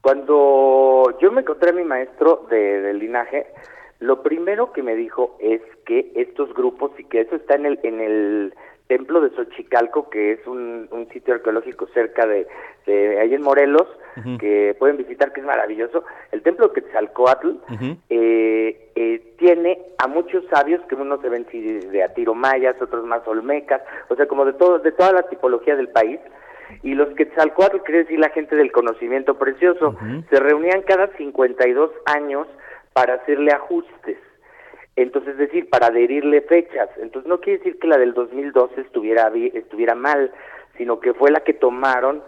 [0.00, 3.46] cuando yo me encontré a mi maestro de, del linaje,
[4.04, 7.80] lo primero que me dijo es que estos grupos y que eso está en el
[7.82, 8.54] en el
[8.86, 12.46] templo de Xochicalco, que es un, un sitio arqueológico cerca de,
[12.86, 13.88] de ahí en Morelos,
[14.38, 16.04] que pueden visitar, que es maravilloso.
[16.32, 17.48] El templo de Quetzalcoatl
[18.10, 23.80] eh, eh, tiene a muchos sabios que unos se ven de atiromayas, otros más olmecas,
[24.08, 26.20] o sea, como de todo, de toda la tipología del país.
[26.82, 29.96] Y los Quetzalcoatl, quiere decir la gente del conocimiento precioso,
[30.28, 32.46] se reunían cada 52 años
[32.94, 34.16] para hacerle ajustes.
[34.96, 36.88] Entonces, es decir, para adherirle fechas.
[36.98, 40.32] Entonces, no quiere decir que la del 2012 estuviera, estuviera mal,
[40.78, 42.22] sino que fue la que tomaron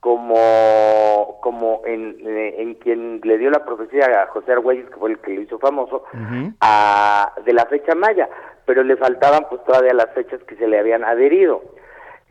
[0.00, 5.10] como, como en, eh, en quien le dio la profecía a José Argüelles, que fue
[5.10, 6.04] el que lo hizo famoso,
[6.60, 8.28] a, de la fecha maya,
[8.64, 11.62] pero le faltaban pues todavía las fechas que se le habían adherido.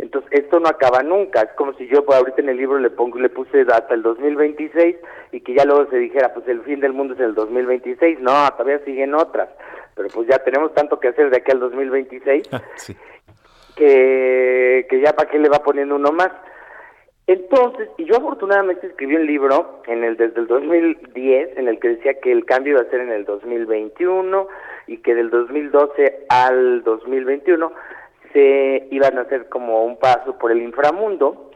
[0.02, 1.42] Entonces, esto no acaba nunca.
[1.42, 4.02] Es como si yo pues, ahorita en el libro le pongo le puse hasta el
[4.02, 4.96] 2026
[5.32, 8.20] y que ya luego se dijera, pues el fin del mundo es el 2026.
[8.20, 9.50] No, todavía siguen otras.
[9.96, 12.96] Pero pues ya tenemos tanto que hacer de aquí al 2026 sí.
[13.76, 16.32] que, que ya para qué le va poniendo uno más.
[17.28, 21.90] Entonces, y yo afortunadamente escribí un libro en el desde el 2010 en el que
[21.90, 24.48] decía que el cambio iba a ser en el 2021
[24.88, 27.72] y que del 2012 al 2021
[28.34, 31.52] se iban a hacer como un paso por el inframundo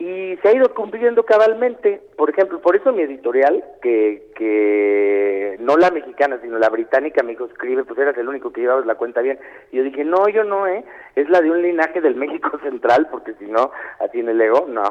[0.00, 2.00] y se ha ido cumpliendo cabalmente.
[2.16, 7.32] Por ejemplo, por eso mi editorial, que, que no la mexicana, sino la británica, me
[7.32, 9.38] dijo, escribe, pues eras el único que llevabas la cuenta bien.
[9.70, 10.84] Y yo dije, no, yo no, ¿eh?
[11.16, 14.64] Es la de un linaje del México Central, porque si no, así en el ego,
[14.66, 14.84] no.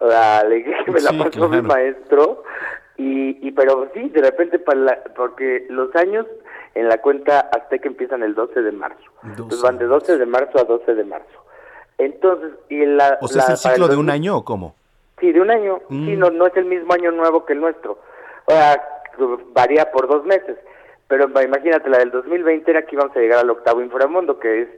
[0.00, 2.42] O sea, le dije que me la pasó mi maestro.
[2.98, 6.26] Y, y pero sí, de repente, para la- porque los años
[6.74, 9.02] en la cuenta azteca empiezan el 12 de marzo.
[9.24, 11.44] Entonces van de 12 de marzo a 12 de marzo.
[11.96, 13.18] Entonces, y la...
[13.20, 14.74] O sea, ¿es el ciclo de un 2000 año o cómo?
[15.20, 15.80] Sí, de un año.
[15.88, 16.04] Mm.
[16.06, 17.98] Sí, no, no es el mismo año nuevo que el nuestro.
[18.46, 18.80] O sea,
[19.52, 20.56] varía por dos meses.
[21.08, 24.62] Pero ma- imagínate, la del 2020 era que íbamos a llegar al octavo inframundo, que
[24.62, 24.68] es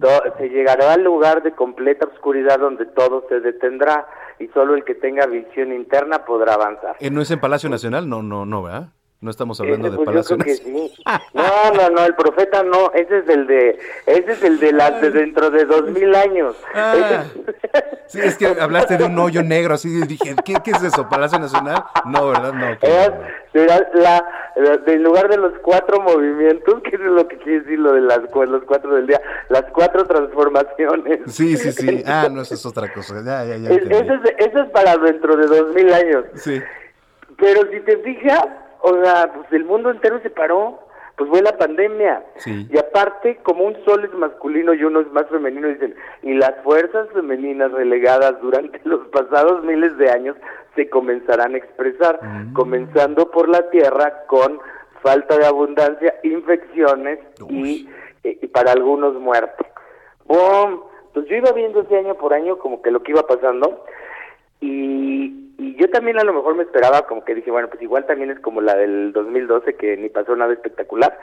[0.00, 4.06] to- se llegará al lugar de completa oscuridad donde todo se detendrá
[4.38, 6.96] y solo el que tenga visión interna podrá avanzar.
[7.00, 8.08] Eh, ¿No es en Palacio Nacional?
[8.08, 8.88] No, no, no, ¿verdad?
[9.24, 10.56] No estamos hablando de pues, Palacio Nacional.
[10.62, 10.92] sí.
[11.32, 15.00] No, no, no, el profeta no, ese es el de, ese es el de las
[15.00, 16.54] de dentro de dos mil años.
[16.74, 17.24] Ah.
[17.32, 21.08] Es- Sí, es que hablaste de un hoyo negro, así dije, ¿qué, qué es eso?
[21.08, 21.82] ¿Palacio Nacional?
[22.04, 22.52] No, ¿verdad?
[22.52, 22.68] No.
[22.82, 23.10] Es,
[23.52, 24.24] será la,
[24.56, 28.02] la- en lugar de los cuatro movimientos, que es lo que quiere decir lo de
[28.02, 31.20] las, los cuatro del día, las cuatro transformaciones.
[31.28, 32.04] Sí, sí, sí.
[32.06, 33.14] Ah, no, eso es otra cosa.
[33.24, 33.70] Ya, ya, ya.
[33.70, 36.24] Es- eso, es, eso es para dentro de dos mil años.
[36.34, 36.60] Sí.
[37.38, 38.46] Pero si te fijas,
[38.86, 40.78] o sea, pues el mundo entero se paró,
[41.16, 42.22] pues fue la pandemia.
[42.36, 42.68] Sí.
[42.70, 46.52] Y aparte, como un sol es masculino y uno es más femenino, dicen, y las
[46.62, 50.36] fuerzas femeninas relegadas durante los pasados miles de años
[50.76, 52.20] se comenzarán a expresar,
[52.52, 54.60] comenzando por la tierra con
[55.02, 57.88] falta de abundancia, infecciones y,
[58.22, 59.64] eh, y para algunos muerte.
[60.26, 60.80] ¡Bum!
[61.14, 63.84] Pues yo iba viendo ese año por año como que lo que iba pasando
[64.60, 68.06] y, y yo también a lo mejor me esperaba como que dije, bueno, pues igual
[68.06, 71.18] también es como la del 2012 que ni pasó nada espectacular.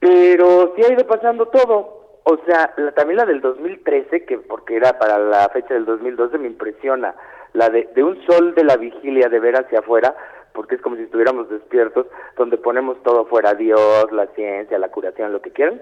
[0.00, 2.20] Pero sí ha ido pasando todo.
[2.24, 6.38] O sea, la, también la del 2013, que porque era para la fecha del 2012,
[6.38, 7.14] me impresiona.
[7.52, 10.14] La de, un sol de la vigilia de ver hacia afuera,
[10.52, 15.32] porque es como si estuviéramos despiertos, donde ponemos todo fuera, Dios, la ciencia, la curación,
[15.32, 15.80] lo que quieran.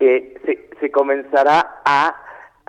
[0.00, 2.14] Eh, se, se comenzará a,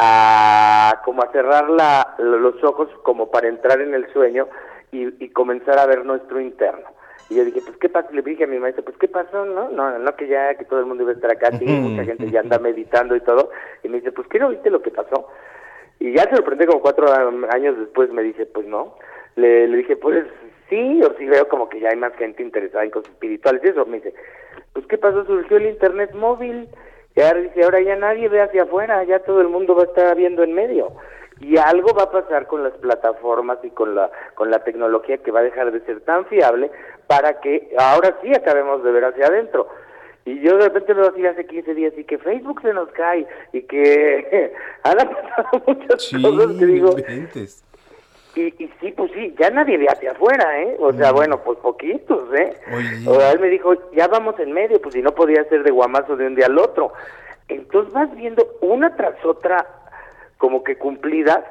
[0.01, 4.47] a como a cerrar la, los ojos como para entrar en el sueño
[4.93, 6.88] y, y comenzar a ver nuestro interno.
[7.30, 8.07] Y yo dije, pues, ¿qué pasó?
[8.13, 9.45] Le dije a mi maestro, pues, ¿qué pasó?
[9.45, 12.05] No, no, no, que ya, que todo el mundo iba a estar acá, sí, mucha
[12.05, 13.51] gente ya anda meditando y todo.
[13.84, 15.27] Y me dice, pues, ¿qué no viste lo que pasó?
[15.99, 17.07] Y ya se lo pregunté como cuatro
[17.51, 18.95] años después, me dice, pues, no.
[19.35, 20.26] Le, le dije, pues,
[20.69, 23.67] sí, o sí veo como que ya hay más gente interesada en cosas espirituales y
[23.67, 23.85] eso.
[23.85, 24.13] Me dice,
[24.71, 25.26] pues, ¿qué pasó?
[25.26, 26.69] Surgió el Internet móvil.
[27.15, 29.86] Y ahora dice, ahora ya nadie ve hacia afuera, ya todo el mundo va a
[29.86, 30.94] estar viendo en medio.
[31.41, 35.31] Y algo va a pasar con las plataformas y con la con la tecnología que
[35.31, 36.69] va a dejar de ser tan fiable
[37.07, 39.68] para que ahora sí acabemos de ver hacia adentro.
[40.26, 43.26] Y yo de repente veo así hace 15 días y que Facebook se nos cae
[43.53, 44.53] y que
[44.84, 47.64] han pasado muchas Sí, cosas que digo, inventes.
[48.35, 50.76] Y, y sí, pues sí, ya nadie ve hacia afuera, ¿eh?
[50.80, 52.56] O sea, bueno, pues poquitos, ¿eh?
[52.76, 53.10] Oye.
[53.10, 55.72] O sea, él me dijo, ya vamos en medio, pues si no podía ser de
[55.72, 56.93] guamazo de un día al otro.
[57.47, 59.65] Entonces vas viendo una tras otra
[60.38, 61.43] como que cumplidas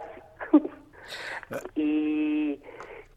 [1.74, 2.60] y,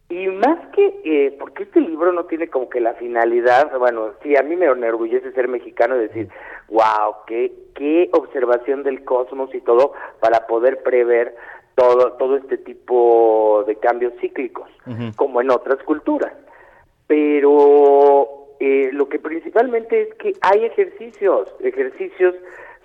[0.09, 4.35] y más que, eh, porque este libro no tiene como que la finalidad, bueno, sí,
[4.35, 6.29] a mí me enorgullece ser mexicano y decir,
[6.67, 11.35] wow, qué, qué observación del cosmos y todo para poder prever
[11.81, 14.69] todo, todo este tipo de cambios cíclicos,
[15.15, 16.31] como en otras culturas.
[17.07, 22.35] Pero eh, lo que principalmente es que hay ejercicios, ejercicios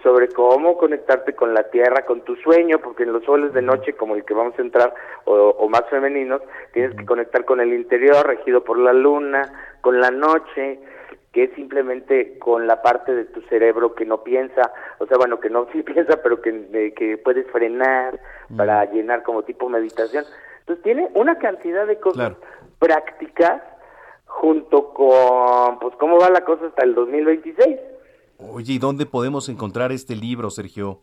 [0.03, 3.93] sobre cómo conectarte con la tierra, con tu sueño, porque en los soles de noche,
[3.93, 4.95] como el que vamos a entrar,
[5.25, 6.41] o, o más femeninos,
[6.73, 10.81] tienes que conectar con el interior, regido por la luna, con la noche,
[11.37, 15.39] que es simplemente con la parte de tu cerebro que no piensa, o sea, bueno,
[15.39, 18.19] que no sí piensa, pero que, de- que puedes frenar
[18.57, 20.25] para llenar como tipo meditación.
[20.61, 22.33] Entonces tiene una cantidad de cosas
[22.79, 23.61] prácticas
[24.25, 27.77] junto con, pues, cómo va la cosa hasta el 2026.
[28.39, 31.01] Oye, ¿y dónde podemos encontrar este libro, Sergio?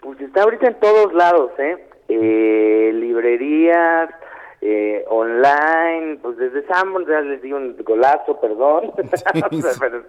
[0.00, 1.82] Pues está ahorita en todos lados, ¿eh?
[2.08, 4.10] Eh, librerías,
[4.66, 8.92] eh, online, pues desde Sanborns ya les di un golazo, perdón,
[9.80, 10.02] pero,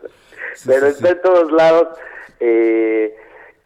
[0.66, 1.90] pero está en todos lados
[2.40, 3.14] eh,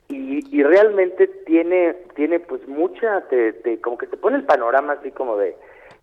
[0.08, 4.94] y, y realmente tiene, tiene pues mucha, te, te- como que te pone el panorama
[4.94, 5.56] así como de,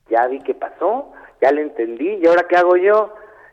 [0.08, 1.10] ya vi qué pasó,
[1.42, 3.12] ya le entendí, y ahora qué hago yo,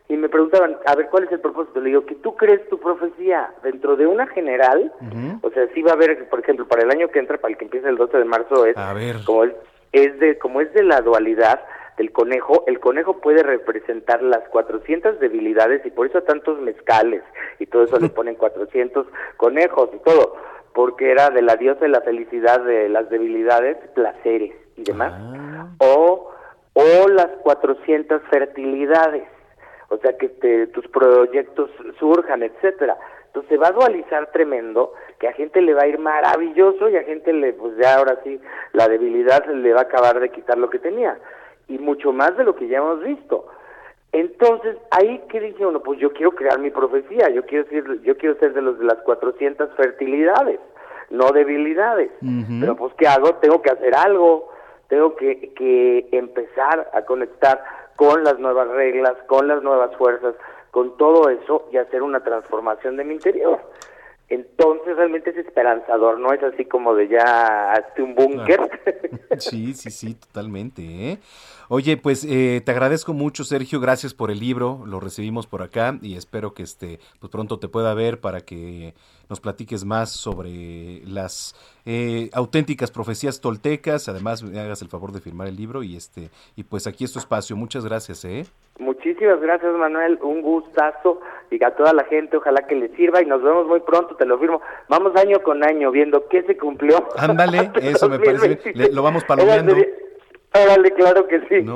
[0.09, 1.79] y me preguntaban, a ver, ¿cuál es el propósito?
[1.79, 4.93] Le digo, que tú crees tu profecía dentro de una general,
[5.41, 7.57] o sea, sí va a haber, por ejemplo, para el año que entra, para el
[7.57, 9.15] que empieza el 12 de marzo, es A ver.
[9.25, 9.53] como es,
[9.93, 11.61] es de como es de la dualidad
[11.97, 17.21] del conejo, el conejo puede representar las 400 debilidades y por eso tantos mezcales
[17.59, 19.05] y todo eso le ponen 400
[19.37, 20.35] conejos y todo,
[20.73, 25.13] porque era de la diosa de la felicidad, de las debilidades, placeres y demás,
[25.77, 26.31] o,
[26.73, 29.23] o las 400 fertilidades,
[29.89, 32.97] o sea que te- tus proyectos surjan, etcétera.
[33.33, 36.97] Entonces se va a dualizar tremendo, que a gente le va a ir maravilloso y
[36.97, 38.39] a gente le, pues ya ahora sí,
[38.73, 41.17] la debilidad le va a acabar de quitar lo que tenía.
[41.67, 43.47] Y mucho más de lo que ya hemos visto.
[44.11, 48.15] Entonces, ahí que dice uno, pues yo quiero crear mi profecía, yo quiero ser, yo
[48.17, 50.59] quiero ser de los de las 400 fertilidades,
[51.09, 52.11] no debilidades.
[52.59, 53.33] Pero pues ¿qué hago?
[53.37, 54.51] Tengo que hacer algo,
[54.89, 57.63] tengo que, que empezar a conectar
[57.95, 60.35] con las nuevas reglas, con las nuevas fuerzas,
[60.73, 63.59] con todo eso y hacer una transformación de mi interior.
[64.27, 68.59] Entonces realmente es esperanzador, no es así como de ya hazte un búnker.
[69.37, 70.81] Sí, sí, sí, totalmente.
[70.83, 71.17] ¿eh?
[71.69, 73.79] Oye, pues eh, te agradezco mucho, Sergio.
[73.79, 74.83] Gracias por el libro.
[74.85, 78.93] Lo recibimos por acá y espero que este, pues pronto te pueda ver para que
[79.29, 81.55] nos platiques más sobre las
[81.85, 84.07] eh, auténticas profecías toltecas.
[84.07, 87.13] Además, me hagas el favor de firmar el libro y este, y pues aquí es
[87.13, 87.55] tu espacio.
[87.55, 88.45] Muchas gracias, ¿eh?
[89.05, 91.19] Muchísimas gracias Manuel, un gustazo
[91.51, 94.25] y a toda la gente, ojalá que les sirva y nos vemos muy pronto, te
[94.25, 94.61] lo firmo.
[94.87, 97.05] Vamos año con año viendo qué se cumplió.
[97.17, 98.59] Ándale, eso me parece bien.
[98.75, 99.75] Le- lo vamos palomeando.
[100.55, 101.67] Órale, claro que sí.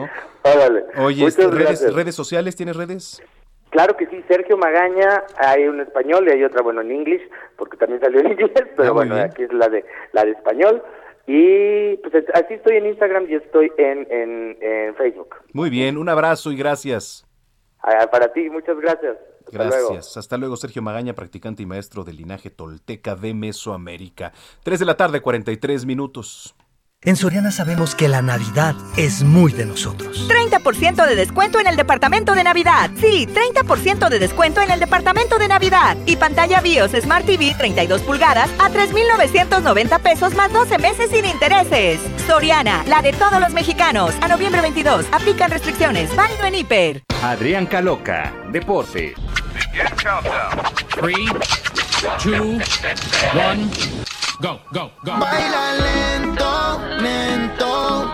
[0.43, 0.85] Órale.
[0.99, 3.21] Oye, este, redes, redes sociales, ¿tienes redes?
[3.71, 7.21] Claro que sí, Sergio Magaña, hay un español y hay otra, bueno, en inglés,
[7.57, 9.27] porque también salió en inglés, pero Ah, bueno, bien.
[9.27, 9.83] aquí es la de
[10.13, 10.81] la de español.
[11.27, 15.35] Y pues es- así estoy en Instagram y estoy en, en, en Facebook.
[15.53, 17.25] Muy bien, un abrazo y gracias.
[17.83, 19.17] Ah, para ti, muchas gracias.
[19.45, 19.89] Hasta luego.
[19.93, 20.17] Gracias.
[20.17, 24.33] Hasta luego, Sergio Magaña, practicante y maestro del linaje tolteca de Mesoamérica.
[24.63, 26.55] 3 de la tarde, 43 minutos.
[27.07, 30.27] En Soriana sabemos que la Navidad es muy de nosotros.
[30.27, 32.91] 30% de descuento en el departamento de Navidad.
[32.99, 35.95] Sí, 30% de descuento en el departamento de Navidad.
[36.05, 42.01] Y pantalla BIOS Smart TV 32 pulgadas a 3,990 pesos más 12 meses sin intereses.
[42.27, 44.13] Soriana, la de todos los mexicanos.
[44.19, 46.13] A noviembre 22, aplican restricciones.
[46.13, 47.03] Válido en Hiper.
[47.23, 49.15] Adrián Caloca, Deporte.
[50.99, 51.29] Three,
[52.21, 52.59] two,
[53.34, 53.69] one,
[54.41, 55.17] go, go, go.
[55.19, 56.66] Baila lento,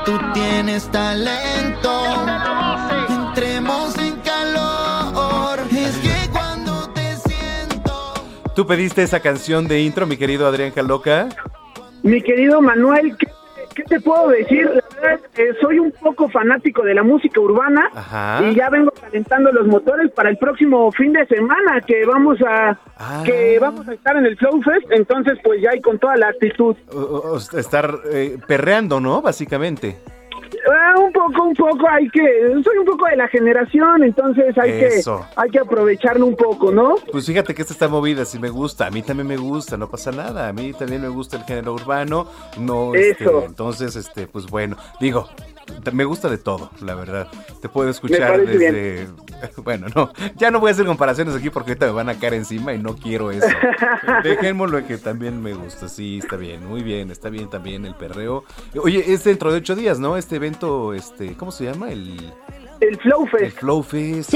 [0.06, 2.04] tú tienes talento.
[3.10, 7.14] Entremos en calor, es que cuando te
[8.56, 11.30] ¿Tú pediste esa canción de intro, mi querido Adrián Caloca?
[12.04, 13.28] Mi querido Manuel, ¿qué,
[13.74, 14.66] qué te puedo decir?
[14.66, 18.42] La verdad, eh, soy un poco fanático de la música urbana Ajá.
[18.48, 22.78] y ya vengo calentando los motores para el próximo fin de semana que vamos a
[23.26, 26.28] que vamos a estar en el Flow Fest, entonces pues ya hay con toda la
[26.30, 26.76] actitud.
[26.94, 29.22] O- o- o estar eh, perreando, ¿no?
[29.22, 29.98] Básicamente.
[30.72, 32.22] Ah, un poco, un poco, hay que,
[32.64, 35.20] soy un poco de la generación, entonces hay Eso.
[35.36, 36.96] que hay que aprovecharlo un poco, ¿no?
[37.12, 39.90] Pues fíjate que esta está movida, sí me gusta, a mí también me gusta, no
[39.90, 42.28] pasa nada, a mí también me gusta el género urbano,
[42.58, 43.44] no, este, Eso.
[43.46, 45.28] entonces, este, pues bueno, digo,
[45.92, 47.28] me gusta de todo, la verdad,
[47.62, 49.08] te puedo escuchar desde,
[49.64, 52.34] bueno, no, ya no voy a hacer comparaciones aquí porque ahorita me van a caer
[52.36, 53.48] encima y no quiero eso,
[54.24, 57.96] dejémoslo en que también me gusta, sí, está bien, muy bien, está bien también el
[57.96, 58.44] perreo,
[58.82, 60.18] oye, es dentro de ocho días, ¿no?
[60.18, 61.92] Este evento, este, ¿cómo se llama?
[61.92, 62.18] El,
[62.80, 63.44] El Flow Fest.
[63.44, 64.34] el Flow Fest.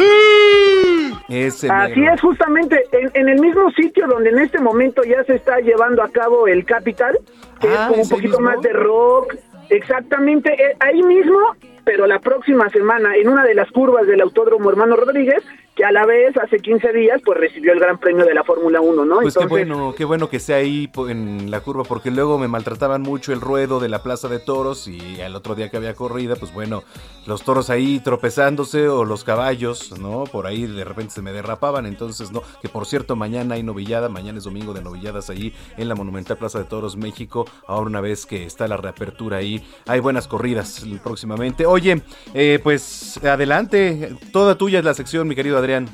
[1.30, 2.14] Ese Así mero.
[2.14, 6.02] es, justamente en, en el mismo sitio donde en este momento ya se está llevando
[6.02, 7.18] a cabo el Capital,
[7.60, 8.46] que Ah, es como un ¿es ahí poquito mismo?
[8.46, 9.36] más de rock.
[9.70, 14.70] Exactamente, eh, ahí mismo, pero la próxima semana, en una de las curvas del Autódromo
[14.70, 15.44] Hermano Rodríguez,
[15.78, 18.82] que a la vez hace 15 días, pues recibió el Gran Premio de la Fórmula
[18.82, 19.20] 1, ¿no?
[19.20, 23.04] Pues qué bueno, qué bueno que sea ahí en la curva, porque luego me maltrataban
[23.04, 26.36] mucho el ruedo de la Plaza de Toros y el otro día que había corrida,
[26.36, 26.84] pues bueno,
[27.28, 30.24] los toros ahí tropezándose o los caballos, ¿no?
[30.24, 34.10] Por ahí de repente se me derrapaban, entonces no, que por cierto mañana hay novillada,
[34.10, 38.02] mañana es domingo de novilladas ahí en la Monumental Plaza de Toros México, ahora una
[38.02, 41.68] vez que está la reapertura ahí, hay buenas corridas próximamente.
[41.68, 42.02] Oye,
[42.34, 45.88] eh, pues adelante, toda tuya es la sección, mi querido Adrián.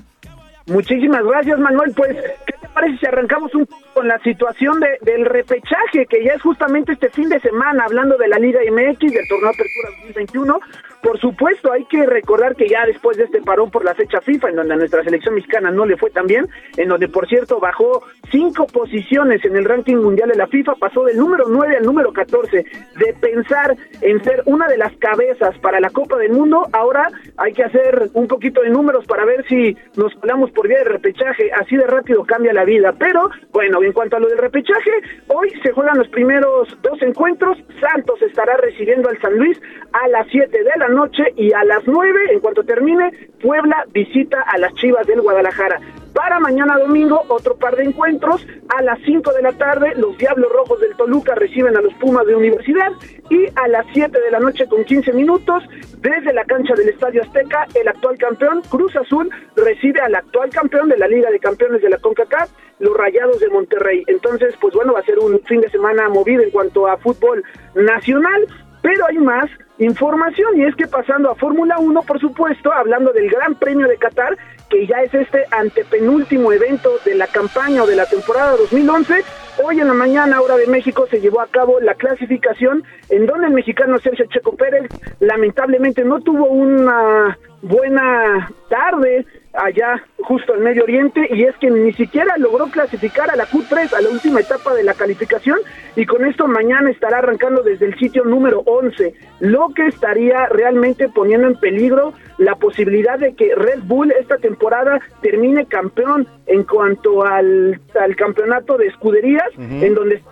[0.68, 1.94] Muchísimas gracias, Manuel.
[1.96, 6.24] Pues, ¿qué te parece si arrancamos un poco con la situación de- del repechaje, que
[6.24, 9.90] ya es justamente este fin de semana, hablando de la Liga MX, del Torneo Apertura
[9.98, 10.60] 2021?
[11.02, 14.50] Por supuesto, hay que recordar que ya después de este parón por la fecha FIFA,
[14.50, 16.48] en donde a nuestra selección mexicana no le fue tan bien,
[16.78, 21.04] en donde, por cierto, bajó cinco posiciones en el ranking mundial de la FIFA, pasó
[21.04, 22.56] del número 9 al número 14,
[22.96, 27.52] de pensar en ser una de las cabezas para la Copa del Mundo, ahora hay
[27.52, 31.52] que hacer un poquito de números para ver si nos colamos por vía de repechaje,
[31.52, 32.94] así de rápido cambia la vida.
[32.98, 34.92] Pero, bueno, en cuanto a lo del repechaje,
[35.28, 39.60] hoy se juegan los primeros dos encuentros, Santos estará recibiendo al San Luis
[39.92, 43.12] a las 7 de la noche y a las 9, en cuanto termine,
[43.42, 45.80] Puebla visita a las Chivas del Guadalajara.
[46.14, 48.46] Para mañana domingo, otro par de encuentros.
[48.78, 52.26] A las 5 de la tarde, los Diablos Rojos del Toluca reciben a los Pumas
[52.28, 52.92] de Universidad.
[53.30, 55.64] Y a las 7 de la noche, con 15 minutos,
[56.00, 60.90] desde la cancha del Estadio Azteca, el actual campeón, Cruz Azul, recibe al actual campeón
[60.90, 62.50] de la Liga de Campeones de la CONCACAF,
[62.80, 64.04] los Rayados de Monterrey.
[64.08, 67.44] Entonces, pues bueno, va a ser un fin de semana movido en cuanto a fútbol
[67.74, 68.46] nacional.
[68.84, 73.30] Pero hay más información y es que pasando a Fórmula 1, por supuesto, hablando del
[73.30, 74.38] Gran Premio de Qatar,
[74.74, 79.24] que ya es este antepenúltimo evento de la campaña o de la temporada 2011,
[79.64, 83.46] hoy en la mañana, hora de México, se llevó a cabo la clasificación en donde
[83.48, 84.90] el mexicano Sergio Checo Pérez
[85.20, 91.94] lamentablemente no tuvo una buena tarde allá justo en Medio Oriente y es que ni
[91.94, 95.60] siquiera logró clasificar a la Q3 a la última etapa de la calificación
[95.96, 101.08] y con esto mañana estará arrancando desde el sitio número 11, lo que estaría realmente
[101.10, 107.24] poniendo en peligro la posibilidad de que Red Bull esta temporada termine campeón en cuanto
[107.24, 110.32] al, al campeonato de escuderías, en donde está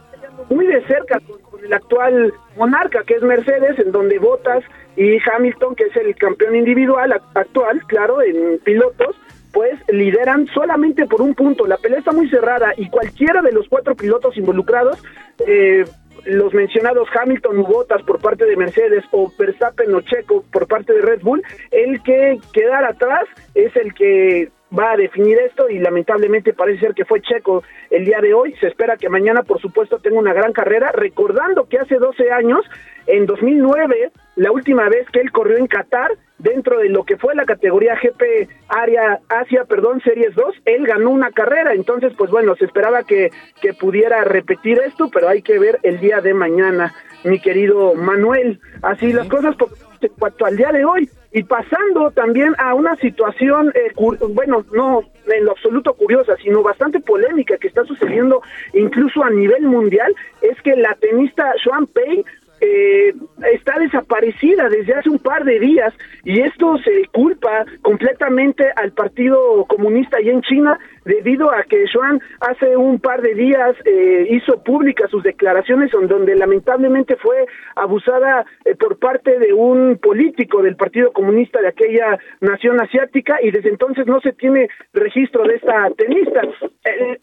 [0.50, 4.64] muy de cerca con, con el actual monarca que es Mercedes, en donde Bottas
[4.96, 9.16] y Hamilton, que es el campeón individual ac- actual, claro, en pilotos,
[9.54, 11.68] pues lideran solamente por un punto.
[11.68, 15.02] La pelea está muy cerrada y cualquiera de los cuatro pilotos involucrados,
[15.46, 15.86] eh,
[16.26, 21.02] los mencionados Hamilton u por parte de Mercedes o Verstappen o Checo por parte de
[21.02, 21.42] Red Bull,
[21.72, 23.24] el que quedar atrás
[23.56, 28.06] es el que va a definir esto y lamentablemente parece ser que fue Checo el
[28.06, 28.56] día de hoy.
[28.60, 32.66] Se espera que mañana, por supuesto, tenga una gran carrera, recordando que hace 12 años,
[33.08, 37.36] en 2009, la última vez que él corrió en Qatar, dentro de lo que fue
[37.36, 42.56] la categoría GP Área Asia, perdón, Series 2, él ganó una carrera, entonces pues bueno,
[42.56, 43.30] se esperaba que,
[43.62, 46.94] que pudiera repetir esto, pero hay que ver el día de mañana,
[47.24, 48.60] mi querido Manuel.
[48.82, 49.70] Así las cosas por
[50.02, 53.94] en cuanto al día de hoy y pasando también a una situación, eh,
[54.30, 58.42] bueno, no en lo absoluto curiosa, sino bastante polémica que está sucediendo
[58.74, 62.26] incluso a nivel mundial, es que la tenista Joan Pei
[62.60, 63.14] eh,
[63.54, 65.94] está desaparecida desde hace un par de días
[66.24, 72.20] y esto se culpa completamente al Partido Comunista allá en China debido a que Joan
[72.42, 77.46] hace un par de días eh, hizo públicas sus declaraciones en donde lamentablemente fue
[77.76, 83.52] abusada eh, por parte de un político del Partido Comunista de aquella nación asiática y
[83.52, 86.42] desde entonces no se tiene registro de esta tenista.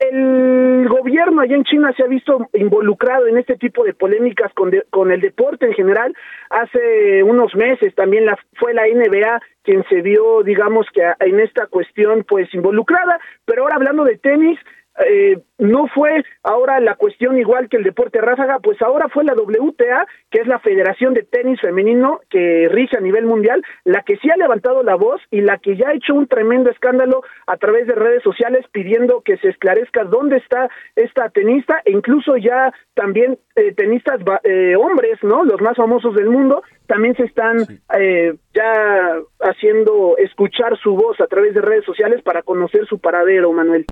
[0.00, 4.70] El, gobierno allá en China se ha visto involucrado en este tipo de polémicas con,
[4.70, 6.14] de- con el deporte en general.
[6.50, 11.66] Hace unos meses también la, fue la NBA quien se vio, digamos que en esta
[11.66, 14.58] cuestión pues involucrada, pero ahora hablando de tenis,
[15.06, 19.34] eh, no fue ahora la cuestión igual que el deporte ráfaga, pues ahora fue la
[19.34, 24.16] WTA, que es la Federación de Tenis Femenino que rige a nivel mundial, la que
[24.16, 27.58] sí ha levantado la voz y la que ya ha hecho un tremendo escándalo a
[27.58, 32.72] través de redes sociales pidiendo que se esclarezca dónde está esta tenista e incluso ya
[32.94, 35.44] también eh, tenistas eh, hombres, ¿no?
[35.44, 37.58] Los más famosos del mundo también se están
[37.96, 43.52] eh, ya haciendo escuchar su voz a través de redes sociales para conocer su paradero,
[43.52, 43.84] Manuel.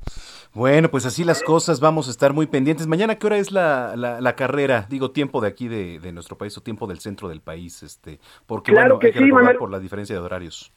[0.54, 2.86] Bueno, pues así las cosas, vamos a estar muy pendientes.
[2.86, 4.86] Mañana, ¿qué hora es la, la, la carrera?
[4.88, 8.18] Digo, tiempo de aquí de, de nuestro país o tiempo del centro del país, este,
[8.46, 9.58] porque Claro bueno, que hay que sí, recordar Manuel.
[9.58, 10.72] por la diferencia de horarios.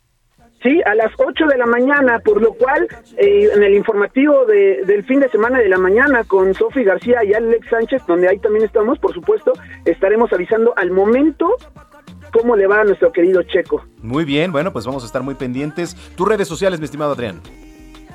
[0.62, 2.86] Sí, a las 8 de la mañana, por lo cual
[3.16, 7.24] eh, en el informativo de, del fin de semana de la mañana con Sofi García
[7.24, 9.54] y Alex Sánchez, donde ahí también estamos, por supuesto,
[9.86, 11.56] estaremos avisando al momento
[12.31, 13.84] cómo le va a nuestro querido Checo.
[14.01, 15.95] Muy bien, bueno, pues vamos a estar muy pendientes.
[16.15, 17.41] Tus redes sociales, mi estimado Adrián.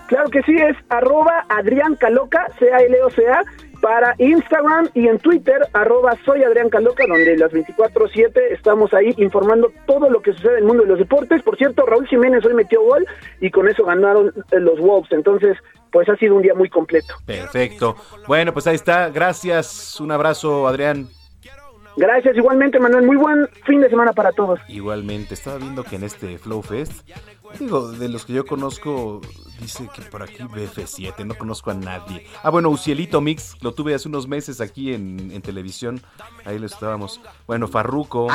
[0.06, 3.42] Claro que sí, es arroba Adrián Caloca, C-A-L-O-C-A,
[3.80, 9.70] para Instagram y en Twitter, arroba soy Adrián Caloca, donde las 24-7 estamos ahí informando
[9.86, 11.42] todo lo que sucede en el mundo de los deportes.
[11.42, 13.06] Por cierto, Raúl Jiménez hoy metió gol
[13.40, 15.58] y con eso ganaron eh, los Wolves, entonces
[15.92, 17.14] pues ha sido un día muy completo.
[17.26, 17.94] Perfecto.
[18.26, 19.10] Bueno, pues ahí está.
[19.10, 20.00] Gracias.
[20.00, 21.08] Un abrazo, Adrián.
[21.96, 23.06] Gracias igualmente, Manuel.
[23.06, 24.60] Muy buen fin de semana para todos.
[24.68, 27.08] Igualmente, estaba viendo que en este Flow Fest,
[27.58, 29.20] digo, de los que yo conozco,
[29.60, 32.26] dice que por aquí BF7, no conozco a nadie.
[32.42, 36.00] Ah, bueno, Ucielito Mix, lo tuve hace unos meses aquí en, en televisión,
[36.44, 37.20] ahí lo estábamos.
[37.46, 38.26] Bueno, Farruco,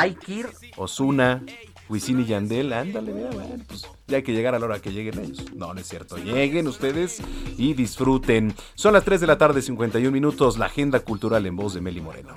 [0.76, 1.42] Osuna,
[1.90, 4.92] Wisin y Yandel, ándale, mira, bueno, pues ya hay que llegar a la hora que
[4.92, 5.44] lleguen ellos.
[5.56, 6.16] No, no es cierto.
[6.18, 7.20] Lleguen ustedes
[7.58, 8.54] y disfruten.
[8.76, 12.00] Son las 3 de la tarde, 51 minutos, la agenda cultural en voz de Meli
[12.00, 12.34] Moreno.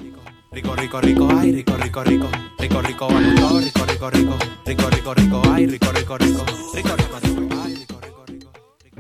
[0.52, 2.30] Rico, rico, rico, ay, rico, rico, rico.
[2.58, 4.38] Rico, rico, rico, rico, rico, rico.
[4.66, 6.46] Rico, rico, rico, ay, rico, rico, rico.
[6.74, 7.83] Rico, rico, rico, ay, rico.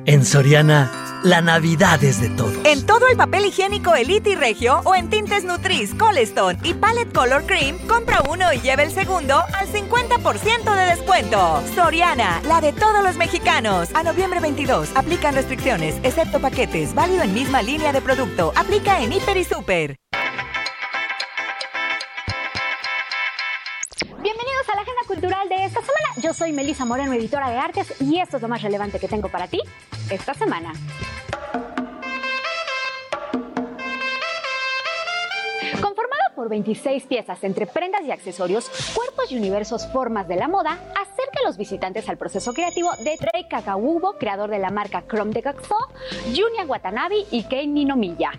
[0.06, 2.54] En Soriana, la Navidad es de todos.
[2.66, 7.14] En todo el papel higiénico Elite y Regio o en tintes Nutris, Colestone y Palette
[7.14, 11.64] Color Cream, compra uno y lleva el segundo al 50% de descuento.
[11.74, 13.90] Soriana, la de todos los mexicanos.
[13.94, 18.52] A noviembre 22, aplican restricciones, excepto paquetes, válido en misma línea de producto.
[18.58, 19.96] Aplica en Hiper y Super.
[24.22, 24.83] Bienvenidos a la
[25.14, 26.22] cultural de esta semana.
[26.24, 29.30] Yo soy Melisa Moreno, editora de artes, y esto es lo más relevante que tengo
[29.30, 29.62] para ti
[30.10, 30.74] esta semana.
[36.34, 41.40] Por 26 piezas entre prendas y accesorios, Cuerpos y Universos Formas de la Moda acerca
[41.42, 45.42] a los visitantes al proceso creativo de Trey Kakawubo, creador de la marca Chrome de
[45.42, 45.76] Gaxo,
[46.26, 48.32] Junia Watanabe y Kei Ninomiya.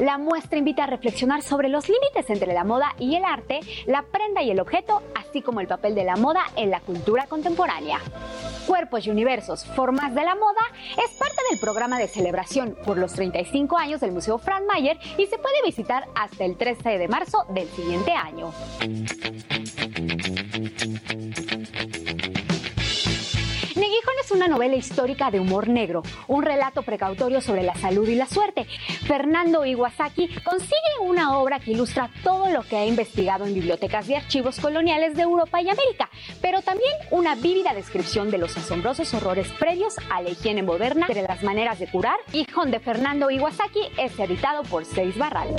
[0.00, 4.02] La muestra invita a reflexionar sobre los límites entre la moda y el arte, la
[4.02, 8.00] prenda y el objeto, así como el papel de la moda en la cultura contemporánea.
[8.66, 10.60] Cuerpos y Universos, Formas de la Moda
[11.02, 15.24] es parte del programa de celebración por los 35 años del Museo Frank Mayer y
[15.26, 18.52] se puede visitar hasta el 13 de marzo del siguiente año.
[23.78, 28.16] Neguijón es una novela histórica de humor negro, un relato precautorio sobre la salud y
[28.16, 28.66] la suerte.
[29.06, 34.16] Fernando Iwasaki consigue una obra que ilustra todo lo que ha investigado en bibliotecas y
[34.16, 36.10] archivos coloniales de Europa y América,
[36.42, 41.22] pero también una vívida descripción de los asombrosos horrores previos a la higiene moderna de
[41.22, 42.18] las maneras de curar.
[42.32, 45.54] Hijón de Fernando Iwasaki es editado por Seis Barral.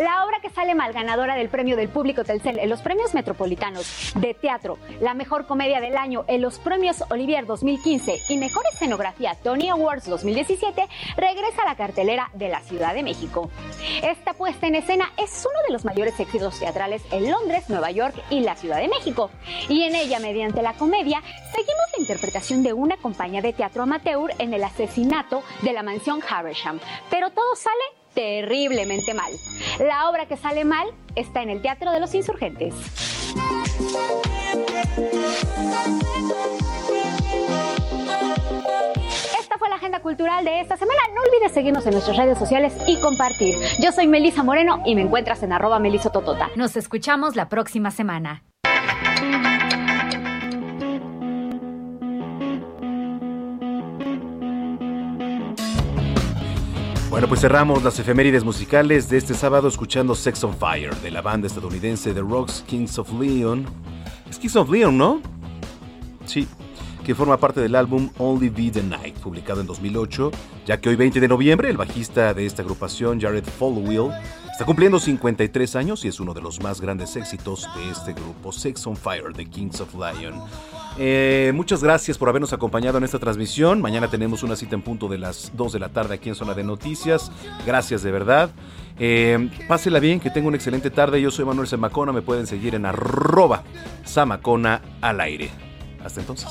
[0.00, 4.12] La obra que sale mal ganadora del premio del público Telcel en los premios metropolitanos
[4.14, 9.34] de teatro, la mejor comedia del año en los premios Olivier 2015 y mejor escenografía
[9.42, 13.50] Tony Awards 2017 regresa a la cartelera de la Ciudad de México.
[14.02, 18.14] Esta puesta en escena es uno de los mayores éxitos teatrales en Londres, Nueva York
[18.30, 19.30] y la Ciudad de México.
[19.68, 21.20] Y en ella, mediante la comedia,
[21.50, 26.20] seguimos la interpretación de una compañía de teatro amateur en el asesinato de la mansión
[26.26, 26.80] Haversham.
[27.10, 29.32] Pero todo sale terriblemente mal.
[29.78, 32.74] La obra que sale mal está en el Teatro de los Insurgentes.
[39.38, 41.00] Esta fue la agenda cultural de esta semana.
[41.14, 43.56] No olvides seguirnos en nuestras redes sociales y compartir.
[43.80, 46.50] Yo soy Melisa Moreno y me encuentras en arroba melisototota.
[46.56, 48.44] Nos escuchamos la próxima semana.
[57.10, 61.20] Bueno, pues cerramos las efemérides musicales de este sábado escuchando Sex on Fire de la
[61.20, 63.66] banda estadounidense The Rocks Kings of Leon.
[64.30, 65.20] Es Kings of Leon, ¿no?
[66.24, 66.46] Sí,
[67.04, 70.30] que forma parte del álbum Only Be the Night, publicado en 2008,
[70.64, 74.12] ya que hoy 20 de noviembre el bajista de esta agrupación, Jared Followill,
[74.52, 78.52] está cumpliendo 53 años y es uno de los más grandes éxitos de este grupo,
[78.52, 80.40] Sex on Fire, The Kings of Leon.
[81.02, 83.80] Eh, muchas gracias por habernos acompañado en esta transmisión.
[83.80, 86.52] Mañana tenemos una cita en punto de las 2 de la tarde aquí en Zona
[86.52, 87.32] de Noticias.
[87.64, 88.50] Gracias de verdad.
[88.98, 91.22] Eh, pásela bien, que tenga una excelente tarde.
[91.22, 92.12] Yo soy Manuel Zamacona.
[92.12, 93.62] Me pueden seguir en arroba
[94.06, 95.50] Zamacona al aire.
[96.04, 96.50] Hasta entonces.